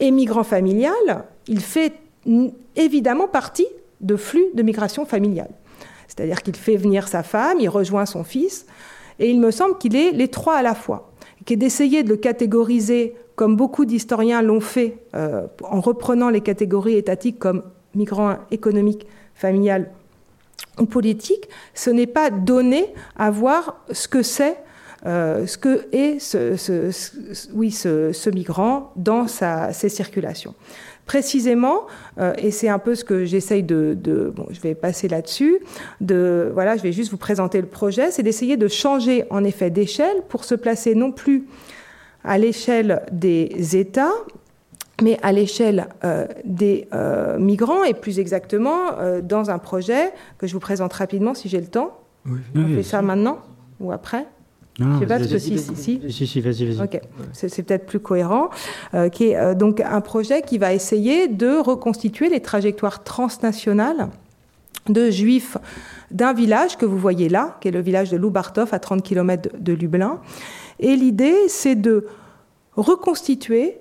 Émigrant 0.00 0.44
familial, 0.44 1.24
il 1.48 1.60
fait 1.60 1.92
évidemment 2.74 3.28
partie 3.28 3.66
de 4.00 4.16
flux 4.16 4.46
de 4.54 4.62
migration 4.62 5.06
familiale. 5.06 5.50
C'est-à-dire 6.08 6.42
qu'il 6.42 6.56
fait 6.56 6.76
venir 6.76 7.08
sa 7.08 7.22
femme, 7.22 7.58
il 7.60 7.68
rejoint 7.68 8.06
son 8.06 8.24
fils, 8.24 8.66
et 9.18 9.30
il 9.30 9.40
me 9.40 9.50
semble 9.50 9.78
qu'il 9.78 9.96
est 9.96 10.12
les 10.12 10.28
trois 10.28 10.56
à 10.56 10.62
la 10.62 10.74
fois, 10.74 11.12
qui 11.44 11.54
est 11.54 11.56
d'essayer 11.56 12.02
de 12.02 12.10
le 12.10 12.16
catégoriser 12.16 13.14
comme 13.34 13.56
beaucoup 13.56 13.84
d'historiens 13.84 14.42
l'ont 14.42 14.60
fait 14.60 14.98
euh, 15.14 15.46
en 15.62 15.80
reprenant 15.80 16.30
les 16.30 16.40
catégories 16.40 16.96
étatiques 16.96 17.38
comme 17.38 17.62
migrants 17.94 18.36
économiques, 18.50 19.06
familial 19.34 19.90
ou 20.78 20.86
politique, 20.86 21.48
ce 21.74 21.90
n'est 21.90 22.06
pas 22.06 22.30
donné 22.30 22.86
à 23.16 23.30
voir 23.30 23.80
ce 23.92 24.08
que 24.08 24.22
c'est, 24.22 24.52
euh, 24.52 24.60
ce 25.04 25.56
que 25.56 25.86
est 25.92 26.18
ce, 26.20 26.56
ce, 26.56 26.90
ce 26.90 27.48
oui, 27.52 27.70
ce, 27.70 28.12
ce, 28.12 28.30
migrant 28.30 28.92
dans 28.96 29.28
sa, 29.28 29.72
ses 29.72 29.88
circulations. 29.88 30.54
Précisément, 31.06 31.86
euh, 32.18 32.32
et 32.36 32.50
c'est 32.50 32.68
un 32.68 32.80
peu 32.80 32.96
ce 32.96 33.04
que 33.04 33.24
j'essaye 33.24 33.62
de, 33.62 33.96
de, 33.96 34.32
bon, 34.34 34.48
je 34.50 34.60
vais 34.60 34.74
passer 34.74 35.06
là-dessus, 35.06 35.60
de, 36.00 36.50
voilà, 36.52 36.76
je 36.76 36.82
vais 36.82 36.90
juste 36.90 37.12
vous 37.12 37.16
présenter 37.16 37.60
le 37.60 37.68
projet, 37.68 38.10
c'est 38.10 38.24
d'essayer 38.24 38.56
de 38.56 38.66
changer 38.66 39.24
en 39.30 39.44
effet 39.44 39.70
d'échelle 39.70 40.16
pour 40.28 40.42
se 40.42 40.56
placer 40.56 40.96
non 40.96 41.12
plus 41.12 41.46
à 42.24 42.38
l'échelle 42.38 43.02
des 43.12 43.76
États, 43.76 44.14
mais 45.00 45.16
à 45.22 45.30
l'échelle 45.30 45.86
euh, 46.02 46.26
des 46.44 46.88
euh, 46.92 47.38
migrants 47.38 47.84
et 47.84 47.94
plus 47.94 48.18
exactement 48.18 48.98
euh, 48.98 49.20
dans 49.20 49.50
un 49.50 49.58
projet 49.58 50.12
que 50.38 50.48
je 50.48 50.54
vous 50.54 50.60
présente 50.60 50.92
rapidement 50.92 51.34
si 51.34 51.48
j'ai 51.48 51.60
le 51.60 51.68
temps. 51.68 52.00
Oui, 52.28 52.40
On 52.56 52.64
oui, 52.64 52.74
fait 52.74 52.82
ça 52.82 53.00
maintenant 53.00 53.38
ou 53.78 53.92
après? 53.92 54.26
Non, 54.78 54.94
je 54.94 55.00
sais 55.00 55.06
pas, 55.06 55.18
parce 55.18 55.30
que 55.30 55.38
si, 55.38 55.58
si, 55.58 56.26
si. 56.26 56.40
Vas-y, 56.40 56.66
vas-y. 56.66 56.84
Ok, 56.84 57.00
c'est 57.32 57.62
peut-être 57.62 57.86
plus 57.86 58.00
cohérent. 58.00 58.50
Euh, 58.94 59.08
qui 59.08 59.28
est 59.28 59.36
euh, 59.36 59.54
donc 59.54 59.80
un 59.80 60.00
projet 60.00 60.42
qui 60.42 60.58
va 60.58 60.74
essayer 60.74 61.28
de 61.28 61.58
reconstituer 61.58 62.28
les 62.28 62.40
trajectoires 62.40 63.02
transnationales 63.02 64.08
de 64.88 65.10
juifs 65.10 65.56
d'un 66.10 66.32
village 66.32 66.76
que 66.76 66.84
vous 66.84 66.98
voyez 66.98 67.28
là, 67.28 67.56
qui 67.60 67.68
est 67.68 67.72
le 67.72 67.80
village 67.80 68.10
de 68.10 68.16
Loubartov, 68.16 68.68
à 68.72 68.78
30 68.78 69.02
km 69.02 69.42
de, 69.42 69.58
de 69.58 69.72
Lublin. 69.72 70.20
Et 70.78 70.94
l'idée, 70.94 71.48
c'est 71.48 71.74
de 71.74 72.06
reconstituer 72.76 73.78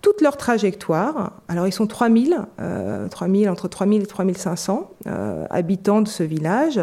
toute 0.00 0.20
leur 0.20 0.36
trajectoire. 0.36 1.32
Alors, 1.48 1.66
ils 1.66 1.72
sont 1.72 1.86
3000, 1.86 2.38
euh, 2.60 3.08
3000 3.08 3.48
entre 3.48 3.68
3000 3.68 4.02
et 4.02 4.06
3500 4.06 4.90
euh, 5.06 5.44
habitants 5.50 6.02
de 6.02 6.08
ce 6.08 6.22
village 6.22 6.80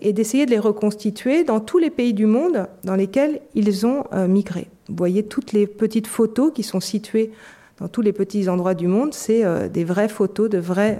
et 0.00 0.12
d'essayer 0.12 0.46
de 0.46 0.50
les 0.50 0.58
reconstituer 0.58 1.44
dans 1.44 1.60
tous 1.60 1.78
les 1.78 1.90
pays 1.90 2.14
du 2.14 2.26
monde 2.26 2.68
dans 2.84 2.94
lesquels 2.94 3.40
ils 3.54 3.86
ont 3.86 4.04
euh, 4.12 4.28
migré. 4.28 4.68
Vous 4.88 4.96
voyez 4.96 5.22
toutes 5.22 5.52
les 5.52 5.66
petites 5.66 6.06
photos 6.06 6.52
qui 6.54 6.62
sont 6.62 6.80
situées 6.80 7.32
dans 7.78 7.88
tous 7.88 8.00
les 8.00 8.12
petits 8.12 8.48
endroits 8.48 8.74
du 8.74 8.88
monde, 8.88 9.14
c'est 9.14 9.44
des 9.68 9.84
vraies 9.84 10.08
photos 10.08 10.50
de 10.50 10.58
vraies 10.58 10.98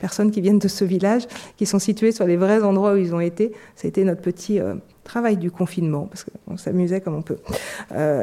personnes 0.00 0.32
qui 0.32 0.40
viennent 0.40 0.58
de 0.58 0.66
ce 0.66 0.84
village, 0.84 1.28
qui 1.56 1.66
sont 1.66 1.78
situées 1.78 2.10
sur 2.10 2.26
les 2.26 2.36
vrais 2.36 2.64
endroits 2.64 2.94
où 2.94 2.96
ils 2.96 3.14
ont 3.14 3.20
été. 3.20 3.52
Ça 3.76 3.86
a 3.86 3.88
été 3.88 4.02
notre 4.02 4.22
petit 4.22 4.58
travail 5.04 5.36
du 5.36 5.52
confinement, 5.52 6.06
parce 6.06 6.24
qu'on 6.24 6.56
s'amusait 6.56 7.00
comme 7.00 7.14
on 7.14 7.22
peut. 7.22 7.38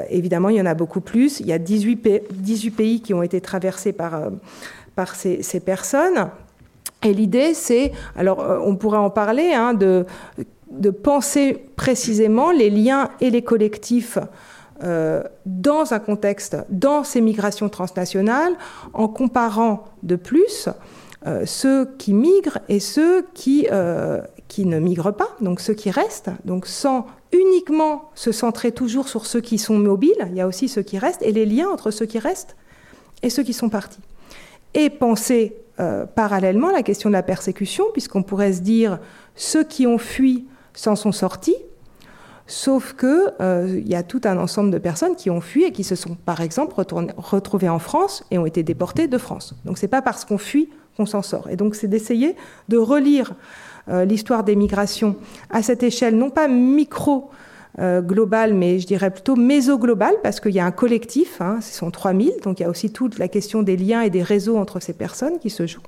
évidemment, 0.10 0.50
il 0.50 0.58
y 0.58 0.62
en 0.62 0.66
a 0.66 0.74
beaucoup 0.74 1.00
plus. 1.00 1.40
Il 1.40 1.48
y 1.48 1.54
a 1.54 1.60
18, 1.60 1.96
pays, 1.96 2.22
18 2.30 2.72
pays 2.72 3.02
qui 3.02 3.14
ont 3.14 3.24
été 3.24 3.40
traversés 3.40 3.94
par, 3.94 4.32
ces 5.16 5.60
personnes. 5.62 6.30
Et 7.04 7.14
l'idée, 7.14 7.54
c'est, 7.54 7.92
alors 8.16 8.42
euh, 8.42 8.60
on 8.64 8.76
pourrait 8.76 8.98
en 8.98 9.10
parler, 9.10 9.54
hein, 9.54 9.74
de, 9.74 10.06
de, 10.72 10.90
penser 10.90 11.66
précisément 11.76 12.52
les 12.52 12.70
liens 12.70 13.10
et 13.20 13.30
les 13.30 13.42
collectifs 13.42 14.18
euh, 14.84 15.24
dans 15.46 15.94
un 15.94 16.00
contexte, 16.00 16.58
dans 16.70 17.04
ces 17.04 17.22
migrations 17.22 17.70
transnationales, 17.70 18.54
en 18.94 19.08
comparant 19.08 19.86
de 20.02 20.16
plus 20.16 20.70
euh, 21.26 21.46
ceux 21.46 21.90
qui 21.98 22.14
migrent 22.14 22.60
et 22.70 22.80
ceux 22.80 23.26
qui, 23.34 23.68
qui 24.48 24.66
ne 24.66 24.80
migrent 24.80 25.14
pas, 25.14 25.30
donc 25.42 25.60
ceux 25.60 25.74
qui 25.74 25.92
restent, 25.92 26.32
donc 26.46 26.68
sans 26.68 27.06
uniquement 27.32 28.12
se 28.14 28.32
centrer 28.32 28.72
toujours 28.72 29.08
sur 29.08 29.26
ceux 29.26 29.42
qui 29.42 29.58
sont 29.58 29.78
mobiles, 29.78 30.28
il 30.30 30.36
y 30.36 30.42
a 30.42 30.48
aussi 30.48 30.70
ceux 30.70 30.84
qui 30.84 30.98
restent, 30.98 31.24
et 31.24 31.32
les 31.32 31.46
liens 31.46 31.70
entre 31.70 31.92
ceux 31.92 32.06
qui 32.06 32.20
restent 32.20 32.56
et 33.24 33.30
ceux 33.30 33.44
qui 33.44 33.54
sont 33.54 33.70
partis. 33.70 34.02
Et 34.74 34.90
penser 34.90 35.63
euh, 35.80 36.06
parallèlement 36.06 36.70
la 36.70 36.84
question 36.84 37.10
de 37.10 37.14
la 37.14 37.24
persécution, 37.24 37.86
puisqu'on 37.94 38.24
pourrait 38.24 38.54
se 38.54 38.62
dire 38.62 39.00
ceux 39.36 39.64
qui 39.64 39.88
ont 39.88 39.98
fui 39.98 40.46
s'en 40.74 40.96
sont 40.96 41.12
sortis, 41.12 41.56
sauf 42.46 42.94
que 42.94 43.32
euh, 43.42 43.80
il 43.80 43.88
y 43.88 43.96
a 43.96 44.04
tout 44.04 44.22
un 44.26 44.38
ensemble 44.38 44.72
de 44.72 44.78
personnes 44.78 45.16
qui 45.16 45.30
ont 45.30 45.42
fui 45.42 45.64
et 45.64 45.72
qui 45.72 45.84
se 45.84 45.96
sont, 45.96 46.16
par 46.16 46.42
exemple, 46.42 46.76
retrouvées 47.18 47.70
en 47.70 47.80
France 47.80 48.24
et 48.32 48.38
ont 48.38 48.46
été 48.46 48.64
déportées 48.64 49.08
de 49.08 49.18
France. 49.18 49.56
Donc 49.66 49.78
c'est 49.78 49.88
pas 49.88 50.02
parce 50.02 50.26
qu'on 50.26 50.38
fuit 50.38 50.70
qu'on 50.96 51.06
s'en 51.06 51.22
sort. 51.22 51.50
Et 51.50 51.56
donc 51.56 51.76
c'est 51.76 51.88
d'essayer 51.88 52.36
de 52.70 52.78
relire 52.78 53.34
euh, 53.90 54.06
l'histoire 54.06 54.44
des 54.44 54.56
migrations 54.56 55.16
à 55.50 55.64
cette 55.64 55.84
échelle, 55.84 56.16
non 56.16 56.30
pas 56.30 56.48
micro 56.48 57.32
euh, 57.80 58.02
global, 58.02 58.54
mais 58.54 58.80
je 58.80 58.86
dirais 58.86 59.10
plutôt 59.10 59.36
méso-global, 59.36 60.14
parce 60.22 60.40
qu'il 60.40 60.52
y 60.52 60.60
a 60.60 60.66
un 60.66 60.72
collectif, 60.72 61.42
hein, 61.42 61.58
ce 61.60 61.74
sont 61.74 61.90
3000, 61.90 62.34
donc 62.44 62.60
il 62.60 62.64
y 62.64 62.66
a 62.68 62.70
aussi 62.70 62.92
toute 62.92 63.18
la 63.18 63.28
question 63.28 63.64
des 63.64 63.78
liens 63.78 64.02
et 64.02 64.12
des 64.12 64.22
réseaux 64.22 64.58
entre 64.58 64.80
ces 64.80 64.94
personnes 64.94 65.40
qui 65.40 65.50
se 65.50 65.66
jouent. 65.66 65.82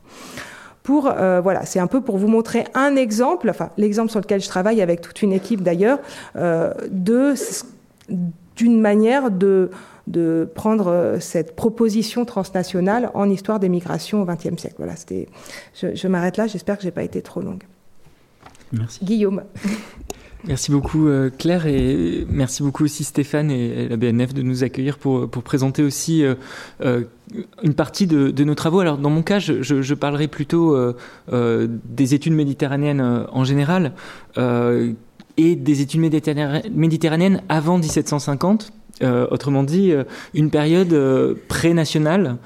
Pour, 0.82 1.08
euh, 1.08 1.42
voilà, 1.42 1.66
c'est 1.66 1.80
un 1.80 1.86
peu 1.86 2.02
pour 2.02 2.18
vous 2.18 2.28
montrer 2.28 2.64
un 2.74 2.96
exemple, 2.96 3.50
enfin 3.52 3.70
l'exemple 3.78 4.10
sur 4.10 4.20
lequel 4.20 4.42
je 4.42 4.48
travaille 4.48 4.82
avec 4.82 5.02
toute 5.02 5.22
une 5.22 5.32
équipe 5.32 5.62
d'ailleurs, 5.62 6.00
euh, 6.36 6.74
d'une 8.56 8.82
manière 8.82 9.30
de, 9.30 9.70
de 10.08 10.50
prendre 10.56 11.18
cette 11.20 11.56
proposition 11.56 12.26
transnationale 12.26 13.12
en 13.14 13.30
histoire 13.30 13.60
des 13.60 13.70
migrations 13.70 14.24
au 14.24 14.26
XXe 14.26 14.60
siècle. 14.60 14.76
Voilà, 14.78 14.96
c'était. 14.96 15.28
Je, 15.74 15.94
je 15.94 16.08
m'arrête 16.08 16.38
là. 16.38 16.48
J'espère 16.48 16.78
que 16.78 16.84
j'ai 16.84 16.92
pas 16.92 17.04
été 17.04 17.22
trop 17.22 17.42
longue. 17.42 17.64
Merci. 18.72 19.04
Guillaume. 19.04 19.44
Merci 20.48 20.72
beaucoup 20.72 21.08
euh, 21.08 21.32
Claire 21.36 21.66
et 21.66 22.28
merci 22.30 22.62
beaucoup 22.62 22.84
aussi 22.84 23.04
Stéphane 23.04 23.50
et 23.50 23.88
la 23.88 23.98
BNF 23.98 24.34
de 24.34 24.44
nous 24.44 24.64
accueillir 24.64 25.00
pour, 25.00 25.28
pour 25.28 25.42
présenter 25.42 25.82
aussi 25.82 26.24
euh, 26.24 26.36
euh, 26.82 27.04
une 27.64 27.74
partie 27.74 28.06
de, 28.06 28.44
nos 28.44 28.54
travaux. 28.54 28.80
Alors 28.80 29.00
dans 29.00 29.10
mon 29.10 29.24
cas, 29.24 29.40
je, 29.40 29.64
je, 29.64 29.94
parlerai 29.96 30.28
plutôt 30.28 30.78
des 31.32 32.14
études 32.14 32.34
méditerranéennes 32.34 33.26
en 33.32 33.44
général 33.44 33.94
et 34.38 35.56
des 35.56 35.82
études 35.82 36.02
méditerranéennes 36.02 37.42
avant 37.50 37.80
1750. 37.80 38.72
autrement 39.02 39.64
dit, 39.64 39.92
une 40.36 40.52
période 40.52 40.96
pré-nationale 41.48 42.38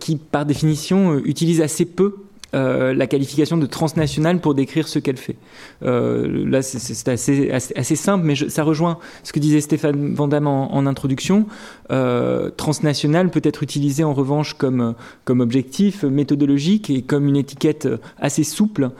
qui, 0.00 0.16
par 0.16 0.44
définition, 0.44 1.18
utilise 1.24 1.60
assez 1.60 1.84
peu 1.84 2.23
euh, 2.54 2.94
la 2.94 3.08
qualification 3.08 3.56
de 3.56 3.66
transnationale 3.66 4.38
pour 4.38 4.54
décrire 4.54 4.86
ce 4.86 5.00
qu'elle 5.00 5.16
fait. 5.16 5.36
Euh, 5.82 6.48
là, 6.48 6.62
c'est 6.62 7.08
assez, 7.08 7.50
assez, 7.50 7.96
simple, 7.96 8.24
mais 8.24 8.36
ça 8.36 8.62
rejoint 8.62 8.98
ce 9.24 9.32
que 9.32 9.40
disait 9.40 9.60
Stéphane 9.60 10.14
Vandamme 10.14 10.46
en, 10.46 10.86
introduction. 10.86 11.46
Euh, 11.90 12.50
transnationale 12.56 13.30
peut 13.30 13.40
être 13.42 13.62
utilisé 13.62 14.04
en 14.04 14.14
revanche 14.14 14.54
comme, 14.54 14.94
comme 15.24 15.40
objectif 15.40 16.04
méthodologique 16.04 16.90
et 16.90 17.02
comme 17.02 17.26
une 17.26 17.36
étiquette 17.36 17.88
assez 18.18 18.44
souple 18.44 18.90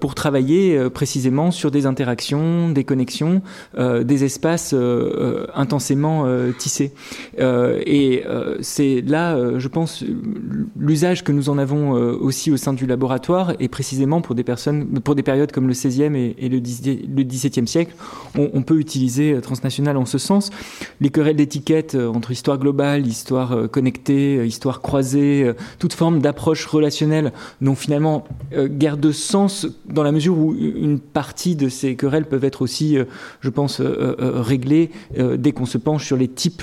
pour 0.00 0.14
travailler 0.14 0.90
précisément 0.90 1.50
sur 1.50 1.70
des 1.70 1.86
interactions, 1.86 2.70
des 2.70 2.84
connexions, 2.84 3.42
des 3.78 4.24
espaces 4.24 4.74
intensément 5.54 6.26
tissés. 6.58 6.92
et 7.38 8.24
c'est 8.60 9.02
là, 9.06 9.58
je 9.58 9.68
pense, 9.68 10.04
l'usage 10.78 11.24
que 11.24 11.32
nous 11.32 11.48
en 11.48 11.58
avons 11.58 11.92
aussi 11.92 12.50
au 12.50 12.56
sein 12.56 12.72
du 12.72 12.86
laboratoire 12.86 12.97
et 13.58 13.68
précisément 13.68 14.20
pour 14.20 14.34
des 14.34 14.44
personnes, 14.44 15.00
pour 15.00 15.14
des 15.14 15.22
périodes 15.22 15.52
comme 15.52 15.68
le 15.68 15.74
16e 15.74 16.14
et, 16.14 16.48
le, 16.48 16.58
17e 16.58 17.66
siècle, 17.66 17.94
on, 18.36 18.62
peut 18.62 18.78
utiliser 18.78 19.38
transnational 19.40 19.96
en 19.96 20.06
ce 20.06 20.18
sens. 20.18 20.50
Les 21.00 21.10
querelles 21.10 21.36
d'étiquettes 21.36 21.94
entre 21.94 22.30
histoire 22.30 22.58
globale, 22.58 23.06
histoire 23.06 23.52
euh, 23.52 23.68
connectée, 23.68 24.38
euh, 24.38 24.46
histoire 24.46 24.80
croisée, 24.80 25.44
euh, 25.44 25.54
toute 25.78 25.92
forme 25.92 26.20
d'approche 26.20 26.66
relationnelle 26.66 27.32
n'ont 27.60 27.74
finalement 27.74 28.24
guère 28.52 28.96
de 28.96 29.12
sens 29.12 29.66
dans 29.86 30.02
la 30.02 30.12
mesure 30.12 30.38
où 30.38 30.54
une 30.54 30.98
partie 30.98 31.56
de 31.56 31.68
ces 31.68 31.96
querelles 31.96 32.26
peuvent 32.26 32.44
être 32.44 32.62
aussi, 32.62 32.96
je 33.40 33.50
pense, 33.50 33.80
réglées 33.80 34.90
dès 35.16 35.52
qu'on 35.52 35.66
se 35.66 35.78
penche 35.78 36.06
sur 36.06 36.16
les 36.16 36.28
types 36.28 36.62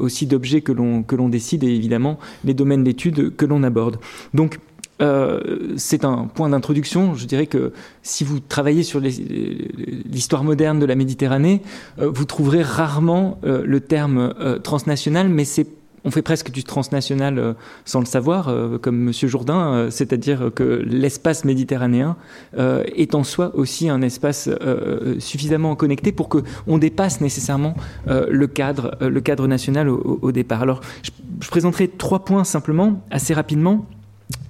aussi 0.00 0.26
d'objets 0.26 0.60
que 0.60 0.72
l'on 0.72 1.28
décide 1.28 1.64
et 1.64 1.68
évidemment 1.68 2.18
les 2.44 2.54
domaines 2.54 2.84
d'études 2.84 3.34
que 3.36 3.46
l'on 3.46 3.62
aborde. 3.62 3.98
Donc 4.34 4.58
euh, 5.00 5.74
c'est 5.76 6.04
un 6.04 6.28
point 6.32 6.48
d'introduction. 6.48 7.14
Je 7.14 7.26
dirais 7.26 7.46
que 7.46 7.72
si 8.02 8.24
vous 8.24 8.40
travaillez 8.40 8.82
sur 8.82 9.00
l'histoire 9.00 10.44
moderne 10.44 10.78
de 10.78 10.86
la 10.86 10.94
Méditerranée, 10.94 11.62
euh, 11.98 12.10
vous 12.12 12.24
trouverez 12.24 12.62
rarement 12.62 13.38
euh, 13.44 13.62
le 13.64 13.80
terme 13.80 14.34
transnational, 14.62 15.28
mais 15.28 15.44
on 16.04 16.10
fait 16.10 16.22
presque 16.22 16.50
du 16.50 16.64
transnational 16.64 17.56
sans 17.84 18.00
le 18.00 18.06
savoir, 18.06 18.52
comme 18.80 18.96
Monsieur 18.98 19.28
Jourdain, 19.28 19.88
c'est-à-dire 19.90 20.50
que 20.54 20.62
l'espace 20.86 21.44
méditerranéen 21.44 22.16
est 22.56 23.14
en 23.14 23.24
soi 23.24 23.54
aussi 23.54 23.88
un 23.88 24.00
espace 24.00 24.48
suffisamment 25.18 25.74
connecté 25.74 26.12
pour 26.12 26.28
que 26.28 26.38
on 26.66 26.78
dépasse 26.78 27.20
nécessairement 27.20 27.74
le 28.06 28.46
cadre 28.46 29.46
national 29.48 29.88
au, 29.90 30.32
départ. 30.32 30.62
Alors, 30.62 30.80
je 31.02 31.48
présenterai 31.48 31.88
trois 31.88 32.24
points 32.24 32.44
simplement, 32.44 33.02
assez 33.10 33.34
rapidement. 33.34 33.84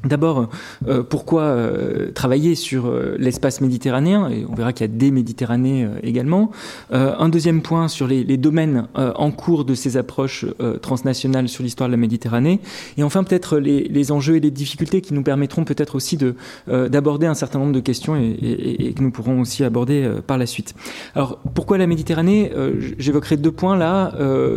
D'abord, 0.09 0.49
euh, 0.87 1.03
pourquoi 1.03 1.43
euh, 1.43 2.11
travailler 2.13 2.55
sur 2.55 2.87
euh, 2.87 3.17
l'espace 3.19 3.61
méditerranéen? 3.61 4.31
Et 4.31 4.47
on 4.49 4.55
verra 4.55 4.73
qu'il 4.73 4.87
y 4.87 4.91
a 4.91 4.93
des 4.93 5.11
Méditerranées 5.11 5.87
également. 6.03 6.51
un 6.91 7.29
deuxième 7.29 7.61
point 7.63 7.89
sur 7.89 8.07
les, 8.07 8.37
domaines 8.37 8.87
en 8.95 9.31
cours 9.31 9.65
de 9.65 9.75
ces 9.75 9.97
approches 9.97 10.47
transnationales 10.81 11.49
sur 11.49 11.63
l'histoire 11.63 11.89
de 11.89 11.93
la 11.93 11.99
Méditerranée. 11.99 12.61
Et 12.97 13.03
enfin, 13.03 13.25
peut-être 13.25 13.59
les, 13.59 14.13
enjeux 14.13 14.37
et 14.37 14.41
les 14.41 14.51
difficultés 14.51 15.01
qui 15.01 15.13
nous 15.13 15.23
permettront 15.23 15.65
peut-être 15.65 15.97
aussi 15.97 16.17
de 16.17 16.35
d'aborder 16.69 17.27
un 17.27 17.35
certain 17.35 17.59
nombre 17.59 17.73
de 17.73 17.81
questions 17.81 18.17
et, 18.17 18.95
que 18.97 19.03
nous 19.03 19.11
pourrons 19.11 19.41
aussi 19.41 19.65
aborder 19.65 20.09
par 20.27 20.39
la 20.39 20.47
suite. 20.47 20.75
Alors, 21.15 21.39
pourquoi 21.55 21.79
la 21.79 21.87
Méditerranée? 21.87 22.53
J'évoquerai 22.99 23.37
deux 23.37 23.53
points 23.53 23.77
là. 23.77 24.15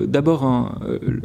D'abord, 0.08 0.44
un, 0.44 0.76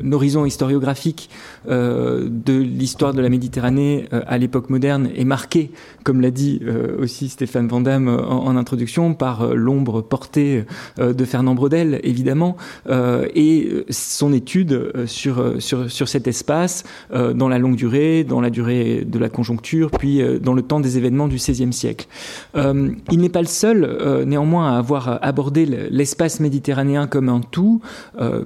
un, 0.02 0.12
horizon 0.12 0.46
historiographique 0.46 1.30
de 1.68 2.52
l'histoire 2.58 3.12
de 3.14 3.20
la 3.20 3.28
Méditerranée 3.28 4.06
euh, 4.12 4.15
à 4.26 4.38
l'époque 4.38 4.70
moderne 4.70 5.10
est 5.14 5.24
marqué, 5.24 5.70
comme 6.04 6.20
l'a 6.20 6.30
dit 6.30 6.60
euh, 6.62 6.96
aussi 7.00 7.28
Stéphane 7.28 7.68
Van 7.68 7.80
Damme 7.80 8.08
euh, 8.08 8.22
en, 8.22 8.56
introduction, 8.56 9.14
par 9.14 9.54
l'ombre 9.54 10.02
portée 10.02 10.64
de 10.98 11.24
Fernand 11.24 11.54
Brodel, 11.54 12.00
évidemment, 12.02 12.56
et 12.88 13.84
son 13.90 14.32
étude 14.32 15.06
sur, 15.06 15.54
sur, 15.58 15.90
sur 15.90 16.08
cet 16.08 16.26
espace 16.26 16.84
dans 17.12 17.48
la 17.48 17.58
longue 17.58 17.76
durée, 17.76 18.24
dans 18.24 18.40
la 18.40 18.50
durée 18.50 19.04
de 19.04 19.18
la 19.18 19.28
conjoncture, 19.28 19.90
puis 19.90 20.22
dans 20.40 20.54
le 20.54 20.62
temps 20.62 20.80
des 20.80 20.96
événements 20.96 21.28
du 21.28 21.36
XVIe 21.36 21.72
siècle. 21.72 22.06
il 22.54 23.20
n'est 23.20 23.28
pas 23.28 23.42
le 23.42 23.46
seul, 23.46 24.24
néanmoins, 24.26 24.74
à 24.74 24.78
avoir 24.78 25.18
abordé 25.22 25.66
l'espace 25.66 26.40
méditerranéen 26.40 27.06
comme 27.06 27.28
un 27.28 27.40
tout. 27.40 27.80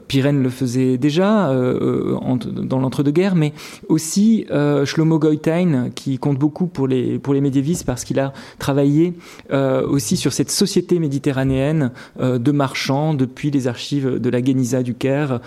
Pirène 0.09 0.43
le 0.43 0.51
faisait 0.51 0.99
déjà 0.99 1.53
dans 1.53 2.79
l'entre-deux-guerres, 2.79 3.37
mais 3.37 3.53
aussi 3.89 4.47
Shlomo 4.85 5.19
Goïta 5.19 5.50
Qui 5.95 6.19
compte 6.19 6.39
beaucoup 6.39 6.67
pour 6.67 6.87
les, 6.87 7.19
pour 7.19 7.35
les 7.35 7.41
médiévistes 7.41 7.85
parce 7.85 8.05
qu'il 8.05 8.21
a 8.21 8.33
travaillé 8.59 9.15
aussi 9.51 10.17
sur 10.17 10.33
cette 10.33 10.51
société 10.51 10.99
méditerranéenne 10.99 11.91
de 12.21 12.53
marchands 12.53 13.15
depuis 13.15 13.51
les 13.51 13.67
archives 13.67 14.19
de 14.19 14.31
la 14.31 14.41
Guéniza 14.41 14.83
du 14.83 14.95
Caire, 14.95 15.41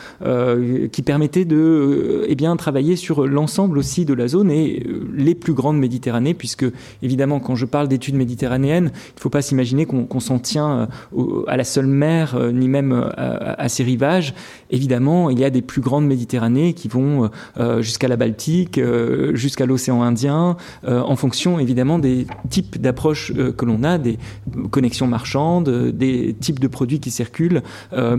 qui 0.91 1.01
permettait 1.01 1.45
de 1.45 2.25
eh 2.27 2.35
bien, 2.35 2.55
travailler 2.57 2.95
sur 2.95 3.25
l'ensemble 3.25 3.77
aussi 3.77 4.05
de 4.05 4.13
la 4.13 4.27
zone 4.27 4.51
et 4.51 4.85
les 5.15 5.35
plus 5.35 5.53
grandes 5.53 5.79
Méditerranées, 5.79 6.33
puisque 6.33 6.65
évidemment, 7.01 7.39
quand 7.39 7.55
je 7.55 7.65
parle 7.65 7.87
d'études 7.87 8.15
méditerranéennes, 8.15 8.91
il 8.93 9.15
ne 9.17 9.21
faut 9.21 9.29
pas 9.29 9.41
s'imaginer 9.41 9.85
qu'on 9.85 10.19
s'en 10.19 10.39
tient 10.39 10.89
à 11.47 11.57
la 11.57 11.63
seule 11.63 11.87
mer, 11.87 12.37
ni 12.53 12.67
même 12.67 13.11
à 13.17 13.69
ses 13.69 13.83
rivages. 13.83 14.33
Évidemment, 14.69 15.29
il 15.29 15.39
y 15.39 15.45
a 15.45 15.49
des 15.49 15.61
plus 15.61 15.81
grandes 15.81 16.07
Méditerranées 16.07 16.73
qui 16.73 16.87
vont 16.87 17.29
euh, 17.59 17.81
jusqu'à 17.81 18.07
la 18.07 18.17
Baltique, 18.17 18.77
euh, 18.77 19.35
jusqu'à 19.35 19.65
l'océan 19.65 19.92
Indien, 20.01 20.57
euh, 20.87 21.01
en 21.01 21.15
fonction 21.15 21.59
évidemment 21.59 21.99
des 21.99 22.25
types 22.49 22.79
d'approches 22.79 23.31
que 23.33 23.65
l'on 23.65 23.83
a, 23.83 23.97
des 23.97 24.17
connexions 24.71 25.07
marchandes, 25.07 25.69
des 25.69 26.35
types 26.39 26.59
de 26.59 26.67
produits 26.67 26.99
qui 26.99 27.11
circulent. 27.11 27.61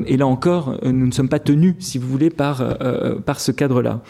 et 0.06 0.16
là 0.16 0.26
encore, 0.26 0.78
nous 0.84 1.06
ne 1.06 1.12
sommes 1.12 1.28
pas 1.28 1.38
tenus, 1.38 1.74
si 1.78 1.98
vous 1.98 2.08
voulez, 2.08 2.30
par, 2.30 2.62
par 3.24 3.40
ce 3.40 3.52
cadre-là. 3.52 4.00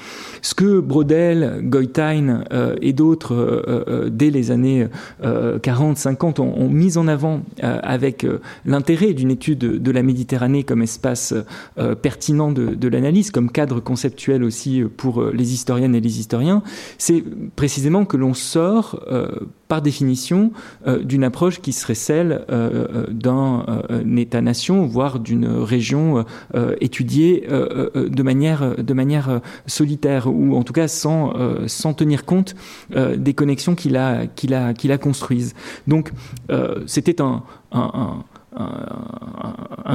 Ce 0.43 0.55
que 0.55 0.81
Brodel, 0.81 1.61
Goitein 1.65 2.45
et 2.81 2.93
d'autres, 2.93 4.09
dès 4.11 4.31
les 4.31 4.51
années 4.51 4.87
40-50, 5.23 6.41
ont, 6.41 6.55
ont, 6.57 6.69
mis 6.69 6.99
en 6.99 7.09
avant 7.09 7.43
avec 7.61 8.27
l'intérêt 8.65 9.13
d'une 9.15 9.31
étude 9.31 9.59
de 9.59 9.91
la 9.91 10.03
Méditerranée 10.03 10.65
comme 10.65 10.83
espace 10.83 11.35
pertinent 12.03 12.53
de, 12.53 12.75
de 12.75 12.89
l'analyse, 12.89 13.31
comme 13.31 13.51
cadre 13.51 13.81
conceptuel 13.81 14.45
aussi 14.45 14.83
pour 14.97 15.21
euh, 15.21 15.33
les 15.35 15.53
historiennes 15.53 15.95
et 15.95 16.01
les 16.01 16.19
historiens, 16.19 16.63
c'est 16.99 17.25
précisément 17.57 18.05
que 18.05 18.17
l'on 18.17 18.35
sort 18.35 19.01
euh, 19.11 19.29
par 19.69 19.83
définition 19.83 20.53
euh, 20.87 21.03
d'une 21.03 21.25
approche 21.25 21.61
qui 21.61 21.73
serait 21.73 21.95
celle 21.95 22.45
d'un 23.11 23.65
État-nation, 24.17 24.87
voire 24.87 25.19
d'une 25.19 25.47
région 25.47 26.25
étudiée 26.81 27.47
de 27.49 28.23
manière, 28.23 28.77
de 28.77 28.95
manière 28.95 29.41
solitaire, 29.67 30.27
ou 30.27 30.57
en 30.57 30.63
tout 30.63 30.73
cas 30.73 30.89
sans, 30.89 31.33
sans 31.67 31.95
tenir 31.95 32.25
compte 32.25 32.55
des 32.95 33.35
connexions 33.35 33.75
qu'il 33.75 33.97
a, 33.97 34.27
qu'il 34.27 34.55
a, 34.55 34.75
qu'il 34.75 34.93
a 34.93 34.99
construises. 34.99 35.55
Donc 35.87 36.13
c'était 36.87 37.21
un, 37.21 37.43
un 37.73 37.85
un, 37.95 38.25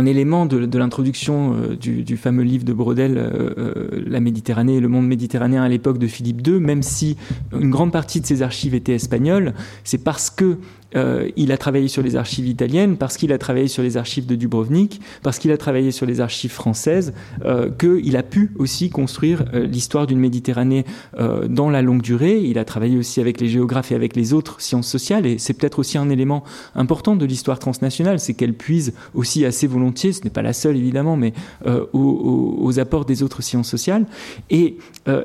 élément 0.05 0.45
de, 0.45 0.77
l'introduction 0.77 1.55
euh, 1.55 1.75
du, 1.75 2.17
fameux 2.17 2.43
livre 2.43 2.65
de 2.65 2.73
Brodel, 2.73 3.17
euh, 3.17 3.53
euh, 3.57 4.03
La 4.05 4.19
Méditerranée 4.19 4.75
et 4.75 4.79
le 4.79 4.87
monde 4.87 5.07
méditerranéen 5.07 5.63
à 5.63 5.69
l'époque 5.69 5.97
de 5.97 6.07
Philippe 6.07 6.45
II, 6.45 6.59
même 6.59 6.83
si 6.83 7.17
une 7.53 7.69
grande 7.69 7.91
partie 7.91 8.21
de 8.21 8.25
ses 8.25 8.41
archives 8.41 8.75
étaient 8.75 8.93
espagnoles, 8.93 9.53
c'est 9.83 10.03
parce 10.03 10.29
que 10.29 10.57
euh, 10.95 11.29
il 11.35 11.51
a 11.51 11.57
travaillé 11.57 11.87
sur 11.87 12.01
les 12.01 12.15
archives 12.15 12.47
italiennes, 12.47 12.97
parce 12.97 13.17
qu'il 13.17 13.31
a 13.31 13.37
travaillé 13.37 13.67
sur 13.67 13.83
les 13.83 13.97
archives 13.97 14.25
de 14.25 14.35
Dubrovnik, 14.35 14.99
parce 15.23 15.39
qu'il 15.39 15.51
a 15.51 15.57
travaillé 15.57 15.91
sur 15.91 16.05
les 16.05 16.21
archives 16.21 16.51
françaises, 16.51 17.13
euh, 17.45 17.69
qu'il 17.69 18.17
a 18.17 18.23
pu 18.23 18.51
aussi 18.57 18.89
construire 18.89 19.45
euh, 19.53 19.65
l'histoire 19.65 20.07
d'une 20.07 20.19
Méditerranée 20.19 20.85
euh, 21.17 21.47
dans 21.47 21.69
la 21.69 21.81
longue 21.81 22.01
durée. 22.01 22.39
Il 22.39 22.57
a 22.59 22.65
travaillé 22.65 22.97
aussi 22.97 23.21
avec 23.21 23.39
les 23.39 23.47
géographes 23.47 23.91
et 23.91 23.95
avec 23.95 24.15
les 24.15 24.33
autres 24.33 24.61
sciences 24.61 24.87
sociales, 24.87 25.25
et 25.25 25.37
c'est 25.37 25.53
peut-être 25.53 25.79
aussi 25.79 25.97
un 25.97 26.09
élément 26.09 26.43
important 26.75 27.15
de 27.15 27.25
l'histoire 27.25 27.59
transnationale, 27.59 28.19
c'est 28.19 28.33
qu'elle 28.33 28.53
puise 28.53 28.93
aussi 29.13 29.45
assez 29.45 29.67
volontiers, 29.67 30.13
ce 30.13 30.23
n'est 30.23 30.29
pas 30.29 30.41
la 30.41 30.53
seule 30.53 30.77
évidemment, 30.77 31.15
mais 31.15 31.33
euh, 31.65 31.85
aux, 31.93 32.57
aux, 32.59 32.79
apports 32.79 33.05
des 33.05 33.23
autres 33.23 33.41
sciences 33.41 33.69
sociales. 33.69 34.05
Et 34.49 34.77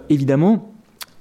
évidemment, 0.08 0.73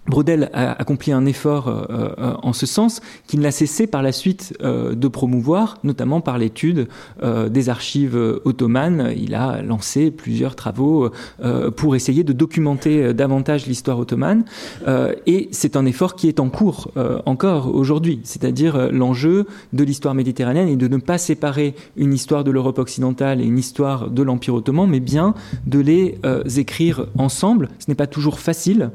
Brodel 0.08 0.50
a 0.54 0.72
accompli 0.74 1.12
un 1.14 1.26
effort 1.26 1.70
euh, 1.70 1.86
euh, 1.90 2.34
en 2.42 2.52
ce 2.52 2.66
sens 2.66 3.02
qui 3.26 3.38
ne 3.38 3.44
l'a 3.44 3.52
cessé 3.52 3.88
par 3.88 4.02
la 4.02 4.12
suite 4.12 4.56
euh, 4.62 4.96
de 4.96 5.08
promouvoir, 5.08 5.78
notamment 5.84 6.22
par 6.22 6.38
l'étude 6.38 6.88
des 7.24 7.70
archives 7.70 8.18
ottomanes. 8.46 9.14
Il 9.16 9.36
a 9.36 9.62
lancé 9.62 10.12
plusieurs 10.12 10.56
travaux 10.56 11.10
pour 11.76 11.96
essayer 11.96 12.24
de 12.24 12.34
documenter 12.34 13.14
davantage 13.14 13.66
l'histoire 13.66 14.00
ottomane. 14.00 14.44
et 15.26 15.50
c'est 15.52 15.76
un 15.76 15.86
effort 15.86 16.16
qui 16.16 16.28
est 16.28 16.40
en 16.40 16.50
cours 16.50 16.92
encore 17.26 17.74
aujourd'hui, 17.74 18.20
c'est-à-dire 18.24 18.92
l'enjeu 18.92 19.46
de 19.74 19.84
l'histoire 19.84 20.14
méditerranéenne 20.14 20.68
et 20.68 20.76
de 20.76 20.88
ne 20.88 20.98
pas 20.98 21.18
séparer 21.18 21.76
une 21.96 22.14
histoire 22.14 22.44
de 22.44 22.52
l'Europe 22.52 22.80
occidentale 22.80 23.42
et 23.42 23.46
une 23.46 23.60
histoire 23.60 24.10
de 24.10 24.24
l'Empire 24.24 24.56
ottoman, 24.56 24.90
mais 24.90 25.00
bien 25.00 25.34
de 25.66 25.80
les 25.80 26.20
écrire 26.58 27.08
ensemble. 27.18 27.70
Ce 27.80 27.90
n'est 27.90 27.96
pas 27.96 28.08
toujours 28.08 28.40
facile 28.40 28.92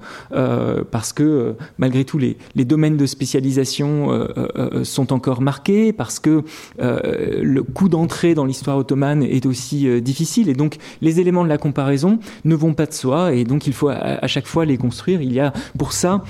que 1.13 1.23
euh, 1.23 1.53
malgré 1.79 2.05
tout 2.05 2.19
les, 2.19 2.37
domaines 2.65 2.97
de 2.97 3.07
spécialisation 3.07 4.13
euh, 4.13 4.27
euh, 4.57 4.85
sont 4.85 5.13
encore 5.13 5.41
marqués, 5.41 5.93
parce 5.93 6.19
que 6.19 6.43
le 6.79 7.63
coût 7.63 7.89
d'entrée 7.89 8.35
dans 8.35 8.45
l'histoire 8.45 8.77
ottomane 8.77 9.23
est 9.23 9.47
aussi 9.47 10.01
difficile, 10.03 10.49
et 10.49 10.55
donc 10.55 10.77
les 11.01 11.21
éléments 11.21 11.45
de 11.45 11.49
la 11.49 11.59
comparaison 11.59 12.19
ne 12.45 12.55
vont 12.55 12.75
pas 12.75 12.87
de 12.87 12.93
soi, 12.93 13.33
et 13.33 13.45
donc 13.45 13.67
il 13.67 13.73
faut 13.73 13.89
à, 13.89 14.27
chaque 14.27 14.47
fois 14.47 14.65
les 14.65 14.77
construire. 14.77 15.23
Il 15.23 15.33
y 15.33 15.41
a 15.41 15.53
pour 15.79 15.93
ça 15.93 16.23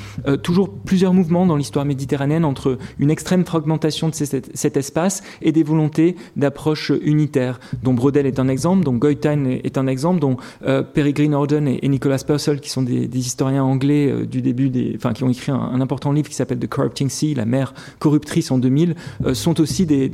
toujours 0.43 0.71
plusieurs 0.71 1.14
mouvements 1.14 1.47
dans 1.47 1.57
l'histoire 1.57 1.85
méditerranéenne 1.85 2.45
entre 2.45 2.79
une 2.99 3.11
extrême 3.11 3.45
fragmentation 3.45 4.09
de 4.09 4.14
cet, 4.14 4.77
espace 4.77 5.23
et 5.43 5.53
des 5.53 5.62
volontés 5.62 6.16
d'approche 6.37 6.93
unitaire, 7.03 7.59
dont 7.83 7.95
Brodel 7.95 8.27
est 8.27 8.39
un 8.39 8.49
exemple, 8.49 8.85
dont 8.85 8.95
Goitein 8.95 9.45
est 9.47 9.79
un 9.79 9.87
exemple, 9.87 10.21
dont 10.21 10.37
Peregrine 10.61 11.35
Orden 11.35 11.69
et, 11.69 11.89
Nicolas 11.89 12.23
Purcell, 12.25 12.61
qui 12.61 12.71
sont 12.71 12.83
des 12.83 13.09
historiens 13.19 13.64
anglais 13.64 14.27
du 14.27 14.43
début 14.43 14.58
des, 14.67 14.95
enfin, 14.97 15.13
qui 15.13 15.25
ont 15.25 15.31
écrit 15.31 15.53
un, 15.53 15.81
important 15.81 16.13
livre 16.13 16.29
qui 16.29 16.35
s'appelle 16.35 16.59
The 16.59 16.67
Corrupting 16.67 17.09
Sea, 17.09 17.35
la 17.35 17.45
mer 17.45 17.75
corruptrice 17.99 18.51
en 18.51 18.59
2000, 18.59 18.95
euh, 19.25 19.35
sont 19.35 19.61
aussi 19.61 19.87
euh, 19.91 20.09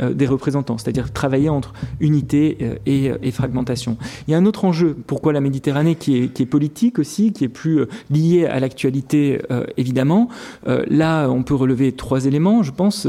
euh, 0.00 0.12
des 0.12 0.26
représentants, 0.26 0.78
c'est-à-dire 0.78 1.12
travailler 1.12 1.48
entre 1.48 1.72
unité 2.00 2.78
et, 2.86 3.30
fragmentation. 3.32 3.96
Il 4.28 4.30
y 4.30 4.34
a 4.34 4.38
un 4.38 4.46
autre 4.46 4.64
enjeu, 4.64 4.96
pourquoi 5.06 5.32
la 5.32 5.40
Méditerranée, 5.40 5.96
qui 5.96 6.16
est, 6.16 6.46
politique 6.46 6.98
aussi, 6.98 7.32
qui 7.32 7.44
est 7.44 7.48
plus 7.48 7.80
lié 8.10 8.46
à 8.46 8.60
l'actualité, 8.60 9.40
évidemment. 9.76 10.28
là, 10.66 11.28
on 11.28 11.42
peut 11.42 11.54
relever 11.54 11.92
trois 11.92 12.26
éléments, 12.26 12.62
je 12.62 12.70
pense, 12.70 13.08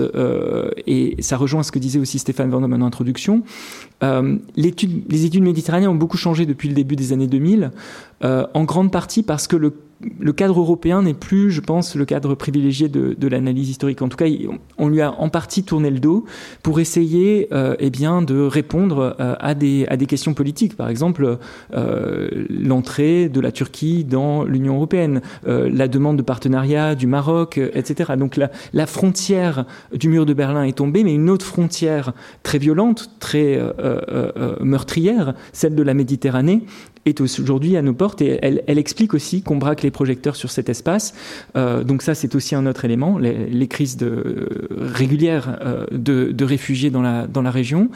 et 0.88 1.16
ça 1.20 1.38
rejoint 1.38 1.64
ce 1.64 1.72
que 1.72 1.80
disait 1.80 2.00
aussi 2.00 2.18
Stéphane 2.18 2.50
Van 2.50 2.64
en 2.64 2.82
introduction. 2.82 3.44
Les 4.02 5.26
études 5.26 5.44
méditerranéennes 5.44 5.92
ont 5.92 5.96
beaucoup 5.96 6.18
changé 6.18 6.46
depuis 6.46 6.70
le 6.70 6.76
début 6.76 6.96
des 6.96 7.14
années 7.14 7.28
2000, 7.28 7.72
euh, 8.24 8.48
en 8.54 8.64
grande 8.64 8.92
partie 8.92 9.24
parce 9.24 9.46
que 9.46 9.58
le 9.58 9.74
le 10.20 10.34
cadre 10.34 10.60
européen 10.60 11.04
n'est 11.04 11.14
plus, 11.14 11.52
je 11.52 11.62
pense, 11.62 11.96
le 11.96 12.06
cadre 12.06 12.36
privilégié 12.36 12.90
de, 12.90 13.28
l'analyse 13.28 13.70
historique. 13.70 14.02
En 14.02 14.10
tout 14.10 14.18
cas, 14.18 14.26
on 14.78 14.90
lui 14.90 15.02
a 15.02 15.12
en 15.14 15.30
partie 15.30 15.64
tourné 15.64 15.90
le 15.90 16.00
dos 16.00 16.26
pour 16.64 16.80
essayer, 16.80 17.48
euh, 17.54 17.76
eh 17.80 17.90
bien, 17.90 18.22
de 18.22 18.40
répondre 18.42 19.16
euh, 19.20 19.36
à 19.40 19.56
des 19.56 20.06
questions 20.08 20.34
politiques. 20.34 20.76
Par 20.76 20.90
exemple, 20.90 21.38
euh, 21.74 22.46
l'entrée 22.50 23.30
de 23.30 23.40
la 23.40 23.52
Turquie 23.52 24.04
dans 24.04 24.44
l'Union 24.44 24.76
européenne, 24.76 25.22
la 25.46 25.88
demande 25.88 26.18
de 26.18 26.22
partenariat 26.22 26.96
du 26.96 27.08
Maroc, 27.08 27.58
etc. 27.58 28.14
Donc 28.18 28.40
la 28.74 28.86
frontière 28.86 29.66
du 29.94 30.10
mur 30.10 30.26
de 30.26 30.34
Berlin 30.34 30.64
est 30.64 30.78
tombée, 30.78 31.04
mais 31.04 31.14
une 31.14 31.30
autre 31.30 31.46
frontière 31.46 32.14
très 32.44 32.58
violente, 32.58 33.12
très 33.20 33.60
meurtrière, 34.62 35.34
celle 35.54 35.76
de 35.76 35.84
la 35.84 35.94
Méditerranée, 35.94 36.64
est 37.06 37.22
aujourd'hui 37.22 37.78
à 37.78 37.82
nos 37.82 37.94
portes 37.94 38.22
et 38.22 38.40
elle, 38.42 38.64
elle 38.68 38.78
explique 38.78 39.14
aussi 39.14 39.42
qu'on 39.42 39.58
braque 39.58 39.84
les 39.84 39.92
projecteurs 39.92 40.36
sur 40.36 40.52
cet 40.52 40.70
espace. 40.70 41.14
Euh, 41.56 41.84
donc 41.84 42.02
ça, 42.02 42.16
c'est 42.16 42.36
aussi 42.36 42.56
un 42.56 42.66
autre 42.66 42.86
élément, 42.86 43.18
les, 43.18 43.46
les 43.48 43.68
crises 43.68 43.98
de, 43.98 44.68
régulières 44.72 45.58
euh, 45.62 45.86
de, 45.92 46.32
de, 46.32 46.46
réfugiés 46.46 46.90
dans 46.90 47.02
la, 47.02 47.28
dans 47.28 47.42
la 47.42 47.52
région. 47.52 47.90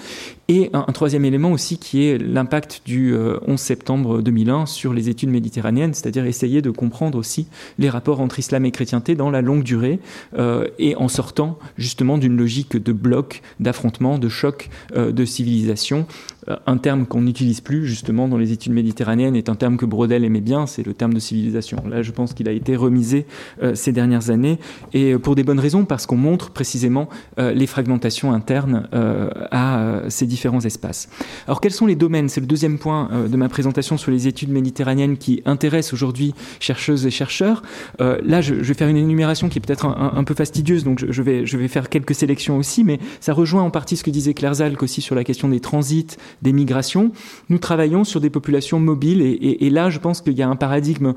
Et 0.50 0.72
un, 0.74 0.82
troisième 0.92 1.26
élément 1.26 1.52
aussi 1.52 1.78
qui 1.78 2.06
est 2.06 2.18
l'impact 2.18 2.82
du 2.84 3.14
euh, 3.14 3.38
11 3.46 3.60
septembre 3.60 4.22
2001 4.22 4.66
sur 4.66 4.94
les 4.94 5.08
études 5.08 5.30
méditerranéennes, 5.30 5.94
c'est-à-dire 5.94 6.26
essayer 6.26 6.64
de 6.64 6.72
comprendre 6.72 7.20
aussi 7.20 7.46
les 7.78 7.88
rapports 7.88 8.20
entre 8.20 8.40
islam 8.40 8.66
et 8.66 8.72
chrétienté 8.72 9.14
dans 9.14 9.30
la 9.30 9.42
longue 9.42 9.62
durée 9.62 10.00
euh, 10.40 10.68
et 10.80 10.96
en 10.96 11.08
sortant 11.08 11.60
justement 11.78 12.18
d'une 12.18 12.36
logique 12.36 12.78
de 12.78 12.92
bloc, 12.92 13.44
d'affrontement, 13.60 14.18
de 14.18 14.28
choc 14.28 14.70
euh, 14.96 15.12
de 15.12 15.24
civilisation 15.24 16.08
euh, 16.08 16.39
un 16.66 16.78
terme 16.78 17.06
qu'on 17.06 17.22
n'utilise 17.22 17.62
plus 17.62 17.86
justement 17.86 18.28
dans 18.28 18.38
les 18.38 18.52
études 18.52 18.74
méditerranéennes 18.74 19.36
est 19.36 19.50
un 19.50 19.56
terme 19.56 19.78
que 19.78 19.86
Brodel 19.86 20.24
aimait 20.24 20.42
bien, 20.42 20.66
c'est 20.66 20.86
le 20.86 20.94
terme 20.94 21.14
de 21.14 21.20
civilisation. 21.20 21.84
Là, 21.88 22.02
je 22.02 22.12
pense 22.12 22.34
qu'il 22.34 22.48
a 22.50 22.52
été 22.52 22.76
remisé 22.76 23.26
euh, 23.62 23.76
ces 23.76 23.92
dernières 23.92 24.30
années 24.30 24.60
et 24.94 25.14
euh, 25.14 25.20
pour 25.20 25.36
des 25.36 25.44
bonnes 25.44 25.60
raisons 25.60 25.86
parce 25.86 26.06
qu'on 26.06 26.18
montre 26.18 26.52
précisément 26.52 27.10
euh, 27.38 27.54
les 27.54 27.68
fragmentations 27.68 28.34
internes 28.34 28.88
à 28.92 30.02
ces 30.10 30.26
différents 30.26 30.62
espaces. 30.62 31.10
Alors 31.48 31.62
quels 31.62 31.72
sont 31.72 31.86
les 31.86 31.96
domaines? 31.96 32.30
C'est 32.30 32.42
le 32.42 32.48
deuxième 32.48 32.78
point 32.78 33.10
de 33.30 33.38
ma 33.38 33.50
présentation 33.50 33.98
sur 33.98 34.12
les 34.12 34.28
études 34.28 34.50
méditerranéennes 34.50 35.18
qui 35.18 35.42
intéressent 35.46 35.94
aujourd'hui 35.94 36.34
chercheuses 36.60 37.06
et 37.06 37.12
chercheurs. 37.12 37.62
là, 38.00 38.42
je, 38.42 38.56
vais 38.56 38.74
faire 38.74 38.88
une 38.88 38.98
énumération 38.98 39.50
qui 39.50 39.58
est 39.58 39.62
peut-être 39.62 39.86
un, 39.86 40.24
peu 40.24 40.34
fastidieuse, 40.34 40.84
donc 40.84 41.00
je, 41.00 41.12
je, 41.12 41.22
vais, 41.22 41.46
je 41.46 41.58
vais 41.58 41.68
faire 41.68 41.90
quelques 41.90 42.16
sélections 42.16 42.58
aussi, 42.58 42.84
mais 42.84 43.00
ça 43.20 43.34
rejoint 43.34 43.64
en 43.64 43.70
partie 43.70 43.98
ce 43.98 44.04
que 44.04 44.12
disait 44.12 44.34
Claire 44.34 44.56
Zalk 44.56 44.82
aussi 44.84 45.02
sur 45.02 45.16
la 45.16 45.24
question 45.24 45.50
des 45.50 45.60
transits, 45.60 46.18
des 46.42 46.54
migrations, 46.54 47.12
nous 47.50 47.58
travaillons 47.58 48.04
sur 48.04 48.22
des 48.22 48.30
populations 48.30 48.80
mobiles. 48.80 49.22
Et, 49.22 49.70
là, 49.70 49.90
je 49.90 50.00
pense 50.00 50.22
qu'il 50.22 50.34
y 50.34 50.42
a 50.42 50.50
un 50.50 50.56
paradigme 50.56 51.14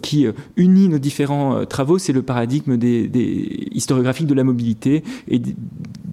qui 0.00 0.26
unit 0.56 0.88
nos 0.88 0.98
différents 0.98 1.64
travaux, 1.66 1.98
c'est 1.98 2.12
le 2.12 2.22
paradigme 2.22 2.76
des, 2.76 3.08
des 3.08 3.68
historiographiques 3.72 4.26
de 4.26 4.34
la 4.34 4.44
mobilité 4.44 5.02
et 5.28 5.40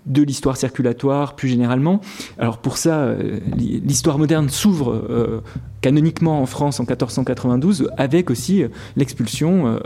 de 0.05 0.24
l'histoire 0.24 0.57
circulatoire 0.57 1.36
plus 1.36 1.47
généralement. 1.47 2.01
Alors 2.38 2.57
pour 2.57 2.78
ça, 2.78 3.14
l'histoire 3.57 4.18
moderne 4.18 4.49
s'ouvre 4.49 5.41
canoniquement 5.82 6.42
en 6.42 6.46
France 6.46 6.80
en 6.80 6.84
1492, 6.84 7.90
avec 7.98 8.30
aussi 8.30 8.64
l'expulsion 8.96 9.80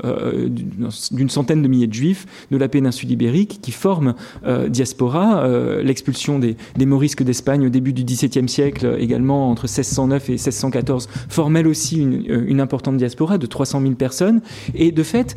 d'une 1.12 1.30
centaine 1.30 1.62
de 1.62 1.68
milliers 1.68 1.88
de 1.88 1.94
juifs 1.94 2.26
de 2.52 2.58
la 2.58 2.68
péninsule 2.68 3.12
ibérique 3.12 3.60
qui 3.62 3.72
forment 3.72 4.16
euh, 4.46 4.70
diaspora. 4.70 5.44
Euh, 5.44 5.84
l'expulsion 5.84 6.39
des, 6.39 6.56
morisques 6.86 7.24
d'Espagne 7.24 7.66
au 7.66 7.70
début 7.70 7.94
du 7.94 8.04
XVIIe 8.04 8.48
siècle, 8.48 8.98
également 9.00 9.50
entre 9.50 9.64
1609 9.64 10.30
et 10.30 10.34
1614, 10.34 11.08
forme 11.30 11.58
elle 11.58 11.68
aussi 11.68 12.02
euh, 12.02 12.44
une, 12.48 12.62
importante 12.62 12.98
diaspora 12.98 13.38
de 13.38 13.46
300 13.46 13.82
000 13.82 13.94
personnes. 13.94 14.41
Et 14.76 14.91
de 14.91 15.04
fait, 15.04 15.36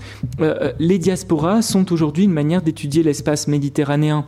les 0.78 0.98
diasporas 0.98 1.62
sont 1.62 1.92
aujourd'hui 1.92 2.24
une 2.24 2.32
manière 2.32 2.62
d'étudier 2.62 3.02
l'espace 3.02 3.48
méditerranéen 3.48 4.24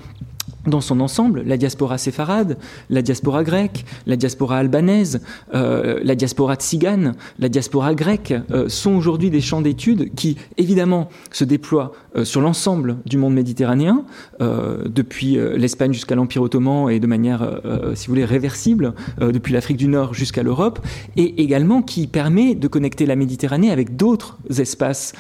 dans 0.69 0.81
son 0.81 1.01
ensemble, 1.01 1.43
la 1.47 1.57
diaspora 1.57 1.99
séfarade, 1.99 2.59
la 2.91 3.03
diaspora 3.03 3.45
grecque, 3.45 3.85
la 4.07 4.17
diaspora 4.17 4.59
albanaise, 4.59 5.21
euh, 5.55 6.01
la 6.03 6.15
diaspora 6.15 6.57
tzigane, 6.57 7.15
la 7.39 7.49
diaspora 7.49 7.95
grecque 7.95 8.35
euh, 8.51 8.69
sont 8.69 8.93
aujourd'hui 8.93 9.31
des 9.31 9.41
champs 9.41 9.61
d'études 9.61 10.15
qui, 10.15 10.37
évidemment, 10.57 11.09
se 11.31 11.45
déploient 11.45 11.93
euh, 12.17 12.25
sur 12.25 12.41
l'ensemble 12.41 12.99
du 13.07 13.17
monde 13.17 13.35
méditerranéen, 13.35 14.05
depuis 14.41 15.37
l'Espagne 15.57 15.93
jusqu'à 15.93 16.15
l'Empire 16.15 16.43
ottoman 16.43 16.91
et 16.91 17.01
de 17.01 17.07
manière, 17.07 17.61
si 17.95 18.07
vous 18.07 18.13
voulez, 18.13 18.25
réversible, 18.25 18.95
depuis 19.21 19.53
l'Afrique 19.53 19.77
du 19.77 19.89
Nord 19.89 20.15
jusqu'à 20.15 20.43
l'Europe, 20.43 20.79
et 21.17 21.43
également 21.43 21.83
qui 21.83 22.07
permet 22.07 22.55
de 22.55 22.69
connecter 22.69 23.07
la 23.07 23.17
Méditerranée 23.17 23.71
avec 23.71 23.97
d'autres 23.97 24.39
espaces 24.59 25.13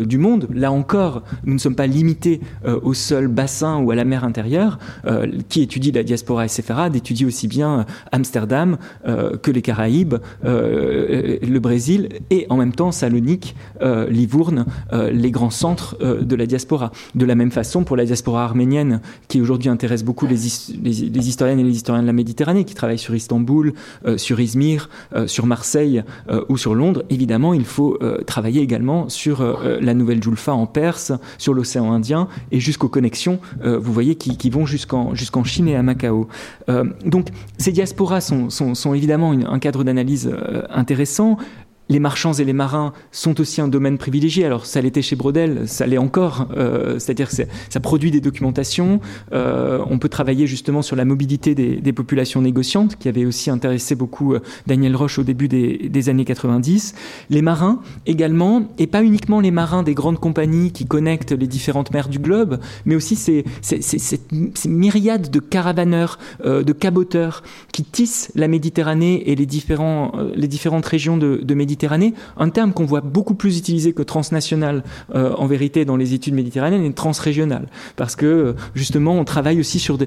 du 0.00 0.18
monde. 0.18 0.48
Là 0.52 0.72
encore, 0.72 1.22
nous 1.44 1.54
ne 1.54 1.58
sommes 1.58 1.74
pas 1.74 1.86
limités 1.86 2.40
au 2.82 2.94
seul 2.94 3.28
bassin 3.28 3.78
ou 3.78 3.90
à 3.90 3.94
la 3.94 4.04
mer 4.04 4.24
intérieure 4.24 4.49
euh, 4.50 5.26
qui 5.48 5.62
étudie 5.62 5.92
la 5.92 6.02
diaspora 6.02 6.48
séfarade, 6.48 6.96
étudie 6.96 7.24
aussi 7.24 7.48
bien 7.48 7.80
euh, 7.80 7.82
Amsterdam 8.12 8.78
euh, 9.06 9.36
que 9.36 9.50
les 9.50 9.62
Caraïbes, 9.62 10.16
le 10.42 11.58
Brésil 11.58 12.08
et 12.30 12.46
en 12.50 12.56
même 12.56 12.72
temps 12.72 12.92
Salonique, 12.92 13.54
Livourne, 13.80 14.66
les 14.92 15.30
grands 15.30 15.50
centres 15.50 15.96
de 16.00 16.36
la 16.36 16.46
diaspora. 16.46 16.92
De 17.14 17.24
la 17.24 17.34
même 17.34 17.50
façon 17.50 17.84
pour 17.84 17.96
la 17.96 18.04
diaspora 18.04 18.44
arménienne, 18.44 19.00
qui 19.28 19.40
aujourd'hui 19.40 19.68
intéresse 19.68 20.02
beaucoup 20.02 20.26
les, 20.26 20.36
les, 20.82 21.28
historiennes 21.28 21.60
et 21.60 21.64
les 21.64 21.76
historiens 21.76 22.02
de 22.02 22.06
la 22.06 22.12
Méditerranée, 22.12 22.64
qui 22.64 22.74
travaillent 22.74 22.98
sur 22.98 23.14
Istanbul, 23.14 23.74
sur 24.16 24.40
Izmir, 24.40 24.88
sur 25.26 25.46
Marseille 25.46 26.02
ou 26.48 26.56
sur 26.56 26.74
Londres, 26.74 27.04
évidemment, 27.10 27.54
il 27.54 27.64
faut 27.64 27.98
travailler 28.26 28.62
également 28.62 29.08
sur 29.08 29.42
la 29.80 29.94
nouvelle 29.94 30.22
Julfa 30.22 30.52
en 30.52 30.66
Perse, 30.66 31.12
sur 31.38 31.54
l'océan 31.54 31.92
Indien 31.92 32.28
et 32.52 32.60
jusqu'aux 32.60 32.88
connexions, 32.88 33.38
vous 33.62 33.92
voyez, 33.92 34.14
qui, 34.14 34.29
qui 34.36 34.50
vont 34.50 34.66
jusqu'en 34.66 35.14
jusqu'en 35.14 35.44
Chine 35.44 35.68
et 35.68 35.76
à 35.76 35.82
Macao. 35.82 36.28
Euh, 36.68 36.84
donc 37.04 37.28
ces 37.58 37.72
diasporas 37.72 38.20
sont, 38.20 38.50
sont, 38.50 38.94
évidemment 38.94 39.32
un 39.32 39.58
cadre 39.58 39.84
d'analyse 39.84 40.30
euh, 40.32 40.62
intéressant 40.70 41.36
les 41.90 41.98
marchands 41.98 42.32
et 42.32 42.44
les 42.44 42.52
marins 42.52 42.92
sont 43.10 43.40
aussi 43.40 43.60
un 43.60 43.66
domaine 43.66 43.98
privilégié. 43.98 44.44
Alors 44.46 44.64
ça 44.64 44.80
l'était 44.80 45.02
chez 45.02 45.16
Brodel, 45.16 45.66
ça 45.66 45.86
l'est 45.86 45.98
encore. 45.98 46.46
Euh, 46.56 46.98
c'est-à-dire 47.00 47.28
que 47.28 47.34
ça 47.34 47.80
produit 47.80 48.12
des 48.12 48.20
documentations. 48.20 49.00
Euh, 49.32 49.84
on 49.90 49.98
peut 49.98 50.08
travailler 50.08 50.46
justement 50.46 50.82
sur 50.82 50.94
la 50.94 51.04
mobilité 51.04 51.54
des, 51.54 51.92
populations 51.92 52.40
négociantes, 52.40 52.96
qui 52.96 53.08
avait 53.08 53.24
aussi 53.24 53.50
intéressé 53.50 53.96
beaucoup 53.96 54.34
euh, 54.34 54.40
Daniel 54.68 54.94
Roche 54.94 55.18
au 55.18 55.24
début 55.24 55.48
des, 55.48 56.08
années 56.08 56.24
90. 56.24 56.94
Les 57.28 57.42
marins 57.42 57.80
également, 58.06 58.68
et 58.78 58.86
pas 58.86 59.02
uniquement 59.02 59.40
les 59.40 59.50
marins 59.50 59.82
des 59.82 59.94
grandes 59.94 60.20
compagnies 60.20 60.70
qui 60.70 60.86
connectent 60.86 61.32
les 61.32 61.48
différentes 61.48 61.92
mers 61.92 62.08
du 62.08 62.20
globe, 62.20 62.60
mais 62.84 62.94
aussi 62.94 63.16
ces, 63.16 63.44
myriades 64.66 65.30
de 65.30 65.40
caravaneurs, 65.40 66.18
de 66.44 66.72
caboteurs 66.72 67.42
qui 67.72 67.82
tissent 67.82 68.30
la 68.36 68.46
Méditerranée 68.46 69.28
et 69.28 69.34
les, 69.34 69.46
différents, 69.46 70.12
les 70.36 70.46
différentes 70.46 70.86
régions 70.86 71.16
de, 71.16 71.40
de 71.42 71.54
Méditerranée 71.54 71.79
un 72.36 72.50
terme 72.50 72.72
qu'on 72.72 72.84
voit 72.84 73.00
beaucoup 73.00 73.34
plus 73.34 73.58
utilisé 73.58 73.92
que 73.92 74.02
transnational 74.02 74.82
euh, 75.14 75.32
en 75.36 75.46
vérité 75.46 75.84
dans 75.84 75.96
les 75.96 76.14
études 76.14 76.34
méditerranéennes 76.34 76.84
et 76.84 76.92
transrégional, 76.92 77.68
parce 77.96 78.16
que 78.16 78.26
euh, 78.26 78.52
justement 78.74 79.18
on 79.18 79.24
travaille 79.24 79.60
aussi 79.60 79.78
sur 79.78 79.98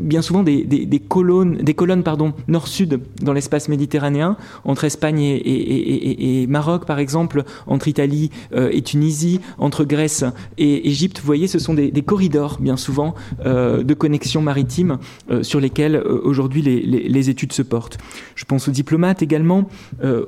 bien 0.00 0.22
souvent 0.22 0.42
des, 0.42 1.02
colonnes, 1.08 1.56
des 1.58 1.74
colonnes 1.74 2.02
pardon 2.02 2.32
nord-sud 2.48 3.00
dans 3.22 3.32
l'espace 3.32 3.68
méditerranéen 3.68 4.36
entre 4.64 4.84
Espagne 4.84 5.20
et, 5.20 6.46
Maroc 6.48 6.86
par 6.86 6.98
exemple, 6.98 7.44
entre 7.66 7.88
Italie 7.88 8.30
euh, 8.54 8.70
et 8.72 8.82
Tunisie, 8.82 9.40
entre 9.58 9.84
Grèce 9.84 10.24
et 10.58 10.88
Égypte. 10.88 11.20
Vous 11.20 11.26
voyez, 11.26 11.46
ce 11.46 11.58
sont 11.58 11.74
des, 11.74 11.92
corridors 12.02 12.58
bien 12.60 12.76
souvent 12.76 13.14
de 13.44 13.94
connexions 13.94 14.42
maritimes 14.42 14.98
sur 15.42 15.60
lesquels 15.60 15.96
aujourd'hui 15.96 16.62
les, 16.62 16.80
les, 16.80 17.30
études 17.30 17.52
se 17.52 17.62
portent. 17.62 17.98
Je 18.34 18.44
pense 18.44 18.68
aux 18.68 18.72
diplomates 18.72 19.22
également, 19.22 19.68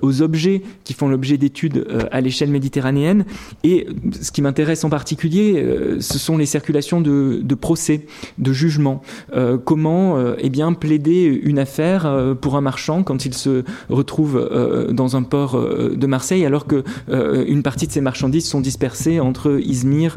aux 0.02 0.22
objets 0.22 0.62
qui 0.84 0.92
font 0.94 1.08
l'objet 1.08 1.38
d'études 1.38 1.86
euh, 1.88 2.02
à 2.10 2.20
l'échelle 2.20 2.50
méditerranéenne. 2.50 3.24
Et 3.62 3.86
ce 4.20 4.30
qui 4.32 4.42
m'intéresse 4.42 4.84
en 4.84 4.90
particulier, 4.90 5.54
euh, 5.56 6.00
ce 6.00 6.18
sont 6.18 6.36
les 6.36 6.46
circulations 6.46 7.00
de, 7.00 7.54
procès, 7.54 8.06
de 8.38 8.52
jugements. 8.52 9.02
Euh, 9.34 9.58
comment 9.58 10.16
eh 10.38 10.50
bien, 10.50 10.72
plaider 10.72 11.24
une 11.24 11.58
affaire 11.58 12.34
pour 12.40 12.56
un 12.56 12.60
marchand 12.60 13.02
quand 13.02 13.24
il 13.24 13.34
se 13.34 13.64
retrouve 13.88 14.90
dans 14.90 15.16
un 15.16 15.22
port 15.22 15.58
de 15.58 16.06
Marseille 16.06 16.44
alors 16.44 16.66
que 16.66 16.82
une 17.08 17.62
partie 17.62 17.86
de 17.86 17.92
ces 17.92 18.00
marchandises 18.00 18.46
sont 18.46 18.60
dispersées 18.60 19.20
entre 19.20 19.58
Izmir, 19.62 20.16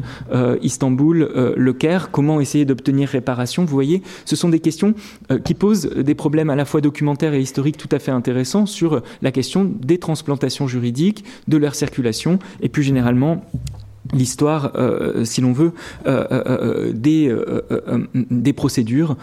Istanbul, 0.62 1.54
Le 1.56 1.72
Caire. 1.72 2.10
Comment 2.10 2.40
essayer 2.40 2.64
d'obtenir 2.64 3.08
réparation 3.08 3.64
Vous 3.64 3.74
voyez, 3.74 4.02
ce 4.24 4.36
sont 4.36 4.48
des 4.48 4.60
questions 4.60 4.94
qui 5.44 5.54
posent 5.54 5.90
des 5.90 6.14
problèmes 6.14 6.50
à 6.50 6.56
la 6.56 6.64
fois 6.64 6.80
documentaires 6.80 7.34
et 7.34 7.40
historiques 7.40 7.78
tout 7.78 7.88
à 7.92 7.98
fait 7.98 8.12
intéressants 8.12 8.66
sur 8.66 9.02
la 9.22 9.30
question 9.30 9.64
des 9.64 9.98
transplantations 9.98 10.47
juridique, 10.48 11.24
de 11.46 11.56
leur 11.56 11.74
circulation 11.74 12.38
et 12.60 12.68
plus 12.68 12.82
généralement 12.82 13.44
l'histoire, 14.12 14.72
euh, 14.76 15.24
si 15.24 15.40
l'on 15.40 15.52
veut, 15.52 15.72
euh, 16.06 16.24
euh, 16.30 16.92
des, 16.94 18.52
procédures 18.52 19.16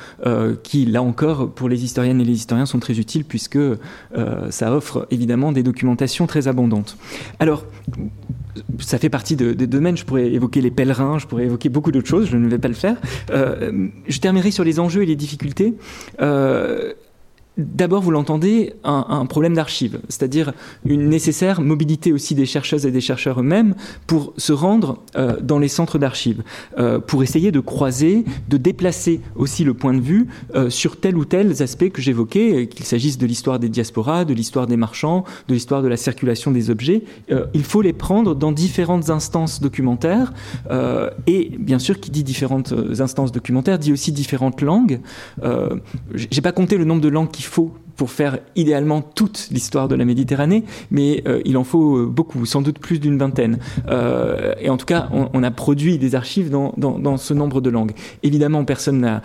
qui, 0.63 0.85
là 0.85 1.01
encore, 1.01 1.51
pour 1.51 1.69
les 1.69 1.83
historiennes 1.83 2.21
et 2.21 2.25
les 2.25 2.33
historiens, 2.33 2.65
sont 2.65 2.79
très 2.79 2.99
utiles 2.99 3.25
puisque 3.25 3.59
ça 4.49 4.73
offre 4.73 5.07
évidemment 5.11 5.51
des 5.51 5.63
documentations 5.63 6.27
très 6.27 6.47
abondantes. 6.47 6.97
Alors, 7.39 7.65
ça 8.79 8.97
fait 8.97 9.09
partie 9.09 9.35
des 9.35 9.55
de 9.55 9.65
domaines. 9.65 9.97
Je 9.97 10.05
pourrais 10.05 10.31
évoquer 10.31 10.61
les 10.61 10.71
pèlerins, 10.71 11.19
je 11.19 11.27
pourrais 11.27 11.45
évoquer 11.45 11.69
beaucoup 11.69 11.91
d'autres 11.91 12.07
choses. 12.07 12.29
Je 12.29 12.37
ne 12.37 12.47
vais 12.47 12.59
pas 12.59 12.67
le 12.67 12.73
faire. 12.75 12.97
je 13.29 14.19
terminerai 14.19 14.51
sur 14.51 14.63
les 14.63 14.79
enjeux 14.79 15.03
et 15.03 15.05
les 15.05 15.15
difficultés. 15.15 15.73
D'abord, 17.57 18.01
vous 18.01 18.11
l'entendez, 18.11 18.73
un, 18.83 19.25
problème 19.27 19.53
d'archives, 19.53 20.01
c'est-à-dire 20.09 20.51
une 20.85 21.07
nécessaire 21.07 21.61
mobilité 21.61 22.11
aussi 22.11 22.35
des 22.35 22.45
chercheuses 22.45 22.85
et 22.85 22.91
des 22.91 22.99
chercheurs 22.99 23.39
eux-mêmes 23.39 23.75
pour 24.07 24.33
se 24.35 24.51
rendre 24.51 25.01
euh, 25.15 25.39
dans 25.41 25.57
les 25.57 25.69
centres 25.69 25.97
d'archives, 25.97 26.43
euh, 26.77 26.99
pour 26.99 27.23
essayer 27.23 27.53
de 27.53 27.61
croiser, 27.61 28.25
de 28.49 28.57
déplacer 28.57 29.21
aussi 29.35 29.63
le 29.63 29.73
point 29.73 29.93
de 29.93 30.01
vue 30.01 30.27
euh, 30.53 30.69
sur 30.69 30.99
tel 30.99 31.15
ou 31.15 31.23
tel 31.23 31.53
aspect 31.61 31.91
que 31.91 32.01
j'évoquais, 32.01 32.67
qu'il 32.67 32.85
s'agisse 32.85 33.17
de 33.17 33.25
l'histoire 33.25 33.57
des 33.57 33.69
diasporas, 33.69 34.25
de 34.25 34.33
l'histoire 34.33 34.67
des 34.67 34.77
marchands, 34.77 35.23
de 35.47 35.53
l'histoire 35.53 35.81
de 35.81 35.87
la 35.87 35.97
circulation 35.97 36.51
des 36.51 36.69
objets. 36.69 37.03
il 37.53 37.63
faut 37.63 37.81
les 37.81 37.93
prendre 37.93 38.35
dans 38.35 38.51
différentes 38.51 39.09
instances 39.09 39.61
documentaires, 39.61 40.33
et 41.27 41.51
bien 41.59 41.79
sûr, 41.79 41.99
qui 41.99 42.11
dit 42.11 42.23
différentes 42.23 42.73
instances 42.99 43.31
documentaires 43.31 43.79
dit 43.79 43.93
aussi 43.93 44.11
différentes 44.11 44.61
langues. 44.61 44.99
J'ai 46.13 46.41
pas 46.41 46.51
compté 46.51 46.77
le 46.77 46.85
nombre 46.85 47.01
de 47.01 47.09
langues 47.09 47.31
qui 47.31 47.44
faut 47.45 47.71
pour 47.95 48.11
faire 48.11 48.39
idéalement 48.55 49.01
toute 49.01 49.47
l'histoire 49.51 49.87
de 49.87 49.95
la 49.95 50.05
Méditerranée, 50.05 50.63
mais 50.91 51.23
euh, 51.27 51.41
il 51.45 51.57
en 51.57 51.63
faut 51.63 51.97
euh, 51.97 52.05
beaucoup, 52.05 52.45
sans 52.45 52.61
doute 52.61 52.79
plus 52.79 52.99
d'une 52.99 53.17
vingtaine. 53.17 53.59
Euh, 53.87 54.53
et 54.59 54.69
en 54.69 54.77
tout 54.77 54.85
cas, 54.85 55.09
on, 55.11 55.43
a 55.43 55.51
produit 55.51 55.97
des 55.97 56.15
archives 56.15 56.49
dans, 56.49 56.73
dans, 56.77 57.17
ce 57.17 57.33
nombre 57.33 57.61
de 57.61 57.69
langues. 57.69 57.93
Évidemment, 58.23 58.65
personne 58.65 58.99
n'a 58.99 59.21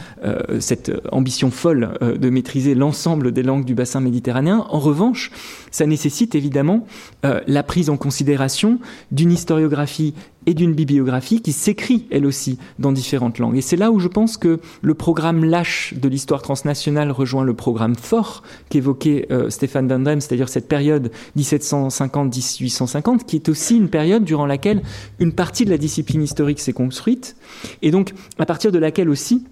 cette 0.59 0.93
ambition 1.13 1.51
folle 1.51 1.99
de 2.01 2.31
maîtriser 2.31 2.75
l'ensemble 2.75 3.33
des 3.33 3.43
langues 3.43 3.65
du 3.65 3.75
bassin 3.75 4.01
méditerranéen. 4.01 4.67
En 4.69 4.79
revanche, 4.79 5.31
ça 5.71 5.87
nécessite 5.87 6.35
évidemment 6.35 6.87
la 7.23 7.63
prise 7.63 7.91
en 7.91 7.97
considération 7.97 8.79
d'une 9.11 9.33
historiographie 9.33 10.15
et 10.47 10.55
d'une 10.55 10.75
bibliographie 10.75 11.43
qui 11.43 11.53
s'écrit 11.53 12.07
elle 12.11 12.27
aussi 12.27 12.59
dans 12.79 12.93
différentes 12.93 13.39
langues. 13.39 13.57
Et 13.57 13.61
c'est 13.61 13.77
là 13.77 13.91
où 13.91 14.01
je 14.01 14.09
pense 14.09 14.37
que 14.37 14.61
le 14.83 14.95
programme 14.95 15.45
lâche 15.45 15.95
de 15.95 16.09
l'histoire 16.09 16.43
transnationale 16.43 17.11
rejoint 17.11 17.45
le 17.45 17.55
programme 17.55 17.95
fort 17.95 18.43
qu'évoquait 18.69 19.27
euh, 19.31 19.51
Stéphane 19.51 19.89
Dandrem, 19.89 20.21
c'est-à-dire 20.21 20.49
cette 20.49 20.69
période 20.69 21.11
1750-1850, 21.37 23.25
qui 23.25 23.37
est 23.37 23.49
aussi 23.49 23.77
une 23.77 23.89
période 23.89 24.25
durant 24.25 24.47
laquelle 24.47 24.83
une 25.19 25.33
partie 25.33 25.65
de 25.65 25.71
la 25.71 25.79
discipline 25.79 26.23
historique 26.23 26.61
s'est 26.61 26.73
construite, 26.73 27.37
et 27.83 27.91
donc 27.91 28.13
à 28.39 28.47
partir 28.47 28.73
de 28.73 28.79
laquelle 28.79 29.09
aussi 29.09 29.45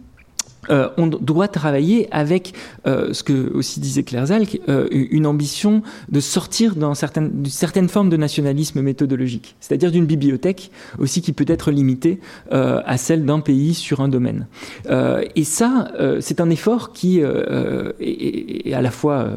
euh, 0.71 0.89
on 0.97 1.07
doit 1.07 1.49
travailler 1.49 2.09
avec 2.11 2.53
euh, 2.87 3.13
ce 3.13 3.23
que 3.23 3.53
aussi 3.53 3.81
disait 3.81 4.03
Claire 4.03 4.27
Zalk, 4.27 4.61
euh, 4.69 4.87
une 4.91 5.27
ambition 5.27 5.83
de 6.11 6.21
sortir 6.21 6.75
d'une 6.75 6.95
certaine, 6.95 7.45
certaine 7.47 7.89
forme 7.89 8.11
de 8.11 8.17
nationalisme 8.17 8.83
méthodologique, 8.83 9.57
c'est-à-dire 9.61 9.91
d'une 9.91 10.07
bibliothèque 10.07 10.71
aussi 10.99 11.23
qui 11.23 11.33
peut 11.33 11.45
être 11.49 11.71
limitée 11.71 12.21
à 12.51 12.97
celle 12.97 13.25
d'un 13.25 13.41
pays 13.41 13.75
sur 13.75 14.01
un 14.01 14.09
domaine. 14.09 14.47
et 14.89 15.45
ça, 15.45 15.91
c'est 16.21 16.41
un 16.41 16.51
effort 16.51 16.93
qui 16.93 17.21
est, 17.21 18.75
à 18.75 18.83
la 18.83 18.91
fois 18.91 19.29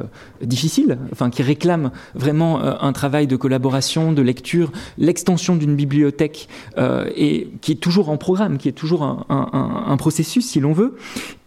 difficile, 0.42 0.98
enfin 1.12 1.30
qui 1.30 1.44
réclame 1.44 1.92
vraiment 2.16 2.62
un 2.62 2.94
travail 2.94 3.28
de 3.28 3.36
collaboration, 3.36 4.14
de 4.14 4.22
lecture, 4.22 4.72
l'extension 4.98 5.56
d'une 5.56 5.76
bibliothèque 5.76 6.48
et 6.78 7.50
qui 7.62 7.72
est 7.74 7.82
toujours 7.82 8.10
en 8.10 8.18
programme, 8.18 8.58
qui 8.58 8.68
est 8.70 8.74
toujours 8.74 9.04
un, 9.04 9.26
un, 9.30 9.84
un 9.88 9.98
processus 9.98 10.48
si 10.48 10.60
l'on 10.60 10.74
veut. 10.74 10.96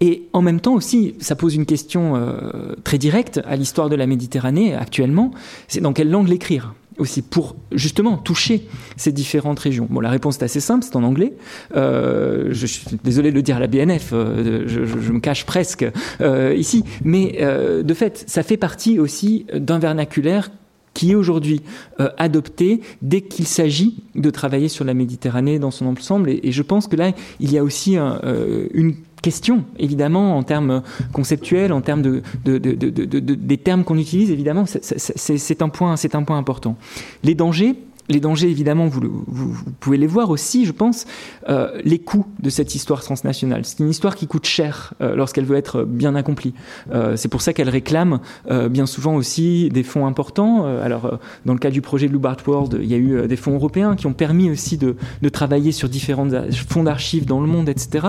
Et 0.01 0.25
en 0.33 0.43
même 0.43 0.61
temps 0.61 0.75
aussi, 0.75 1.14
ça 1.20 1.37
pose 1.37 1.55
une 1.55 1.66
question 1.66 2.16
euh, 2.16 2.75
très 2.85 2.99
directe 2.99 3.41
à 3.47 3.57
l'histoire 3.57 3.89
de 3.89 3.97
la 3.97 4.07
Méditerranée 4.07 4.75
actuellement, 4.75 5.31
c'est 5.68 5.81
dans 5.81 5.93
quelle 5.93 6.11
langue 6.11 6.29
l'écrire 6.29 6.75
aussi 6.99 7.22
pour 7.22 7.57
justement 7.72 8.16
toucher 8.18 8.68
ces 8.97 9.11
différentes 9.11 9.59
régions. 9.59 9.89
Bon, 9.91 10.01
la 10.01 10.11
réponse 10.11 10.37
est 10.39 10.45
assez 10.45 10.61
simple, 10.61 10.85
c'est 10.85 10.95
en 10.95 11.03
anglais. 11.03 11.33
Euh, 11.75 12.49
je, 12.51 12.66
suis 12.66 12.85
désolé 13.03 13.31
de 13.31 13.35
le 13.35 13.43
dire 13.43 13.57
à 13.57 13.61
la 13.61 13.66
BNF, 13.66 14.11
euh, 14.12 14.64
je, 14.66 15.12
me 15.12 15.18
cache 15.18 15.45
presque 15.45 15.85
ici, 16.57 16.85
mais 17.03 17.41
de 17.83 17.95
fait, 17.95 18.25
ça 18.29 18.43
fait 18.43 18.57
partie 18.57 19.01
aussi 19.01 19.47
d'un 19.55 19.79
vernaculaire 19.79 20.51
qui 20.93 21.11
est 21.11 21.14
aujourd'hui 21.16 21.62
adopté 22.18 22.81
dès 23.03 23.22
qu'il 23.22 23.47
s'agit 23.47 24.05
de 24.14 24.31
travailler 24.31 24.68
sur 24.68 24.85
la 24.85 24.95
Méditerranée 24.95 25.59
dans 25.59 25.72
son 25.72 25.87
ensemble. 25.87 26.31
Et, 26.31 26.53
je 26.53 26.62
pense 26.62 26.87
que 26.87 26.95
là, 26.95 27.11
il 27.41 27.51
y 27.51 27.59
a 27.59 27.64
aussi 27.64 27.97
un, 27.97 28.20
une 28.72 28.95
question, 29.25 29.64
évidemment, 29.79 30.37
en 30.37 30.43
termes 30.43 30.83
conceptuels, 31.14 31.72
en 31.72 31.81
termes 31.81 32.03
de, 32.03 32.22
de 32.45 32.59
des 33.35 33.57
termes 33.57 33.83
qu'on 33.83 33.97
utilise, 33.97 34.31
évidemment, 34.31 34.66
c'est 34.66 35.62
un 35.62 35.68
point, 35.70 35.97
c'est 35.97 36.14
un 36.14 36.25
point 36.25 36.37
important. 36.37 36.77
Les 37.22 37.35
dangers, 37.35 37.75
les 38.09 38.20
dangers, 38.20 38.50
évidemment, 38.50 38.86
vous, 38.86 39.55
pouvez 39.80 39.96
les 39.96 40.07
voir 40.07 40.30
aussi, 40.30 40.66
je 40.66 40.72
pense, 40.72 41.07
euh, 41.48 41.80
les 41.84 41.98
coûts 41.98 42.26
de 42.40 42.50
cette 42.50 42.74
histoire 42.74 43.02
transnationale. 43.02 43.64
C'est 43.64 43.80
une 43.80 43.88
histoire 43.88 44.14
qui 44.14 44.26
coûte 44.26 44.44
cher 44.46 44.92
euh, 45.00 45.16
lorsqu'elle 45.16 45.46
veut 45.46 45.57
être 45.57 45.84
bien 45.84 46.14
accomplie. 46.14 46.52
Euh, 46.92 47.16
c'est 47.16 47.28
pour 47.28 47.40
ça 47.40 47.52
qu'elle 47.52 47.70
réclame 47.70 48.20
bien 48.70 48.86
souvent 48.86 49.14
aussi 49.14 49.68
des 49.70 49.82
fonds 49.82 50.07
importants. 50.07 50.64
Alors, 50.64 51.18
dans 51.46 51.52
le 51.52 51.59
cas 51.59 51.70
du 51.70 51.80
projet 51.80 52.09
de 52.09 52.12
Loubart 52.12 52.36
World, 52.46 52.78
il 52.80 52.88
y 52.88 52.94
a 52.94 52.98
eu 52.98 53.26
des 53.26 53.36
fonds 53.36 53.55
européens 53.55 53.96
qui 53.96 54.07
ont 54.07 54.12
permis 54.12 54.50
aussi 54.50 54.76
de, 54.76 54.96
de 55.22 55.28
travailler 55.28 55.72
sur 55.72 55.88
différents 55.88 56.28
fonds 56.68 56.84
d'archives 56.84 57.24
dans 57.24 57.40
le 57.40 57.46
monde, 57.46 57.68
etc. 57.68 58.07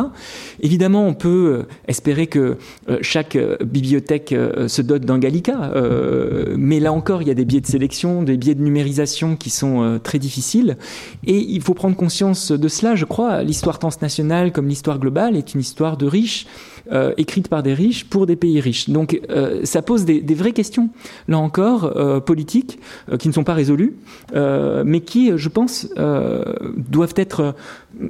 Évidemment, 0.61 1.07
on 1.07 1.13
peut 1.13 1.65
espérer 1.87 2.27
que 2.27 2.57
chaque 3.01 3.37
bibliothèque 3.63 4.35
se 4.67 4.81
dote 4.81 5.03
d'un 5.03 5.19
Gallica, 5.19 5.71
mais 6.57 6.79
là 6.79 6.91
encore, 6.91 7.21
il 7.21 7.27
y 7.27 7.31
a 7.31 7.35
des 7.35 7.45
biais 7.45 7.61
de 7.61 7.67
sélection, 7.67 8.23
des 8.23 8.37
biais 8.37 8.55
de 8.55 8.63
numérisation 8.63 9.35
qui 9.35 9.49
sont 9.49 9.84
euh, 9.85 9.99
très 9.99 10.19
difficile. 10.19 10.77
Et 11.25 11.37
il 11.37 11.61
faut 11.61 11.73
prendre 11.73 11.95
conscience 11.95 12.51
de 12.51 12.67
cela, 12.67 12.95
je 12.95 13.05
crois. 13.05 13.43
L'histoire 13.43 13.79
transnationale, 13.79 14.51
comme 14.51 14.67
l'histoire 14.67 14.99
globale, 14.99 15.35
est 15.35 15.53
une 15.53 15.61
histoire 15.61 15.97
de 15.97 16.05
riches, 16.05 16.47
euh, 16.91 17.13
écrite 17.17 17.47
par 17.47 17.63
des 17.63 17.73
riches 17.73 18.05
pour 18.05 18.25
des 18.25 18.35
pays 18.35 18.59
riches. 18.59 18.89
Donc 18.89 19.19
euh, 19.29 19.61
ça 19.63 19.81
pose 19.81 20.05
des, 20.05 20.21
vraies 20.35 20.51
questions, 20.51 20.89
là 21.27 21.37
encore, 21.37 21.93
politiques, 22.25 22.79
qui 23.19 23.27
ne 23.27 23.33
sont 23.33 23.43
pas 23.43 23.53
résolues, 23.53 23.95
mais 24.33 25.01
qui, 25.01 25.31
je 25.35 25.49
pense, 25.49 25.87
doivent 25.95 27.13
être 27.15 27.55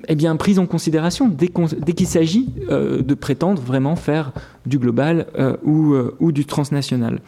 eh 0.07 0.15
bien, 0.15 0.35
prises 0.35 0.59
en 0.59 0.65
considération 0.65 1.27
dès 1.27 1.47
qu'il 1.47 1.95
qu 1.95 2.05
s'agit 2.05 2.49
de 2.69 3.13
prétendre 3.13 3.61
vraiment 3.61 3.95
faire 3.95 4.31
du 4.65 4.79
global 4.79 5.27
ou, 5.63 5.95
ou 6.19 6.31
du 6.31 6.45
transnational 6.45 7.19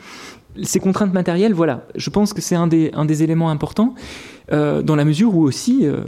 ces 0.63 0.79
contraintes 0.79 1.13
matérielles, 1.13 1.53
voilà, 1.53 1.85
je 1.95 2.09
pense 2.09 2.33
que 2.33 2.41
c'est 2.41 2.55
un 2.55 2.67
des, 2.67 2.91
un 2.93 3.05
des 3.05 3.23
éléments 3.23 3.49
importants, 3.49 3.93
euh, 4.51 4.81
dans 4.81 4.95
la 4.95 5.05
mesure 5.05 5.35
où 5.35 5.43
aussi 5.43 5.85
euh, 5.85 6.01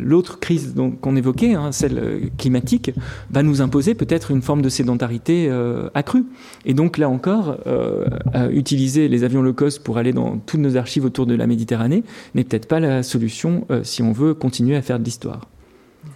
l'autre 0.00 0.38
crise 0.38 0.74
qu'on 1.00 1.16
évoquait, 1.16 1.54
hein, 1.54 1.72
celle 1.72 2.30
climatique, 2.38 2.92
va 3.30 3.42
nous 3.42 3.60
imposer 3.60 3.94
peut-être 3.94 4.30
une 4.30 4.42
forme 4.42 4.62
de 4.62 4.68
sédentarité 4.68 5.48
euh, 5.48 5.88
accrue. 5.94 6.24
Et 6.64 6.74
donc 6.74 6.98
là 6.98 7.08
encore, 7.08 7.56
euh, 7.66 8.04
utiliser 8.50 9.08
les 9.08 9.24
avions 9.24 9.42
low 9.42 9.52
cost 9.52 9.82
pour 9.82 9.98
aller 9.98 10.12
dans 10.12 10.38
toutes 10.38 10.60
nos 10.60 10.76
archives 10.76 11.04
autour 11.04 11.26
de 11.26 11.34
la 11.34 11.46
Méditerranée 11.46 12.04
n'est 12.34 12.44
peut-être 12.44 12.66
pas 12.66 12.80
la 12.80 13.02
solution 13.02 13.66
euh, 13.70 13.82
si 13.82 14.02
on 14.02 14.12
veut 14.12 14.34
continuer 14.34 14.76
à 14.76 14.82
faire 14.82 14.98
de 14.98 15.04
l'histoire. 15.04 15.48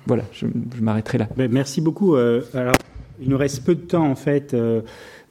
Voilà, 0.06 0.24
je, 0.32 0.46
m'arrêterai 0.80 1.18
là. 1.18 1.28
Ben, 1.36 1.50
merci 1.50 1.80
beaucoup. 1.80 2.16
Euh, 2.16 2.42
il 3.20 3.28
nous 3.28 3.38
reste 3.38 3.64
peu 3.64 3.74
de 3.74 3.80
temps 3.80 4.06
en 4.06 4.14
fait. 4.14 4.54
Euh, 4.54 4.80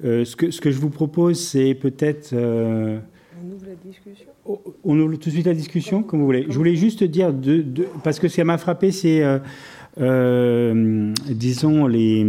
euh, 0.03 0.25
ce 0.25 0.35
que 0.35 0.71
je 0.71 0.79
vous 0.79 0.89
propose, 0.89 1.39
c'est 1.39 1.73
peut-être. 1.73 2.31
Euh, 2.33 2.99
on 3.41 3.55
ouvre 3.55 3.65
la 3.65 3.66
discussion. 3.83 4.27
On 4.83 4.99
ouvre 4.99 5.15
tout 5.15 5.29
de 5.29 5.33
suite 5.33 5.45
la 5.45 5.53
discussion, 5.53 6.03
comme 6.03 6.19
vous 6.19 6.25
voulez. 6.25 6.45
Je 6.49 6.57
voulais 6.57 6.75
juste 6.75 7.03
dire, 7.03 7.33
parce 8.03 8.19
que 8.19 8.27
ce 8.27 8.35
qui 8.35 8.43
m'a 8.43 8.57
frappé, 8.57 8.91
c'est, 8.91 9.23
euh, 9.23 9.39
euh, 9.99 11.13
disons, 11.29 11.87
les, 11.87 12.25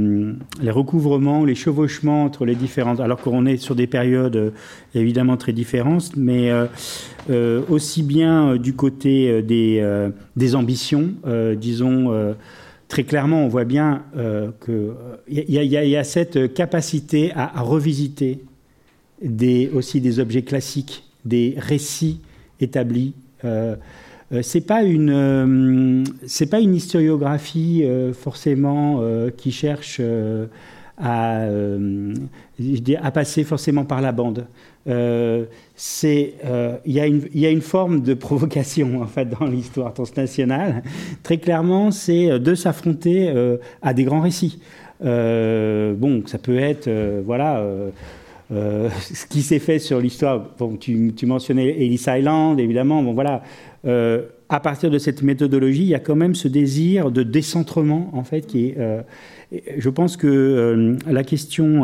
recouvrements, 0.66 1.44
les 1.44 1.54
chevauchements 1.54 2.24
entre 2.24 2.44
les 2.44 2.54
différentes. 2.54 3.00
Alors 3.00 3.20
qu'on 3.20 3.46
est 3.46 3.56
sur 3.56 3.74
des 3.74 3.86
périodes 3.86 4.36
euh, 4.36 4.50
évidemment 4.94 5.36
très 5.36 5.52
différentes, 5.52 6.16
mais 6.16 6.50
aussi 7.68 8.02
bien 8.02 8.56
du 8.56 8.74
côté 8.74 9.42
des, 9.42 10.54
ambitions, 10.54 11.14
disons 11.56 12.34
très 12.88 13.04
clairement, 13.04 13.44
on 13.44 13.48
voit 13.48 13.64
bien 13.64 14.02
qu'il 14.64 14.94
y, 15.28 15.96
a 15.96 16.04
cette 16.04 16.54
capacité 16.54 17.32
à, 17.34 17.60
revisiter 17.60 18.40
aussi 19.74 20.00
des 20.00 20.20
objets 20.20 20.42
classiques, 20.42 21.07
des 21.24 21.54
récits 21.58 22.20
établis. 22.60 23.14
Euh, 23.44 23.76
euh, 24.32 24.42
c'est 24.42 24.60
pas 24.60 24.82
une 24.82 25.10
euh, 25.10 26.46
pas 26.50 26.60
une 26.60 26.74
historiographie 26.74 27.82
euh, 27.84 28.12
forcément 28.12 29.02
qui 29.36 29.52
cherche 29.52 30.00
à, 30.98 31.46
à 33.02 33.10
passer 33.10 33.44
forcément 33.44 33.84
par 33.84 34.00
la 34.00 34.12
bande. 34.12 34.46
Il 34.86 35.46
y, 36.06 36.68
y, 36.86 37.46
a 37.46 37.50
une 37.50 37.60
forme 37.60 38.00
de 38.02 38.14
provocation 38.14 39.02
en 39.02 39.06
fait 39.06 39.26
dans 39.26 39.46
l'histoire 39.46 39.92
transnationale. 39.92 40.82
Très 41.22 41.38
clairement, 41.38 41.90
c'est 41.90 42.38
de 42.38 42.54
s'affronter 42.54 43.32
à 43.82 43.94
des 43.94 44.04
grands 44.04 44.22
récits. 44.22 44.60
bon, 45.00 46.22
ça 46.26 46.38
peut 46.38 46.58
être 46.58 46.90
voilà. 47.24 47.62
Euh, 48.50 48.88
ce 49.00 49.26
qui 49.26 49.42
s'est 49.42 49.58
fait 49.58 49.78
sur 49.78 50.00
l'histoire, 50.00 50.46
tu, 50.80 51.12
mentionnais 51.26 51.68
Ellis 51.68 52.04
Island, 52.06 52.58
évidemment, 52.58 53.02
bon 53.02 53.12
voilà, 53.12 53.42
euh, 53.86 54.22
à 54.48 54.60
partir 54.60 54.90
de 54.90 54.98
cette 54.98 55.22
méthodologie, 55.22 55.82
il 55.82 55.88
y 55.88 55.94
a 55.94 56.00
quand 56.00 56.16
même 56.16 56.34
ce 56.34 56.48
désir 56.48 57.10
de 57.10 57.22
décentrement, 57.22 58.10
en 58.14 58.24
fait, 58.24 58.42
qui 58.46 58.66
est, 58.66 58.74
euh, 58.78 59.02
je 59.76 59.90
pense 59.90 60.16
que 60.16 60.96
la 61.06 61.24
question, 61.24 61.82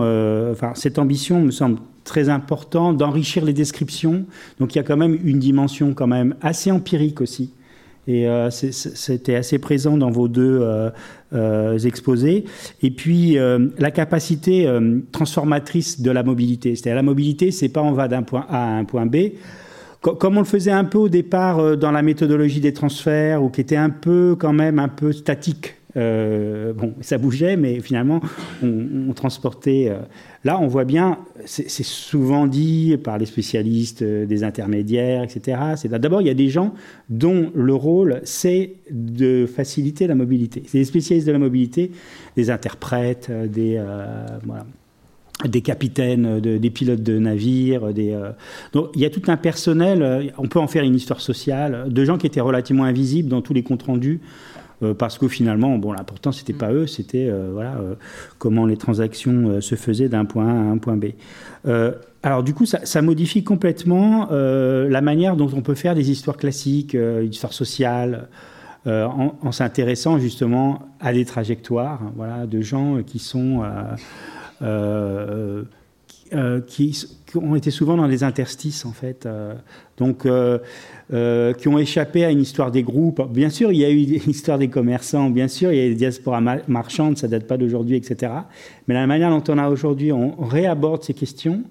enfin, 0.50 0.72
cette 0.74 0.98
ambition 0.98 1.40
me 1.40 1.50
semble 1.50 1.78
très 2.04 2.28
important 2.28 2.92
d'enrichir 2.92 3.44
les 3.44 3.54
descriptions, 3.54 4.24
donc 4.58 4.74
il 4.74 4.78
y 4.78 4.80
a 4.80 4.84
quand 4.84 4.96
même 4.96 5.18
une 5.24 5.38
dimension 5.38 5.94
quand 5.94 6.06
même 6.06 6.34
assez 6.42 6.70
empirique 6.70 7.20
aussi, 7.20 7.50
et 8.06 8.28
euh, 8.28 8.50
c'était 8.50 9.36
assez 9.36 9.58
présent 9.58 9.96
dans 9.96 10.10
vos 10.10 10.28
deux 10.28 10.60
euh, 10.60 10.90
euh, 11.32 11.78
exposés. 11.78 12.44
Et 12.82 12.90
puis 12.90 13.36
la 13.78 13.90
capacité 13.90 14.68
transformatrice 15.12 16.00
de 16.00 16.10
la 16.10 16.22
mobilité, 16.22 16.74
c'est-à-dire 16.74 16.96
la 16.96 17.02
mobilité, 17.02 17.50
c'est 17.50 17.68
pas 17.68 17.82
on 17.82 17.92
va 17.92 18.08
d'un 18.08 18.22
point 18.22 18.46
A 18.48 18.64
à 18.64 18.78
un 18.78 18.84
point 18.84 19.06
B. 19.06 19.16
Comme 20.00 20.36
on 20.36 20.40
le 20.40 20.46
faisait 20.46 20.70
un 20.70 20.84
peu 20.84 20.98
au 20.98 21.08
départ 21.08 21.78
dans 21.78 21.90
la 21.90 22.02
méthodologie 22.02 22.60
des 22.60 22.74
transferts, 22.74 23.42
ou 23.42 23.48
qui 23.48 23.62
était 23.62 23.76
un 23.76 23.88
peu 23.88 24.36
quand 24.38 24.52
même 24.52 24.78
un 24.78 24.88
peu 24.88 25.12
statique 25.12 25.76
bon, 25.94 26.94
ça 27.00 27.18
bougeait, 27.18 27.56
mais 27.56 27.80
finalement, 27.80 28.20
on 28.62 29.12
transportait. 29.14 29.92
Là, 30.44 30.60
on 30.60 30.66
voit 30.66 30.84
bien, 30.84 31.18
c'est 31.46 31.68
souvent 31.68 32.46
dit 32.46 32.98
par 33.02 33.16
les 33.16 33.24
spécialistes 33.24 34.02
euh, 34.02 34.26
des 34.26 34.44
intermédiaires, 34.44 35.22
etc. 35.22 35.58
D'abord, 35.88 36.20
il 36.20 36.26
y 36.26 36.30
a 36.30 36.34
des 36.34 36.50
gens 36.50 36.74
dont 37.08 37.50
le 37.54 37.74
rôle, 37.74 38.20
c'est 38.24 38.74
de 38.90 39.46
faciliter 39.46 40.06
la 40.06 40.14
mobilité. 40.14 40.62
C'est 40.66 40.78
des 40.78 40.84
spécialistes 40.84 41.26
de 41.26 41.32
la 41.32 41.38
mobilité, 41.38 41.92
des 42.36 42.50
interprètes, 42.50 43.28
euh, 43.30 43.46
des. 43.46 43.76
Euh, 43.78 44.26
des 45.44 45.62
capitaines, 45.62 46.38
de, 46.38 46.58
des 46.58 46.70
pilotes 46.70 47.02
de 47.02 47.18
navires, 47.18 47.90
il 47.90 48.36
y 48.94 49.04
a 49.04 49.10
tout 49.10 49.22
un 49.26 49.36
personnel. 49.36 50.32
On 50.38 50.46
peut 50.46 50.60
en 50.60 50.68
faire 50.68 50.84
une 50.84 50.94
histoire 50.94 51.20
sociale 51.20 51.92
de 51.92 52.04
gens 52.04 52.18
qui 52.18 52.28
étaient 52.28 52.40
relativement 52.40 52.84
invisibles 52.84 53.28
dans 53.28 53.42
tous 53.42 53.52
les 53.52 53.64
comptes 53.64 53.82
rendus 53.82 54.20
parce 54.98 55.18
que 55.18 55.28
finalement, 55.28 55.78
bon, 55.78 55.92
l'important 55.92 56.32
c'était 56.32 56.52
pas 56.52 56.72
eux, 56.72 56.86
c'était 56.86 57.28
euh, 57.28 57.50
voilà 57.52 57.76
euh, 57.76 57.94
comment 58.38 58.66
les 58.66 58.76
transactions 58.76 59.60
se 59.60 59.74
faisaient 59.74 60.08
d'un 60.08 60.24
point 60.24 60.48
A 60.48 60.52
à 60.52 60.70
un 60.72 60.78
point 60.78 60.96
B. 60.96 61.06
alors 62.22 62.42
du 62.42 62.54
coup, 62.54 62.66
ça, 62.66 62.84
ça 62.84 63.02
modifie 63.02 63.44
complètement 63.44 64.28
la 64.30 65.00
manière 65.00 65.36
dont 65.36 65.50
on 65.54 65.62
peut 65.62 65.74
faire 65.74 65.94
des 65.94 66.10
histoires 66.10 66.36
classiques, 66.36 66.94
une 66.94 67.30
histoire 67.30 67.52
sociale. 67.52 68.28
en, 68.86 69.52
s'intéressant 69.52 70.18
justement 70.18 70.82
à 71.00 71.12
des 71.12 71.24
trajectoires, 71.24 72.00
voilà, 72.16 72.46
de 72.46 72.60
gens 72.60 73.02
qui 73.02 73.18
sont 73.18 73.62
qui, 76.66 77.06
ont 77.34 77.56
été 77.56 77.70
souvent 77.70 77.96
dans 77.96 78.08
des 78.08 78.22
interstices 78.22 78.84
en 78.84 78.92
fait, 78.92 79.28
donc 79.98 80.26
qui 81.58 81.68
ont 81.68 81.78
échappé 81.78 82.24
à 82.24 82.30
une 82.30 82.40
histoire 82.40 82.70
des 82.70 82.82
groupes. 82.82 83.22
Bien 83.30 83.50
sûr, 83.50 83.72
il 83.72 83.78
y 83.78 83.84
a 83.84 83.90
eu 83.90 84.02
une 84.02 84.14
histoire 84.30 84.58
des 84.58 84.68
commerçants, 84.68 85.30
bien 85.30 85.48
sûr, 85.48 85.72
il 85.72 85.78
y 85.78 85.80
a 85.80 85.86
eu 85.86 85.90
des 85.90 85.96
diasporas 85.96 86.40
marchandes, 86.68 87.18
ça 87.18 87.28
date 87.28 87.46
pas 87.46 87.56
d'aujourd'hui, 87.56 87.96
etc. 87.96 88.32
Mais 88.88 88.94
la 88.94 89.06
manière 89.06 89.30
dont 89.30 89.44
on 89.48 89.58
a 89.58 89.68
aujourd'hui, 89.68 90.12
on 90.12 90.36
réaborde 90.36 91.02
ces 91.02 91.14
questions 91.14 91.62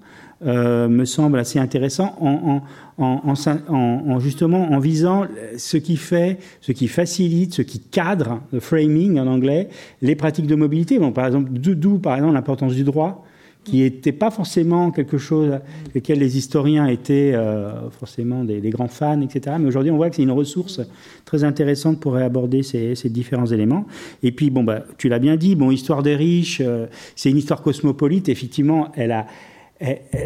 euh, 0.44 0.88
me 0.88 1.06
semble 1.06 1.38
assez 1.38 1.58
intéressant 1.58 2.16
en, 2.20 2.60
en, 2.98 4.18
justement 4.18 4.72
en 4.72 4.78
visant 4.78 5.26
ce 5.56 5.76
qui 5.78 5.96
fait, 5.96 6.38
ce 6.60 6.72
qui 6.72 6.88
facilite, 6.88 7.54
ce 7.54 7.62
qui 7.62 7.78
cadre, 7.78 8.42
le 8.52 8.60
framing 8.60 9.18
en 9.18 9.26
anglais, 9.26 9.68
les 10.02 10.16
pratiques 10.16 10.46
de 10.46 10.54
mobilité. 10.54 10.98
Bon, 10.98 11.12
par 11.12 11.26
exemple, 11.26 11.50
d'où 11.52 11.98
par 11.98 12.16
exemple 12.16 12.34
l'importance 12.34 12.74
du 12.74 12.84
droit 12.84 13.24
qui 13.64 13.78
n'était 13.78 14.12
pas 14.12 14.30
forcément 14.30 14.90
quelque 14.90 15.18
chose 15.18 15.58
lequel 15.94 16.18
les 16.18 16.36
historiens 16.36 16.86
étaient 16.86 17.32
euh, 17.34 17.90
forcément 17.90 18.44
des, 18.44 18.60
grands 18.70 18.88
fans, 18.88 19.20
etc. 19.22 19.56
Mais 19.58 19.66
aujourd'hui, 19.66 19.90
on 19.90 19.96
voit 19.96 20.10
que 20.10 20.16
c'est 20.16 20.22
une 20.22 20.30
ressource 20.30 20.80
très 21.24 21.44
intéressante 21.44 21.98
pour 21.98 22.16
aborder 22.16 22.62
ces, 22.62 22.94
différents 23.08 23.46
éléments. 23.46 23.86
Et 24.22 24.32
puis, 24.32 24.50
bon, 24.50 24.64
bah, 24.64 24.84
tu 24.98 25.08
l'as 25.08 25.18
bien 25.18 25.36
dit, 25.36 25.56
bon, 25.56 25.70
histoire 25.70 26.02
des 26.02 26.14
riches, 26.14 26.60
euh, 26.60 26.86
c'est 27.16 27.30
une 27.30 27.38
histoire 27.38 27.62
cosmopolite. 27.62 28.28
Effectivement, 28.28 28.92
elle 28.94 29.12
a, 29.12 29.26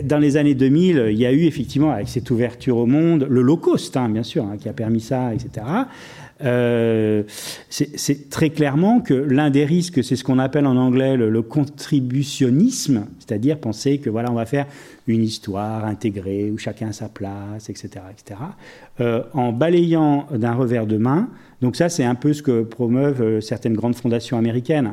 dans 0.05 0.19
les 0.19 0.37
années 0.37 0.55
2000, 0.55 1.09
il 1.11 1.19
y 1.19 1.27
a 1.27 1.33
eu 1.33 1.45
effectivement, 1.45 1.91
avec 1.91 2.09
cette 2.09 2.31
ouverture 2.31 2.77
au 2.77 2.87
monde, 2.87 3.27
le 3.29 3.41
low 3.41 3.57
cost, 3.57 3.97
hein, 3.97 4.09
bien 4.09 4.23
sûr, 4.23 4.45
hein, 4.45 4.57
qui 4.59 4.69
a 4.69 4.73
permis 4.73 5.01
ça, 5.01 5.33
etc. 5.33 5.65
Euh, 6.45 7.25
c'est 7.69 8.31
très 8.31 8.51
clairement 8.51 9.01
que 9.01 9.15
l'un 9.15 9.51
des 9.51 9.65
risques, 9.65 10.05
c'est 10.05 10.17
ce 10.17 10.23
qu'on 10.23 10.39
appelle 10.39 10.67
en 10.67 10.77
anglais 10.77 11.17
le, 11.17 11.43
contributionnisme, 11.43 13.07
c'est-à-dire 13.19 13.59
penser 13.59 13.99
que 13.99 14.11
voilà, 14.11 14.31
on 14.31 14.35
va 14.35 14.47
faire 14.47 14.67
une 15.07 15.23
histoire 15.23 15.85
intégrée 15.85 16.51
où 16.51 16.59
chacun 16.59 16.89
a 16.89 16.93
sa 16.93 17.09
place, 17.09 17.71
etc., 17.71 17.89
etc. 18.11 18.41
Euh, 19.01 19.23
en 19.33 19.53
balayant 19.53 20.27
d'un 20.33 20.53
revers 20.53 20.87
de 20.87 20.97
main. 20.97 21.29
Donc 21.61 21.77
ça, 21.77 21.89
c'est 21.89 22.05
un 22.05 22.15
peu 22.15 22.33
ce 22.33 22.43
que 22.43 22.63
promeuvent 22.63 23.23
euh, 23.23 23.41
certaines 23.41 23.75
grandes 23.75 23.97
fondations 23.97 24.39
américaines. 24.39 24.93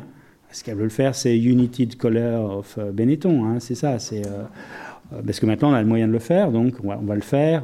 Ce 0.50 0.64
qu'elle 0.64 0.76
veut 0.76 0.84
le 0.84 0.88
faire, 0.88 1.14
c'est 1.14 1.36
United 1.36 1.96
Color 1.96 2.58
of 2.58 2.78
Benetton. 2.92 3.44
Hein, 3.44 3.60
c'est 3.60 3.74
ça. 3.74 3.98
C'est 3.98 4.22
parce 5.24 5.38
que 5.38 5.46
maintenant 5.46 5.70
on 5.70 5.74
a 5.74 5.80
le 5.80 5.86
moyen 5.86 6.08
de 6.08 6.12
le 6.12 6.18
faire, 6.18 6.50
donc 6.50 6.74
on 6.82 6.88
va, 6.88 7.14
le 7.14 7.20
faire 7.20 7.62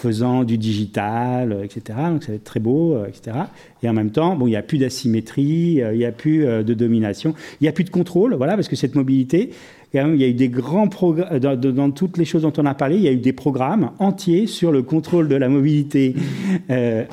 faisant 0.00 0.44
du 0.44 0.58
digital, 0.58 1.58
etc. 1.62 1.98
Donc 2.10 2.22
ça 2.22 2.32
va 2.32 2.36
être 2.36 2.44
très 2.44 2.60
beau, 2.60 2.96
etc. 3.06 3.36
Et 3.82 3.88
en 3.88 3.92
même 3.92 4.10
temps, 4.10 4.36
bon, 4.36 4.46
il 4.46 4.50
n'y 4.50 4.56
a 4.56 4.62
plus 4.62 4.78
d'asymétrie, 4.78 5.80
il 5.92 5.98
n'y 5.98 6.04
a 6.04 6.12
plus 6.12 6.44
de 6.44 6.74
domination, 6.74 7.34
il 7.60 7.64
n'y 7.64 7.68
a 7.68 7.72
plus 7.72 7.84
de 7.84 7.90
contrôle, 7.90 8.34
voilà, 8.34 8.54
parce 8.54 8.68
que 8.68 8.76
cette 8.76 8.94
mobilité, 8.94 9.50
il 9.92 9.96
y 9.96 10.24
a 10.24 10.28
eu 10.28 10.34
des 10.34 10.48
grands 10.48 10.88
programmes, 10.88 11.38
dans, 11.38 11.90
toutes 11.90 12.16
les 12.16 12.24
choses 12.24 12.42
dont 12.42 12.52
on 12.58 12.66
a 12.66 12.74
parlé, 12.74 12.96
il 12.96 13.02
y 13.02 13.08
a 13.08 13.12
eu 13.12 13.16
des 13.16 13.32
programmes 13.32 13.90
entiers 13.98 14.46
sur 14.46 14.70
le 14.70 14.82
contrôle 14.82 15.28
de 15.28 15.34
la 15.36 15.48
mobilité 15.48 16.14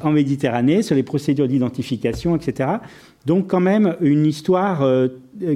en 0.03 0.11
Méditerranée, 0.11 0.81
sur 0.81 0.95
les 0.95 1.03
procédures 1.03 1.47
d'identification, 1.47 2.35
etc. 2.35 2.69
Donc 3.27 3.47
quand 3.47 3.59
même 3.59 3.97
une 3.99 4.25
histoire 4.25 4.83
euh, 4.83 5.09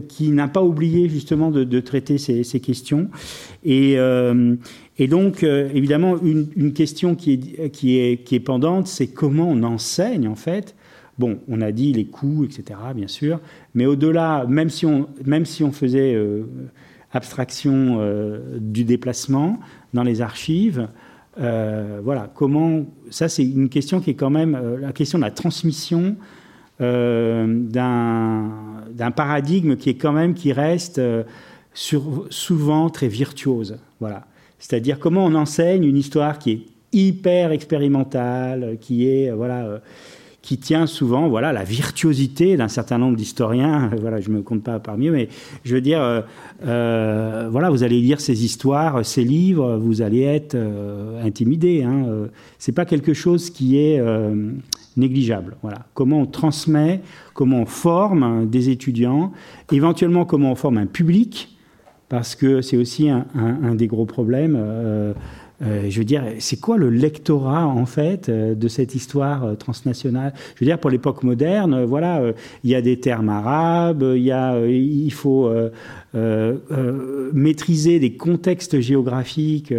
qui 0.10 0.32
n'a 0.32 0.50
pas 0.50 0.62
oublié 0.62 1.08
justement 1.08 1.52
de, 1.52 1.80
traiter 1.80 2.18
ces, 2.18 2.60
questions. 2.60 3.10
Et, 3.64 3.94
euh, 3.98 4.56
donc 5.08 5.44
euh, 5.44 5.70
évidemment 5.74 6.18
une, 6.22 6.74
question 6.74 7.16
qui 7.16 7.34
est, 7.34 7.70
qui 7.70 7.98
est, 7.98 8.24
qui 8.24 8.36
est 8.36 8.40
pendante, 8.40 8.88
c'est 8.88 9.08
comment 9.08 9.50
on 9.50 9.64
enseigne 9.64 10.28
en 10.28 10.36
fait. 10.36 10.76
Bon, 11.20 11.40
on 11.48 11.62
a 11.62 11.72
dit 11.72 11.94
les 11.94 12.06
coûts, 12.06 12.46
etc. 12.46 12.80
Bien 12.96 13.08
sûr, 13.08 13.40
mais 13.76 13.86
au-delà, 13.86 14.46
même 14.48 14.70
si 14.70 14.86
on, 14.86 15.08
même 15.26 15.46
si 15.46 15.64
on 15.64 15.72
faisait 15.72 16.18
abstraction 17.12 18.00
du 18.60 18.86
déplacement 18.86 19.60
dans 19.94 20.04
les 20.04 20.22
archives. 20.22 20.88
voilà, 21.38 22.32
comment 22.34 22.86
ça 23.12 23.28
c'est 23.28 23.46
une 23.46 23.70
question 23.70 24.00
qui 24.00 24.12
est 24.12 24.16
quand 24.16 24.32
même 24.32 24.58
la 24.80 24.94
question 24.94 25.20
de 25.20 25.24
la 25.24 25.32
transmission 25.32 26.16
euh, 26.82 27.46
d'un 27.46 29.12
paradigme 29.12 29.76
qui 29.76 29.92
est 29.92 29.96
quand 29.96 30.14
même 30.14 30.34
qui 30.34 30.52
reste 30.52 30.98
euh, 30.98 31.24
souvent 31.74 32.90
très 32.90 33.08
virtuose. 33.08 33.78
Voilà. 34.00 34.26
C'est-à-dire 34.62 35.00
comment 35.00 35.26
on 35.26 35.36
enseigne 35.36 35.84
une 35.84 35.98
histoire 35.98 36.40
qui 36.40 36.52
est 36.52 36.62
hyper 36.94 37.52
expérimentale, 37.52 38.78
qui 38.80 39.10
est 39.10 39.32
voilà 39.32 39.82
qui 40.42 40.58
tient 40.58 40.88
souvent 40.88 41.30
voilà 41.30 41.54
la 41.54 41.64
virtuosité 41.64 42.58
d'un 42.58 42.68
certain 42.68 42.98
nombre 42.98 43.18
d'historiens. 43.18 43.92
Voilà, 44.02 44.22
je 44.22 44.30
me 44.30 44.42
compte 44.42 44.64
pas 44.64 44.80
parmi 44.80 45.08
eux, 45.08 45.12
mais 45.12 45.30
je 45.64 45.76
veux 45.76 45.82
dire, 45.82 46.24
euh, 46.66 47.50
voilà, 47.52 47.70
vous 47.70 47.84
allez 47.84 48.00
lire 48.00 48.22
ces 48.22 48.46
histoires, 48.46 49.06
ces 49.06 49.24
livres, 49.24 49.78
vous 49.78 50.02
allez 50.02 50.22
être 50.22 50.58
intimidé. 51.24 51.84
Hein. 51.84 52.28
C'est 52.58 52.72
pas 52.72 52.86
quelque 52.86 53.14
chose 53.14 53.50
qui 53.50 53.78
est 53.78 54.02
négligeable. 54.98 55.56
Voilà. 55.62 55.86
Comment 55.94 56.22
on 56.22 56.26
transmet, 56.26 57.02
comment 57.34 57.62
on 57.62 57.66
forme 57.66 58.50
des 58.50 58.70
étudiants, 58.70 59.32
éventuellement 59.72 60.26
comment 60.26 60.52
on 60.52 60.56
forme 60.56 60.78
un 60.78 60.86
public, 60.86 61.56
parce 62.12 62.36
que 62.36 62.62
c'est 62.62 62.76
aussi 62.76 63.10
un, 63.10 63.76
des 63.76 63.88
gros 63.88 64.06
problèmes. 64.06 64.58
Euh, 64.60 65.14
euh, 65.62 65.86
je 65.90 65.98
veux 65.98 66.04
dire, 66.04 66.26
c'est 66.40 66.60
quoi 66.60 66.76
le 66.76 66.90
lectorat 66.90 67.66
en 67.68 67.86
fait 67.86 68.28
euh, 68.28 68.54
de 68.54 68.68
cette 68.68 68.96
histoire 68.96 69.58
transnationale? 69.58 70.34
Je 70.56 70.60
veux 70.60 70.66
dire, 70.66 70.78
pour 70.78 70.90
l'époque 70.90 71.24
moderne, 71.24 71.86
voilà, 71.86 72.22
il 72.66 72.70
y 72.70 72.76
a 72.76 72.82
des 72.82 73.00
termes 73.00 73.30
arabes, 73.30 74.04
il 74.04 75.14
faut 75.14 75.50
maîtriser 77.34 78.00
des 78.00 78.18
contextes 78.18 78.82
géographiques 78.82 79.74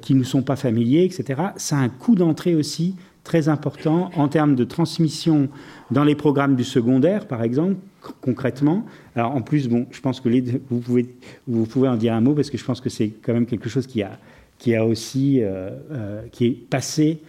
qui 0.00 0.14
ne 0.14 0.24
sont 0.24 0.42
pas 0.42 0.56
familiers, 0.56 1.04
etc. 1.04 1.42
Ça 1.56 1.76
a 1.76 1.80
un 1.80 1.90
coût 1.90 2.14
d'entrée 2.14 2.54
aussi 2.54 2.96
très 3.24 3.48
important 3.48 4.10
en 4.16 4.28
termes 4.28 4.54
de 4.54 4.64
transmission 4.64 5.48
dans 5.90 6.04
les 6.04 6.14
programmes 6.14 6.56
du 6.56 6.64
secondaire, 6.64 7.26
par 7.26 7.42
exemple, 7.42 7.76
concrètement. 8.20 8.84
Alors 9.14 9.34
en 9.34 9.42
plus, 9.42 9.68
bon, 9.68 9.86
je 9.90 10.00
pense 10.00 10.20
que 10.20 10.28
vous, 10.68 10.80
pouvez, 10.80 11.14
vous 11.46 11.66
pouvez 11.66 11.88
en 11.88 11.96
dire 11.96 12.14
un 12.14 12.20
mot 12.20 12.34
parce 12.34 12.50
que 12.50 12.58
je 12.58 12.64
pense 12.64 12.80
que 12.80 12.90
c'est 12.90 13.08
quand 13.22 13.32
même 13.32 13.46
quelque 13.46 13.68
chose 13.68 13.86
qui 13.86 14.02
a, 14.02 14.18
qui 14.58 14.74
a 14.74 14.84
aussi 14.84 15.40
euh, 15.40 15.70
euh, 15.92 16.22
qui 16.32 16.46
est 16.46 16.50
passé 16.50 17.20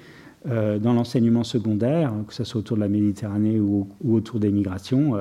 euh, 0.50 0.80
dans 0.80 0.94
l'enseignement 0.94 1.44
secondaire, 1.44 2.12
que 2.28 2.34
ce 2.34 2.44
soit 2.44 2.60
autour 2.60 2.78
de 2.78 2.82
la 2.82 2.90
Méditerranée 2.90 3.60
ou, 3.60 3.88
autour 4.08 4.40
des 4.40 4.50
migrations, 4.50 5.14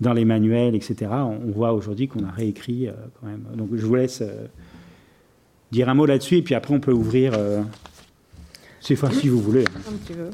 dans 0.00 0.12
les 0.12 0.24
manuels, 0.24 0.74
etc. 0.74 1.10
On, 1.10 1.50
voit 1.50 1.72
aujourd'hui 1.72 2.08
qu'on 2.08 2.24
a 2.24 2.30
réécrit 2.30 2.88
quand 3.20 3.26
même. 3.26 3.44
Donc 3.56 3.68
je 3.74 3.84
vous 3.84 3.94
laisse 3.94 4.22
dire 5.70 5.88
un 5.88 5.94
mot 5.94 6.06
là-dessus 6.06 6.36
et 6.36 6.42
puis 6.42 6.54
après 6.54 6.74
on 6.74 6.80
peut 6.80 6.92
ouvrir 6.92 7.34
c'est 8.82 8.96
facile 8.96 9.20
si 9.20 9.28
vous 9.28 9.40
voulez. 9.40 9.64
Comme 9.84 9.98
tu 10.04 10.12
veux. 10.12 10.30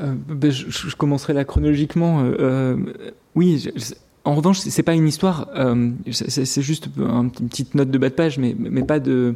Euh, 0.00 0.14
ben, 0.28 0.50
je, 0.50 0.94
commencerai 0.94 1.32
là 1.32 1.44
chronologiquement. 1.44 2.20
Euh, 2.20 2.36
euh, 2.38 2.76
oui, 3.34 3.68
en 4.24 4.36
revanche, 4.36 4.60
c'est 4.60 4.84
pas 4.84 4.94
une 4.94 5.08
histoire. 5.08 5.48
c'est 6.12 6.62
juste 6.62 6.88
une 6.96 7.30
petite 7.30 7.74
note 7.74 7.90
de 7.90 7.98
bas 7.98 8.08
de 8.08 8.14
page, 8.14 8.38
mais, 8.38 8.54
mais 8.56 8.84
pas 8.84 9.00
de 9.00 9.34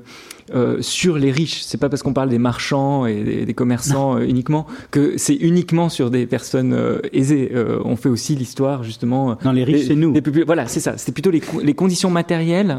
euh, 0.55 0.79
sur 0.81 1.19
les 1.19 1.31
riches. 1.31 1.63
C'est 1.63 1.79
pas 1.79 1.89
parce 1.89 2.03
qu'on 2.03 2.13
parle 2.13 2.29
des 2.29 2.39
marchands 2.39 3.07
et 3.07 3.45
des, 3.45 3.55
commerçants 3.55 4.17
euh, 4.17 4.25
uniquement 4.25 4.67
que 4.91 5.15
c'est 5.17 5.35
uniquement 5.35 5.89
sur 5.89 6.11
des 6.11 6.27
personnes 6.27 6.73
euh, 6.73 6.99
aisées. 7.13 7.53
on 7.85 7.97
fait 7.97 8.09
aussi 8.09 8.35
l'histoire 8.35 8.83
justement. 8.83 9.37
Non, 9.45 9.53
les 9.53 9.65
riches, 9.65 9.87
c'est 9.87 9.95
nous. 9.95 10.15
voilà, 10.47 10.67
c'est 10.67 10.81
ça. 10.81 10.97
C'était 10.99 11.13
plutôt 11.13 11.31
les, 11.31 11.43
les, 11.63 11.75
conditions 11.75 12.11
matérielles 12.11 12.77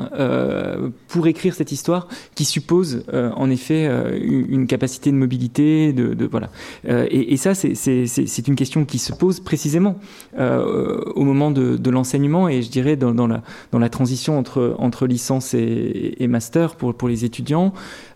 pour 1.07 1.27
écrire 1.27 1.53
cette 1.53 1.71
histoire 1.71 2.07
qui 2.35 2.45
suppose 2.45 3.05
en 3.11 3.49
effet 3.49 3.89
une, 4.21 4.67
capacité 4.67 5.11
de 5.11 5.15
mobilité, 5.15 5.93
de, 5.93 6.13
de 6.13 6.25
voilà. 6.25 6.49
Et, 6.87 7.33
et, 7.33 7.37
ça, 7.37 7.53
c'est 7.53 8.47
une 8.47 8.55
question 8.55 8.85
qui 8.85 8.97
se 8.97 9.13
pose 9.13 9.39
précisément 9.39 9.97
au 10.37 11.23
moment 11.23 11.51
de, 11.51 11.77
de 11.77 11.89
l'enseignement 11.89 12.49
et 12.49 12.61
je 12.61 12.69
dirais 12.69 12.95
dans, 12.95 13.13
dans, 13.13 13.27
la, 13.27 13.41
dans 13.71 13.79
la 13.79 13.89
transition 13.89 14.37
entre, 14.37 14.75
entre 14.79 15.07
licence 15.07 15.53
et, 15.53 16.15
et 16.19 16.27
master 16.27 16.75
pour, 16.75 16.93
pour 16.93 17.07
les 17.07 17.25
étudiants 17.25 17.52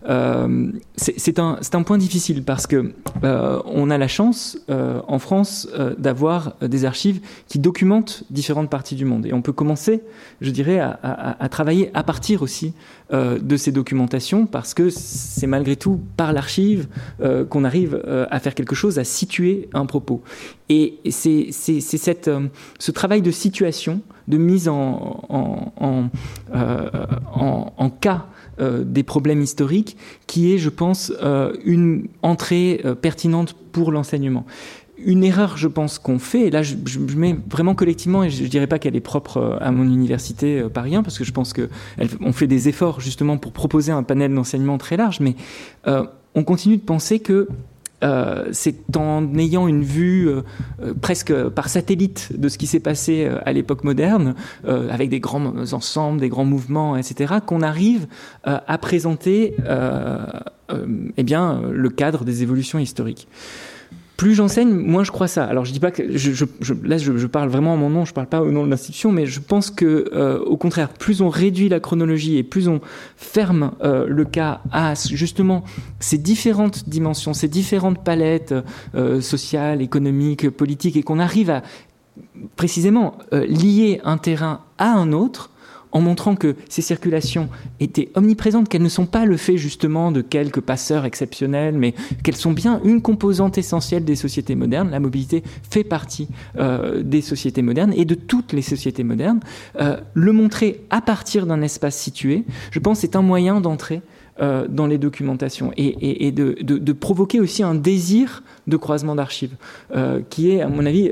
euh, 0.08 0.72
c'est 0.96 1.38
un, 1.38 1.82
point 1.82 1.98
difficile 1.98 2.42
parce 2.42 2.66
que 2.66 2.92
euh, 3.24 3.60
on 3.66 3.90
a 3.90 3.98
la 3.98 4.08
chance 4.08 4.58
euh, 4.70 5.00
en 5.06 5.18
France 5.18 5.68
d'avoir 5.98 6.54
des 6.60 6.84
archives 6.84 7.20
qui 7.48 7.58
documentent 7.58 8.24
différentes 8.30 8.70
parties 8.70 8.94
du 8.94 9.04
monde 9.04 9.26
et 9.26 9.32
on 9.32 9.42
peut 9.42 9.52
commencer, 9.52 10.02
je 10.40 10.50
dirais, 10.50 10.80
à, 10.80 11.48
travailler 11.50 11.90
à 11.94 12.02
partir 12.02 12.42
aussi 12.42 12.74
de 13.12 13.56
ces 13.56 13.72
documentations 13.72 14.46
parce 14.46 14.74
que 14.74 14.90
c'est 14.90 15.46
malgré 15.46 15.76
tout 15.76 16.00
par 16.16 16.32
l'archive 16.32 16.88
qu'on 17.48 17.64
arrive 17.64 18.02
à 18.30 18.38
faire 18.40 18.54
quelque 18.54 18.74
chose, 18.74 18.98
à 18.98 19.04
situer 19.04 19.68
un 19.72 19.86
propos. 19.86 20.22
Et 20.68 20.98
c'est 21.10 21.50
ce 21.52 22.90
travail 22.90 23.22
de 23.22 23.30
situation, 23.30 24.00
de 24.26 24.36
mise 24.36 24.68
en 24.68 25.20
cas 28.00 28.26
euh, 28.60 28.84
des 28.84 29.02
problèmes 29.02 29.42
historiques, 29.42 29.96
qui 30.26 30.52
est, 30.52 30.58
je 30.58 30.68
pense, 30.68 31.12
euh, 31.22 31.52
une 31.64 32.08
entrée 32.22 32.80
euh, 32.84 32.94
pertinente 32.94 33.54
pour 33.72 33.92
l'enseignement. 33.92 34.44
une 34.98 35.22
erreur, 35.22 35.56
je 35.56 35.68
pense, 35.68 36.00
qu'on 36.00 36.18
fait, 36.18 36.48
et 36.48 36.50
là 36.50 36.62
je, 36.62 36.76
mets 37.16 37.36
vraiment 37.48 37.76
collectivement, 37.76 38.24
et 38.24 38.30
je 38.30 38.42
ne 38.42 38.48
dirais 38.48 38.66
pas 38.66 38.80
qu'elle 38.80 38.96
est 38.96 39.00
propre 39.00 39.58
à 39.60 39.70
mon 39.70 39.84
université 39.84 40.58
euh, 40.58 40.68
rien, 40.74 41.04
parce 41.04 41.18
que 41.18 41.24
je 41.24 41.30
pense 41.30 41.52
qu'on 41.52 42.32
fait 42.32 42.48
des 42.48 42.68
efforts 42.68 43.00
justement 43.00 43.38
pour 43.38 43.52
proposer 43.52 43.92
un 43.92 44.02
panel 44.02 44.34
d'enseignement 44.34 44.76
très 44.76 44.96
large, 44.96 45.20
mais 45.20 45.36
on 46.34 46.44
continue 46.44 46.76
de 46.76 46.82
penser 46.82 47.18
que 47.18 47.48
euh, 48.04 48.48
c'est 48.52 48.96
en 48.96 49.34
ayant 49.36 49.66
une 49.66 49.82
vue 49.82 50.28
euh, 50.28 50.42
presque 51.00 51.32
par 51.48 51.68
satellite 51.68 52.38
de 52.38 52.48
ce 52.48 52.58
qui 52.58 52.66
s'est 52.66 52.80
passé 52.80 53.28
à 53.44 53.52
l'époque 53.52 53.84
moderne, 53.84 54.34
avec 54.64 55.08
des 55.10 55.20
grands 55.20 55.72
ensembles, 55.72 56.20
des 56.20 56.28
grands 56.28 56.44
mouvements, 56.44 56.96
etc., 56.96 57.34
qu'on 57.44 57.62
arrive 57.62 58.06
à 58.44 58.78
présenter 58.78 59.54
eh 61.16 61.22
bien, 61.22 61.62
le 61.70 61.88
cadre 61.90 62.24
des 62.24 62.42
évolutions 62.42 62.78
historiques 62.78 63.28
plus 64.18 64.34
j'enseigne, 64.34 64.70
moins 64.70 65.04
je 65.04 65.12
crois 65.12 65.28
ça. 65.28 65.44
Alors 65.44 65.64
je 65.64 65.72
dis 65.72 65.78
pas 65.78 65.92
que 65.92 66.18
je, 66.18 66.32
je, 66.32 66.44
je 66.60 66.74
là 66.82 66.98
je, 66.98 67.26
parle 67.26 67.48
vraiment 67.48 67.74
à 67.74 67.76
mon 67.76 67.88
nom, 67.88 68.04
je 68.04 68.12
parle 68.12 68.26
pas 68.26 68.42
au 68.42 68.50
nom 68.50 68.66
de 68.66 68.70
l'institution, 68.70 69.12
mais 69.12 69.26
je 69.26 69.38
pense 69.38 69.70
que 69.70 70.10
euh, 70.12 70.40
au 70.40 70.56
contraire, 70.56 70.88
plus 70.88 71.22
on 71.22 71.28
réduit 71.28 71.68
la 71.68 71.78
chronologie 71.78 72.36
et 72.36 72.42
plus 72.42 72.66
on 72.66 72.80
ferme 73.16 73.70
euh, 73.80 74.06
le 74.08 74.24
cas 74.24 74.60
à 74.72 74.94
justement 74.94 75.62
ces 76.00 76.18
différentes 76.18 76.88
dimensions, 76.88 77.32
ces 77.32 77.46
différentes 77.46 78.02
palettes 78.02 78.56
euh, 78.96 79.20
sociales, 79.20 79.82
économiques, 79.82 80.50
politiques, 80.50 80.96
et 80.96 81.04
qu'on 81.04 81.20
arrive 81.20 81.50
à 81.50 81.62
précisément 82.56 83.18
lier 83.30 84.00
un 84.02 84.18
terrain 84.18 84.62
à 84.78 84.90
un 84.90 85.12
autre 85.12 85.50
en 85.92 86.00
montrant 86.00 86.36
que 86.36 86.56
ces 86.68 86.82
circulations 86.82 87.48
étaient 87.80 88.10
omniprésentes, 88.14 88.68
qu'elles 88.68 88.82
ne 88.82 88.88
sont 88.88 89.06
pas 89.06 89.24
le 89.24 89.36
fait 89.36 89.56
justement 89.56 90.12
de 90.12 90.20
quelques 90.20 90.60
passeurs 90.60 91.04
exceptionnels, 91.04 91.76
mais 91.76 91.94
qu'elles 92.22 92.36
sont 92.36 92.52
bien 92.52 92.80
une 92.84 93.02
composante 93.02 93.58
essentielle 93.58 94.04
des 94.04 94.16
sociétés 94.16 94.54
modernes. 94.54 94.90
La 94.90 95.00
mobilité 95.00 95.42
fait 95.70 95.84
partie 95.84 96.28
euh, 96.58 97.02
des 97.02 97.22
sociétés 97.22 97.62
modernes 97.62 97.92
et 97.96 98.04
de 98.04 98.14
toutes 98.14 98.52
les 98.52 98.62
sociétés 98.62 99.04
modernes. 99.04 99.40
Euh, 99.80 99.98
le 100.14 100.32
montrer 100.32 100.82
à 100.90 101.00
partir 101.00 101.46
d'un 101.46 101.62
espace 101.62 101.96
situé, 101.96 102.44
je 102.70 102.78
pense, 102.78 103.04
est 103.04 103.16
un 103.16 103.22
moyen 103.22 103.60
d'entrer 103.60 104.02
euh, 104.40 104.66
dans 104.68 104.86
les 104.86 104.98
documentations 104.98 105.72
et, 105.76 106.30
de, 106.32 106.92
provoquer 106.92 107.40
aussi 107.40 107.62
un 107.62 107.74
désir 107.74 108.42
de 108.66 108.76
croisement 108.76 109.14
d'archives, 109.14 109.56
euh, 109.94 110.20
qui 110.30 110.50
est, 110.50 110.60
à 110.60 110.68
mon 110.68 110.86
avis, 110.86 111.10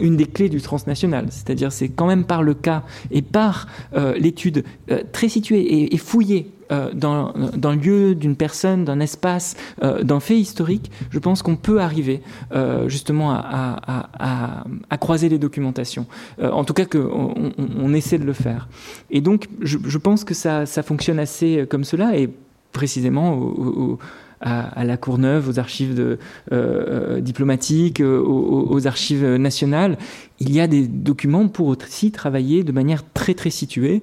une 0.00 0.16
des 0.16 0.26
clés 0.26 0.48
du 0.48 0.60
transnational. 0.60 1.26
C'est-à-dire, 1.30 1.72
c'est 1.72 1.88
quand 1.88 2.06
même 2.06 2.24
par 2.24 2.42
le 2.42 2.54
cas 2.54 2.82
et 3.10 3.22
par 3.22 3.68
euh, 3.94 4.14
l'étude 4.18 4.64
très 5.12 5.28
située 5.28 5.94
et 5.94 5.96
fouillée 5.96 6.50
euh, 6.70 6.90
dans, 6.92 7.32
le 7.34 7.76
lieu 7.76 8.14
d'une 8.14 8.36
personne, 8.36 8.84
d'un 8.84 9.00
espace, 9.00 9.56
euh, 9.82 10.02
d'un 10.02 10.20
fait 10.20 10.38
historique, 10.38 10.90
je 11.10 11.18
pense 11.18 11.42
qu'on 11.42 11.56
peut 11.56 11.80
arriver 11.80 12.22
euh, 12.52 12.88
justement 12.88 13.32
à, 13.32 14.64
croiser 15.00 15.28
les 15.28 15.38
documentations. 15.38 16.06
en 16.40 16.64
tout 16.64 16.74
cas, 16.74 16.84
qu'on 16.84 17.52
on, 17.58 17.94
essaie 17.94 18.18
de 18.18 18.24
le 18.24 18.32
faire. 18.32 18.68
Et 19.10 19.20
donc, 19.20 19.48
je, 19.60 19.98
pense 19.98 20.24
que 20.24 20.34
ça, 20.34 20.66
ça, 20.66 20.82
fonctionne 20.82 21.18
assez 21.18 21.66
comme 21.68 21.84
cela, 21.84 22.16
et 22.16 22.28
précisément 22.72 23.34
au 23.34 23.98
à, 24.40 24.84
la 24.84 24.96
Courneuve, 24.96 25.48
aux 25.48 25.58
archives 25.58 25.98
euh, 25.98 26.16
euh, 26.52 27.20
diplomatiques, 27.20 28.00
euh, 28.00 28.20
aux, 28.20 28.86
archives 28.86 29.24
nationales. 29.36 29.98
Il 30.38 30.52
y 30.52 30.60
a 30.60 30.66
des 30.66 30.86
documents 30.86 31.48
pour 31.48 31.68
aussi 31.68 32.10
travailler 32.10 32.64
de 32.64 32.72
manière 32.72 33.04
très 33.12 33.34
très 33.34 33.50
située 33.50 34.02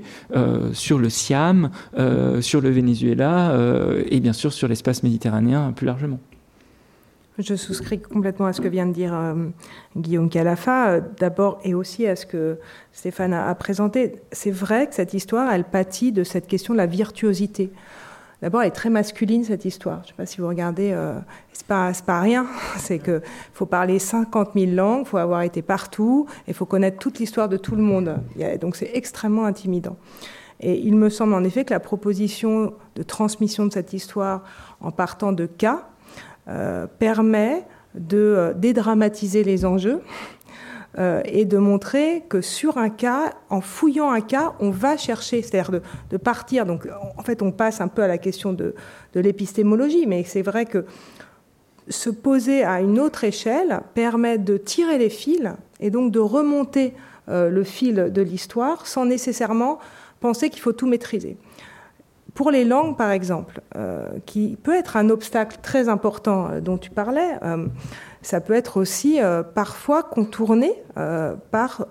sur 0.74 1.00
le 1.00 1.10
Siam, 1.10 1.72
sur 2.42 2.62
le 2.62 2.70
Venezuela 2.70 3.58
et 4.08 4.20
bien 4.20 4.34
sûr 4.34 4.54
sur 4.54 4.68
l'espace 4.68 5.02
méditerranéen 5.02 5.72
plus 5.72 5.88
largement. 5.88 6.20
Je 7.40 7.56
souscris 7.56 8.00
complètement 8.00 8.46
à 8.46 8.54
ce 8.54 8.62
que 8.62 8.68
vient 8.68 8.86
de 8.86 8.94
dire 8.94 9.16
Guillaume 9.96 10.30
Calafa, 10.30 11.00
d'abord, 11.00 11.60
et 11.64 11.74
aussi 11.74 12.06
à 12.06 12.16
ce 12.16 12.28
que 12.28 12.60
Stéphane 12.94 13.34
a 13.34 13.54
présenté. 13.56 14.14
C'est 14.32 14.52
vrai 14.52 14.88
que 14.88 14.94
cette 14.94 15.16
histoire, 15.16 15.52
elle 15.52 15.64
pâtit 15.64 16.12
de 16.12 16.24
cette 16.24 16.46
question 16.46 16.74
de 16.74 16.78
la 16.78 16.86
virtuosité. 16.86 17.72
D'abord, 18.42 18.62
elle 18.62 18.68
est 18.68 18.72
très 18.72 18.90
masculine, 18.90 19.44
cette 19.44 19.66
histoire. 19.66 20.00
Je 20.04 20.04
ne 20.04 20.08
sais 20.08 20.14
pas 20.14 20.26
si 20.28 20.42
vous 20.42 20.48
regardez, 20.48 20.92
euh, 20.92 21.14
c'est 21.54 21.66
pas, 21.66 21.92
pas 22.06 22.22
rien. 22.22 22.46
C'est 22.78 23.00
qu'il 23.00 23.22
faut 23.54 23.66
parler 23.66 23.98
50 23.98 24.52
000 24.56 24.72
langues, 24.74 25.06
faut 25.06 25.18
avoir 25.18 25.42
été 25.42 25.64
partout, 25.64 26.28
il 26.48 26.54
faut 26.54 26.66
connaître 26.66 27.00
toute 27.00 27.18
l'histoire 27.18 27.50
de 27.50 27.58
tout 27.58 27.76
le 27.76 27.82
monde. 27.82 28.18
donc, 28.62 28.76
c'est 28.76 28.92
extrêmement 28.94 29.46
intimidant. 29.46 29.98
Et 30.60 30.80
il 30.80 30.96
me 30.96 31.10
semble 31.10 31.34
en 31.34 31.44
effet 31.44 31.66
que 31.66 31.74
la 31.74 31.80
proposition 31.80 32.74
de 32.96 33.04
transmission 33.04 33.66
de 33.66 33.74
cette 33.74 33.94
histoire 33.94 34.44
en 34.82 34.92
partant 34.92 35.32
de 35.32 35.46
cas 35.46 35.88
euh, 36.48 36.88
permet 37.00 37.64
de 37.94 38.18
euh, 38.18 38.54
dédramatiser 38.54 39.44
les 39.44 39.66
enjeux 39.66 40.02
euh, 41.00 41.22
et 41.26 41.46
de 41.46 41.60
montrer 41.60 42.24
que 42.28 42.42
sur 42.42 42.80
un 42.80 42.90
cas, 42.90 43.34
en 43.52 43.62
fouillant 43.62 44.10
un 44.10 44.22
cas, 44.22 44.54
on 44.60 44.72
va 44.72 44.98
chercher, 44.98 45.44
c'est-à-dire 45.44 45.80
de, 46.10 46.18
partir. 46.18 46.66
Donc, 46.66 46.88
en 47.18 47.22
fait, 47.22 47.44
on 47.44 47.52
passe 47.52 47.82
un 47.82 47.88
peu 47.88 48.02
à 48.02 48.08
la 48.08 48.18
question 48.18 48.52
de, 48.52 48.74
l'épistémologie, 49.14 50.08
mais 50.08 50.24
c'est 50.24 50.42
vrai 50.42 50.66
que 50.66 50.86
se 51.88 52.10
poser 52.10 52.64
à 52.64 52.82
une 52.82 53.00
autre 53.00 53.24
échelle 53.24 53.82
permet 53.94 54.40
de 54.40 54.58
tirer 54.58 54.98
les 54.98 55.10
fils 55.10 55.50
et 55.80 55.92
donc 55.92 56.12
de 56.12 56.20
remonter 56.20 56.96
euh, 57.30 57.50
le 57.50 57.64
fil 57.64 58.12
de 58.12 58.22
l'histoire 58.24 58.88
sans 58.88 59.06
nécessairement 59.06 59.78
penser 60.20 60.50
qu'il 60.50 60.62
faut 60.62 60.74
tout 60.74 60.88
maîtriser. 60.88 61.38
Pour 62.34 62.50
les 62.50 62.66
langues, 62.66 62.98
par 62.98 63.12
exemple, 63.12 63.62
euh, 63.76 64.10
qui 64.26 64.58
peut 64.62 64.76
être 64.76 64.98
un 64.98 65.10
obstacle 65.12 65.60
très 65.62 65.90
important 65.90 66.60
dont 66.60 66.78
tu 66.80 66.90
parlais, 66.90 67.38
ça 68.22 68.42
peut 68.42 68.54
être 68.54 68.78
aussi 68.78 69.22
euh, 69.22 69.44
parfois 69.44 70.04
contourné 70.04 70.74
euh, 70.98 71.36
par 71.52 71.86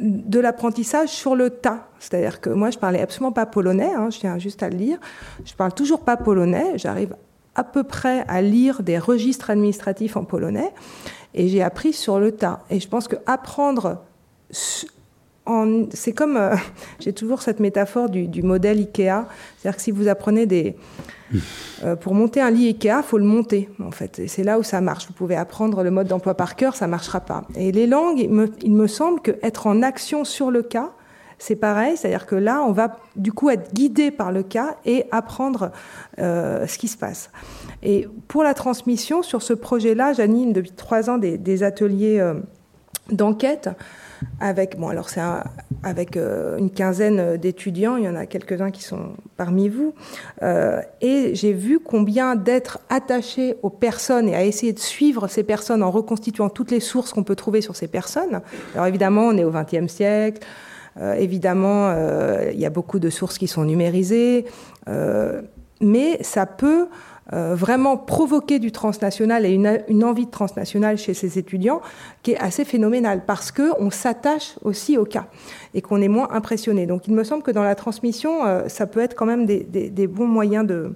de 0.00 0.38
l'apprentissage 0.38 1.08
sur 1.08 1.34
le 1.34 1.50
tas. 1.50 1.88
C'est-à-dire 1.98 2.40
que 2.40 2.50
moi, 2.50 2.70
je 2.70 2.78
parlais 2.78 3.00
absolument 3.00 3.32
pas 3.32 3.46
polonais, 3.46 3.92
hein, 3.94 4.10
je 4.10 4.20
tiens 4.20 4.38
juste 4.38 4.62
à 4.62 4.68
le 4.68 4.76
lire. 4.76 4.98
Je 5.44 5.54
parle 5.54 5.72
toujours 5.72 6.00
pas 6.00 6.16
polonais, 6.16 6.78
j'arrive 6.78 7.16
à 7.54 7.64
peu 7.64 7.82
près 7.82 8.24
à 8.28 8.40
lire 8.40 8.82
des 8.82 8.98
registres 8.98 9.50
administratifs 9.50 10.16
en 10.16 10.24
polonais, 10.24 10.72
et 11.34 11.48
j'ai 11.48 11.62
appris 11.62 11.92
sur 11.92 12.20
le 12.20 12.32
tas. 12.32 12.60
Et 12.70 12.78
je 12.78 12.88
pense 12.88 13.08
que 13.08 13.16
apprendre 13.26 14.02
c'est 15.92 16.12
comme, 16.12 16.36
euh, 16.36 16.54
j'ai 17.00 17.12
toujours 17.12 17.42
cette 17.42 17.60
métaphore 17.60 18.08
du, 18.08 18.28
du 18.28 18.42
modèle 18.42 18.78
Ikea, 18.78 19.26
c'est-à-dire 19.58 19.76
que 19.76 19.82
si 19.82 19.90
vous 19.90 20.08
apprenez 20.08 20.46
des, 20.46 20.76
euh, 21.84 21.96
pour 21.96 22.14
monter 22.14 22.40
un 22.40 22.50
lit 22.50 22.68
Ikea, 22.68 23.02
faut 23.02 23.18
le 23.18 23.24
monter, 23.24 23.68
en 23.82 23.90
fait. 23.90 24.18
Et 24.18 24.28
c'est 24.28 24.44
là 24.44 24.58
où 24.58 24.62
ça 24.62 24.80
marche. 24.80 25.06
Vous 25.06 25.12
pouvez 25.12 25.36
apprendre 25.36 25.82
le 25.82 25.90
mode 25.90 26.08
d'emploi 26.08 26.34
par 26.34 26.56
cœur, 26.56 26.74
ça 26.76 26.86
marchera 26.86 27.20
pas. 27.20 27.44
Et 27.56 27.72
les 27.72 27.86
langues, 27.86 28.18
il 28.20 28.30
me, 28.30 28.50
il 28.62 28.72
me 28.72 28.86
semble 28.86 29.20
qu'être 29.20 29.66
en 29.66 29.82
action 29.82 30.24
sur 30.24 30.50
le 30.50 30.62
cas, 30.62 30.92
c'est 31.40 31.56
pareil, 31.56 31.96
c'est-à-dire 31.96 32.26
que 32.26 32.34
là, 32.34 32.64
on 32.66 32.72
va 32.72 32.98
du 33.14 33.32
coup 33.32 33.48
être 33.48 33.72
guidé 33.72 34.10
par 34.10 34.32
le 34.32 34.42
cas 34.42 34.76
et 34.84 35.04
apprendre 35.12 35.70
euh, 36.18 36.66
ce 36.66 36.78
qui 36.78 36.88
se 36.88 36.96
passe. 36.96 37.30
Et 37.84 38.08
pour 38.26 38.42
la 38.42 38.54
transmission, 38.54 39.22
sur 39.22 39.42
ce 39.42 39.52
projet-là, 39.52 40.12
j'anime 40.14 40.52
depuis 40.52 40.72
trois 40.72 41.10
ans 41.10 41.16
des, 41.16 41.38
des 41.38 41.62
ateliers 41.62 42.18
d'enquête 43.10 43.70
avec, 44.40 44.78
bon, 44.78 44.88
alors 44.88 45.08
c'est 45.08 45.20
avec 45.82 46.16
euh, 46.16 46.58
une 46.58 46.70
quinzaine 46.70 47.36
d'étudiants, 47.36 47.96
il 47.96 48.04
y 48.04 48.08
en 48.08 48.16
a 48.16 48.26
quelques-uns 48.26 48.70
qui 48.70 48.82
sont 48.82 49.10
parmi 49.36 49.68
vous, 49.68 49.94
euh, 50.42 50.80
et 51.00 51.34
j'ai 51.34 51.52
vu 51.52 51.78
combien 51.78 52.36
d'être 52.36 52.80
attaché 52.88 53.56
aux 53.62 53.70
personnes 53.70 54.28
et 54.28 54.34
à 54.34 54.44
essayer 54.44 54.72
de 54.72 54.78
suivre 54.78 55.28
ces 55.28 55.44
personnes 55.44 55.82
en 55.82 55.90
reconstituant 55.90 56.48
toutes 56.48 56.70
les 56.70 56.80
sources 56.80 57.12
qu'on 57.12 57.24
peut 57.24 57.36
trouver 57.36 57.60
sur 57.60 57.76
ces 57.76 57.88
personnes. 57.88 58.40
Alors 58.74 58.86
évidemment, 58.86 59.22
on 59.22 59.36
est 59.36 59.44
au 59.44 59.52
XXe 59.52 59.92
siècle. 59.92 60.46
Euh, 61.00 61.14
évidemment, 61.14 61.92
il 62.52 62.58
y 62.58 62.66
a 62.66 62.70
beaucoup 62.70 62.98
de 62.98 63.10
sources 63.10 63.38
qui 63.38 63.46
sont 63.46 63.64
numérisées, 63.64 64.46
mais 65.80 66.18
ça 66.22 66.46
peut 66.46 66.88
euh, 67.34 67.54
vraiment 67.54 67.98
provoquer 67.98 68.58
du 68.58 68.72
transnational 68.72 69.44
et 69.44 69.50
une, 69.50 70.04
envie 70.04 70.24
de 70.24 70.30
transnational 70.30 70.96
chez 70.96 71.12
ces 71.12 71.38
étudiants 71.38 71.82
qui 72.22 72.32
est 72.32 72.38
assez 72.38 72.64
phénoménale 72.64 73.24
parce 73.26 73.52
que 73.52 73.70
on 73.78 73.90
s'attache 73.90 74.54
aussi 74.62 74.96
au 74.96 75.04
cas 75.04 75.26
et 75.74 75.82
qu'on 75.82 76.00
est 76.00 76.08
moins 76.08 76.28
impressionné. 76.30 76.86
Donc 76.86 77.06
il 77.06 77.12
me 77.14 77.24
semble 77.24 77.42
que 77.42 77.50
dans 77.50 77.62
la 77.62 77.74
transmission, 77.74 78.46
euh, 78.46 78.68
ça 78.68 78.86
peut 78.86 79.00
être 79.00 79.14
quand 79.14 79.26
même 79.26 79.44
des, 79.44 80.06
bons 80.06 80.26
moyens 80.26 80.66
de, 80.66 80.94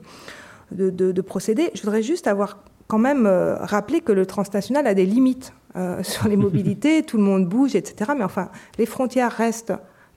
de, 0.70 1.20
procéder. 1.20 1.70
Je 1.74 1.82
voudrais 1.82 2.02
juste 2.02 2.26
avoir 2.26 2.58
quand 2.86 2.98
même 2.98 3.26
euh, 3.26 3.56
rappelé 3.56 4.00
que 4.00 4.12
le 4.12 4.24
transnational 4.24 4.86
a 4.86 4.94
des 4.94 5.04
limites 5.04 5.52
sur 6.02 6.28
les 6.28 6.36
mobilités, 6.36 7.02
tout 7.02 7.16
le 7.16 7.22
monde 7.22 7.46
bouge, 7.46 7.74
etc. 7.76 8.12
Mais 8.16 8.24
enfin, 8.24 8.50
les 8.78 8.84
frontières 8.84 9.32
restent 9.32 9.72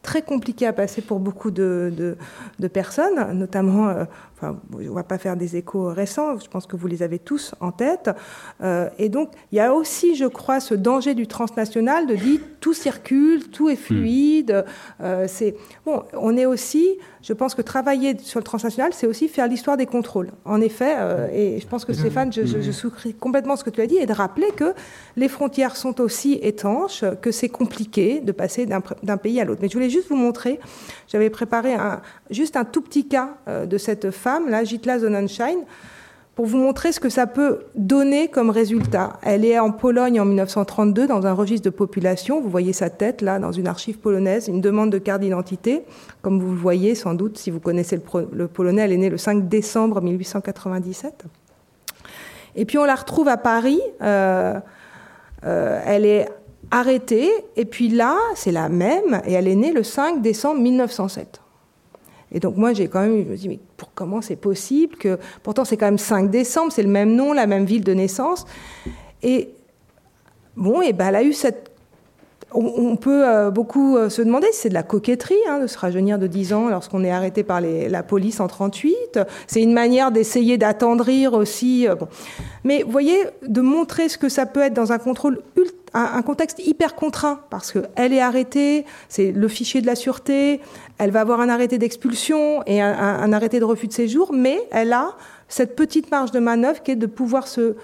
très 0.06 0.22
compliqué 0.22 0.68
à 0.68 0.72
passer 0.72 1.02
pour 1.02 1.20
beaucoup 1.20 1.50
de, 1.50 2.16
personnes, 2.72 3.34
notamment, 3.34 3.90
euh, 3.90 4.06
enfin, 4.36 4.60
on 4.74 4.94
va 4.94 5.04
pas 5.04 5.18
faire 5.18 5.38
des 5.38 5.56
échos 5.56 5.88
récents, 5.88 6.38
je 6.40 6.48
pense 6.48 6.66
que 6.66 6.76
vous 6.76 6.88
les 6.88 7.04
avez 7.04 7.20
tous 7.20 7.56
en 7.62 7.72
tête. 7.72 8.10
Euh, 8.62 8.90
et 8.98 9.10
donc, 9.10 9.30
il 9.52 9.56
y 9.56 9.62
a 9.62 9.74
aussi, 9.74 10.16
je 10.16 10.26
crois, 10.26 10.60
ce 10.60 10.74
danger 10.74 11.14
du 11.14 11.28
transnational 11.28 12.06
de 12.08 12.16
dire 12.16 12.42
tout 12.60 12.74
circule, 12.74 13.50
tout 13.50 13.70
est 13.70 13.76
fluide. 13.76 14.66
Euh, 15.02 15.26
c'est 15.28 15.56
bon, 15.86 16.04
on 16.14 16.36
est 16.36 16.46
aussi, 16.46 16.98
je 17.22 17.34
pense 17.34 17.56
que 17.56 17.62
travailler 17.62 18.18
sur 18.20 18.40
le 18.40 18.44
transnational, 18.44 18.92
c'est 18.94 19.08
aussi 19.08 19.28
faire 19.28 19.48
l'histoire 19.48 19.78
des 19.78 19.86
contrôles. 19.86 20.32
En 20.44 20.62
effet, 20.62 20.96
et 21.34 21.60
je 21.60 21.68
pense 21.68 21.86
que 21.86 21.94
Stéphane, 21.94 22.34
je, 22.34 22.46
je, 22.46 22.62
je 22.62 22.72
souscris 22.72 23.14
complètement 23.14 23.56
ce 23.56 23.64
que 23.64 23.70
tu 23.70 23.82
as 23.82 23.88
dit, 23.88 23.98
et 23.98 24.06
de 24.06 24.14
rappeler 24.14 24.48
que 24.56 24.74
les 25.16 25.30
frontières 25.30 25.76
sont 25.76 26.02
aussi 26.02 26.40
étanches, 26.42 27.04
que 27.22 27.32
c'est 27.32 27.50
compliqué 27.50 28.20
de 28.20 28.32
passer 28.32 28.66
d'un 28.66 29.18
pays 29.18 29.40
à 29.40 29.46
l'autre. 29.46 29.62
Mais 29.62 29.70
je 29.70 29.74
voulais 29.74 29.90
juste 29.90 30.10
vous 30.10 30.16
montrer, 30.16 30.60
j'avais 31.08 31.30
préparé 31.30 31.74
un, 31.74 32.02
juste 32.30 32.58
un 32.58 32.66
tout 32.66 32.82
petit 32.82 33.08
cas 33.08 33.36
euh, 33.48 33.66
de 33.66 33.78
cette 33.78 34.12
femme, 34.12 34.50
là, 34.50 34.64
Jitla 34.64 35.00
Zonenschein, 35.00 35.58
pour 36.36 36.46
vous 36.46 36.58
montrer 36.58 36.92
ce 36.92 37.00
que 37.00 37.08
ça 37.08 37.28
peut 37.28 37.60
donner 37.76 38.28
comme 38.28 38.50
résultat. 38.50 39.14
Elle 39.24 39.46
est 39.46 39.58
en 39.58 39.72
Pologne 39.72 40.20
en 40.20 40.26
1932 40.26 41.08
dans 41.08 41.26
un 41.26 41.32
registre 41.32 41.64
de 41.64 41.70
population. 41.70 42.42
Vous 42.42 42.50
voyez 42.50 42.74
sa 42.74 42.90
tête 42.90 43.22
là 43.22 43.40
dans 43.40 43.54
une 43.54 43.68
archive 43.68 44.00
polonaise, 44.00 44.50
une 44.50 44.60
demande 44.60 44.92
de 44.92 44.98
carte 44.98 45.22
d'identité. 45.22 45.84
Comme 46.22 46.42
vous 46.42 46.52
le 46.52 46.58
voyez 46.58 46.94
sans 46.94 47.14
doute 47.14 47.38
si 47.38 47.52
vous 47.52 47.62
connaissez 47.62 47.98
le, 48.34 48.48
polonais, 48.48 48.82
elle 48.82 48.92
est 48.92 48.98
née 48.98 49.10
le 49.10 49.18
5 49.18 49.48
décembre 49.48 50.02
1897. 50.02 51.24
Et 52.58 52.66
puis 52.66 52.78
on 52.78 52.86
la 52.86 52.96
retrouve 52.96 53.30
à 53.30 53.38
Paris. 53.38 53.80
Euh, 54.02 54.60
euh, 55.46 55.82
elle 55.86 56.06
est 56.06 56.28
arrêtée, 56.72 57.30
et 57.56 57.66
puis 57.66 57.90
là, 57.90 58.18
c'est 58.36 58.52
la 58.52 58.70
même, 58.70 59.22
et 59.26 59.34
elle 59.34 59.48
est 59.48 59.56
née 59.56 59.72
le 59.72 59.84
5 59.84 60.22
décembre 60.22 60.60
1907. 60.62 61.42
Et 62.36 62.42
donc 62.42 62.58
moi, 62.58 62.74
j'ai 62.74 62.90
quand 62.90 63.00
même, 63.00 63.24
je 63.24 63.32
me 63.32 63.38
dis, 63.38 63.48
mais 63.48 63.60
pour, 63.78 63.94
comment 63.96 64.22
c'est 64.22 64.36
possible 64.36 64.98
que, 64.98 65.18
pourtant 65.42 65.64
c'est 65.64 65.78
quand 65.78 65.86
même 65.86 65.98
5 65.98 66.30
décembre, 66.30 66.72
c'est 66.72 66.84
le 66.84 66.90
même 66.90 67.16
nom, 67.16 67.32
la 67.32 67.48
même 67.48 67.64
ville 67.64 67.84
de 67.84 67.94
naissance. 67.94 68.46
Et 69.24 69.50
bon, 70.58 70.82
et 70.82 70.92
ben, 70.92 71.08
elle 71.08 71.16
a 71.16 71.24
eu 71.24 71.34
cette 71.34 71.72
on, 72.58 72.96
peut 72.96 73.28
euh, 73.28 73.52
beaucoup 73.52 73.98
euh, 73.98 74.10
se 74.10 74.22
demander 74.22 74.48
si 74.54 74.62
c'est 74.62 74.70
de 74.70 74.74
la 74.74 74.84
coquetterie 74.84 75.36
hein, 75.50 75.60
de 75.60 75.68
se 75.68 75.78
rajeunir 75.78 76.18
de 76.18 76.28
10 76.28 76.54
ans 76.54 76.70
lorsqu'on 76.70 77.04
est 77.04 77.12
arrêté 77.12 77.44
par 77.44 77.60
la 77.60 78.04
police 78.04 78.40
en 78.40 78.48
38. 78.48 79.20
C'est 79.48 79.62
une 79.62 79.74
manière 79.74 80.12
d'essayer 80.12 80.58
d'attendrir 80.58 81.34
aussi. 81.34 81.88
Euh, 81.88 81.96
Mais 82.64 82.84
vous 82.84 82.92
voyez, 82.92 83.18
de 83.46 83.60
montrer 83.60 84.08
ce 84.08 84.18
que 84.18 84.30
ça 84.30 84.46
peut 84.46 84.62
être 84.62 84.74
dans 84.74 84.94
un 84.94 85.00
contrôle 85.00 85.42
un, 85.96 86.22
contexte 86.22 86.60
hyper 86.60 86.96
contraint 86.96 87.40
parce 87.50 87.72
qu'elle 87.72 88.14
est 88.14 88.22
arrêtée, 88.22 88.86
c'est 89.10 89.32
le 89.32 89.48
fichier 89.48 89.82
de 89.82 89.88
la 89.88 89.96
sûreté, 89.96 90.62
elle 90.98 91.12
va 91.12 91.22
avoir 91.22 91.40
un 91.40 91.50
arrêté 91.50 91.78
d'expulsion 91.78 92.62
et 92.66 92.82
un, 92.82 93.34
arrêté 93.34 93.60
de 93.60 93.66
refus 93.66 93.88
de 93.88 93.94
séjour, 93.94 94.34
mais 94.34 94.60
elle 94.72 94.94
a 94.94 95.16
cette 95.48 95.76
petite 95.76 96.12
marge 96.12 96.32
de 96.32 96.40
manœuvre 96.40 96.84
qui 96.84 96.92
est 96.92 96.96
de 96.96 97.06
pouvoir 97.06 97.48
se 97.48 97.76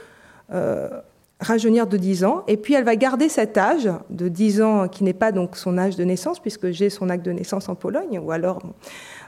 rajeunir 1.42 1.88
de 1.88 1.98
10 1.98 2.24
ans, 2.24 2.44
et 2.48 2.56
puis 2.56 2.76
elle 2.76 2.84
va 2.84 2.96
garder 2.96 3.28
cet 3.28 3.58
âge 3.58 3.90
de 4.10 4.28
10 4.28 4.62
ans 4.62 4.88
qui 4.88 5.04
n'est 5.04 5.14
pas 5.14 5.32
donc 5.32 5.58
son 5.58 5.78
âge 5.78 5.96
de 5.96 6.04
naissance, 6.04 6.40
puisque 6.40 6.70
j'ai 6.72 6.90
son 6.90 7.10
acte 7.10 7.26
de 7.26 7.32
naissance 7.32 7.68
en 7.68 7.76
Pologne, 7.76 8.20
ou 8.20 8.32
alors 8.32 8.62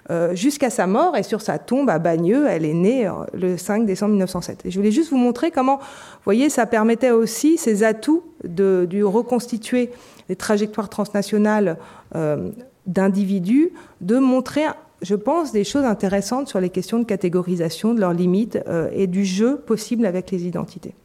euh, 0.09 0.35
jusqu'à 0.35 0.69
sa 0.69 0.88
mort, 0.88 1.15
et 1.15 1.23
sur 1.23 1.41
sa 1.41 1.59
tombe 1.59 1.89
à 1.89 1.99
Bagneux, 1.99 2.47
elle 2.47 2.65
est 2.65 2.73
née 2.73 3.07
euh, 3.07 3.11
le 3.34 3.57
5 3.57 3.85
décembre 3.85 4.11
1907. 4.11 4.65
Et 4.65 4.71
je 4.71 4.77
voulais 4.77 4.91
juste 4.91 5.11
vous 5.11 5.17
montrer 5.17 5.51
comment, 5.51 5.77
vous 5.77 6.23
voyez, 6.25 6.49
ça 6.49 6.65
permettait 6.65 7.11
aussi 7.11 7.57
ces 7.57 7.84
atouts 7.84 8.23
de, 8.43 9.03
reconstituer 9.03 9.91
les 10.30 10.35
trajectoires 10.35 10.89
transnationales 10.89 11.77
euh, 12.15 12.51
d'individus, 12.85 13.71
de 14.01 14.17
montrer 14.17 14.63
je 15.01 15.15
pense, 15.15 15.51
des 15.51 15.65
choses 15.65 15.84
intéressantes 15.84 16.47
sur 16.47 16.61
les 16.61 16.69
questions 16.69 16.97
de 16.97 17.03
catégorisation, 17.03 17.93
de 17.93 17.99
leurs 17.99 18.13
limites 18.13 18.57
et 18.93 19.05
du 19.05 19.25
jeu 19.25 19.57
possible 19.57 20.05
avec 20.05 20.31
les 20.31 20.45
identités. 20.47 20.95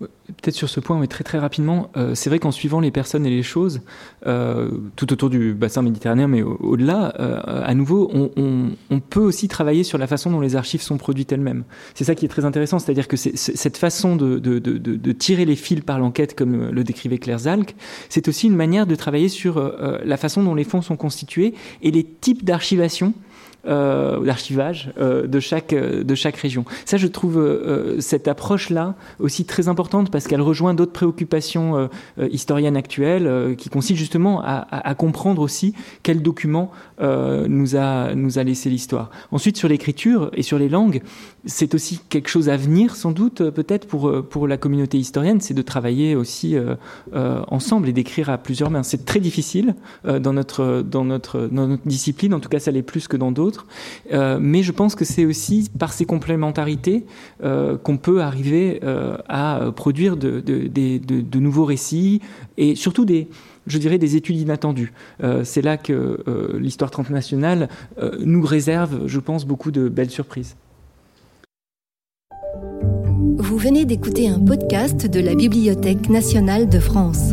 Peut-être 0.00 0.54
sur 0.54 0.70
ce 0.70 0.80
point, 0.80 0.98
mais 0.98 1.08
très 1.08 1.24
très 1.24 1.38
rapidement, 1.38 1.90
euh, 1.98 2.14
c'est 2.14 2.30
vrai 2.30 2.38
qu'en 2.38 2.52
suivant 2.52 2.80
les 2.80 2.90
personnes 2.90 3.26
et 3.26 3.30
les 3.30 3.42
choses, 3.42 3.82
euh, 4.26 4.70
tout 4.96 5.12
autour 5.12 5.28
du 5.28 5.52
bassin 5.52 5.82
méditerranéen, 5.82 6.26
mais 6.26 6.40
au-delà, 6.42 7.12
euh, 7.20 7.38
à 7.44 7.74
nouveau, 7.74 8.10
on, 8.14 9.00
peut 9.10 9.20
aussi 9.20 9.48
travailler 9.48 9.82
sur 9.82 9.98
la 9.98 10.06
façon 10.06 10.30
dont 10.30 10.40
les 10.40 10.56
archives 10.56 10.80
sont 10.80 10.96
produites 10.96 11.32
elles-mêmes. 11.32 11.64
C'est 11.94 12.04
ça 12.04 12.14
qui 12.14 12.24
est 12.24 12.28
très 12.28 12.46
intéressant, 12.46 12.78
c'est-à-dire 12.78 13.08
que 13.08 13.16
cette 13.16 13.76
façon 13.76 14.16
de, 14.16 15.12
tirer 15.12 15.44
les 15.44 15.56
fils 15.56 15.80
par 15.80 15.98
l'enquête, 15.98 16.34
comme 16.34 16.70
le 16.70 16.84
décrivait 16.84 17.18
Claire 17.18 17.40
Zalk, 17.40 17.74
c'est 18.08 18.28
aussi 18.28 18.46
une 18.46 18.56
manière 18.56 18.86
de 18.86 18.94
travailler 18.94 19.28
sur 19.28 19.60
la 20.04 20.16
façon 20.16 20.42
dont 20.42 20.54
les 20.54 20.64
fonds 20.64 20.82
sont 20.82 20.96
constitués 20.96 21.54
et 21.82 21.90
les 21.90 22.04
types 22.04 22.44
d'archivation 22.44 23.12
euh, 23.66 24.24
d'archivage 24.24 24.90
euh, 24.98 25.26
de, 25.26 25.38
chaque, 25.38 25.74
euh, 25.74 26.02
de 26.02 26.14
chaque 26.14 26.36
région. 26.36 26.64
Ça, 26.86 26.96
je 26.96 27.06
trouve 27.06 27.38
cette 27.98 28.26
approche-là 28.26 28.94
aussi 29.18 29.44
très 29.44 29.68
importante 29.68 30.10
parce 30.10 30.26
qu'elle 30.26 30.40
rejoint 30.40 30.72
d'autres 30.72 30.92
préoccupations 30.92 31.88
historiennes 32.30 32.76
actuelles 32.76 33.56
qui 33.56 33.68
consistent 33.68 33.98
justement 33.98 34.40
à, 34.42 34.66
à, 34.70 34.94
comprendre 34.94 35.42
aussi 35.42 35.74
quel 36.02 36.22
document 36.22 36.70
nous, 37.00 37.76
a, 37.76 38.14
nous 38.14 38.38
a 38.38 38.44
laissé 38.44 38.70
l'histoire. 38.70 39.10
Ensuite, 39.30 39.56
sur 39.56 39.68
l'écriture 39.68 40.30
et 40.34 40.42
sur 40.42 40.58
les 40.58 40.68
langues, 40.68 41.02
c'est 41.44 41.74
aussi 41.74 42.00
quelque 42.08 42.28
chose 42.28 42.48
à 42.48 42.56
venir 42.56 42.96
sans 42.96 43.12
doute 43.12 43.50
peut-être 43.50 43.86
pour, 43.86 44.26
pour 44.28 44.48
la 44.48 44.56
communauté 44.56 44.98
historienne, 44.98 45.40
c'est 45.40 45.54
de 45.54 45.62
travailler 45.62 46.14
aussi 46.14 46.56
ensemble 47.12 47.88
et 47.88 47.92
d'écrire 47.92 48.30
à 48.30 48.38
plusieurs 48.38 48.70
mains. 48.70 48.82
C'est 48.82 49.04
très 49.04 49.20
difficile 49.20 49.74
dans, 50.04 50.32
notre, 50.32 50.82
dans, 50.82 51.04
notre, 51.04 51.48
dans 51.50 51.66
notre 51.66 51.86
discipline, 51.86 52.34
en 52.34 52.40
tout 52.40 52.48
cas 52.48 52.58
ça 52.58 52.70
l'est 52.70 52.82
plus 52.82 53.08
que 53.08 53.16
dans 53.16 53.32
d'autres 53.32 53.49
euh, 54.12 54.38
mais 54.40 54.62
je 54.62 54.72
pense 54.72 54.94
que 54.94 55.04
c'est 55.04 55.24
aussi 55.24 55.70
par 55.78 55.92
ces 55.92 56.04
complémentarités 56.04 57.04
euh, 57.42 57.76
qu'on 57.76 57.96
peut 57.96 58.22
arriver 58.22 58.80
euh, 58.82 59.16
à 59.28 59.70
produire 59.74 60.16
de, 60.16 61.38
nouveaux 61.38 61.64
récits 61.64 62.20
et 62.56 62.74
surtout 62.74 63.04
des, 63.04 63.28
je 63.66 63.78
dirais, 63.78 63.98
des 63.98 64.16
études 64.16 64.36
inattendues. 64.36 64.92
c'est 65.44 65.62
là 65.62 65.76
que 65.76 66.18
l'histoire 66.58 66.90
transnationale 66.90 67.68
nous 68.20 68.42
réserve, 68.42 69.06
je 69.06 69.20
pense, 69.20 69.46
beaucoup 69.46 69.70
de 69.70 69.88
belles 69.88 70.10
surprises. 70.10 70.56
Vous 73.38 73.56
venez 73.56 73.84
d'écouter 73.84 74.28
un 74.28 74.38
podcast 74.38 75.06
de 75.06 75.20
la 75.20 75.34
Bibliothèque 75.34 76.10
nationale 76.10 76.68
de 76.68 76.78
France. 76.78 77.32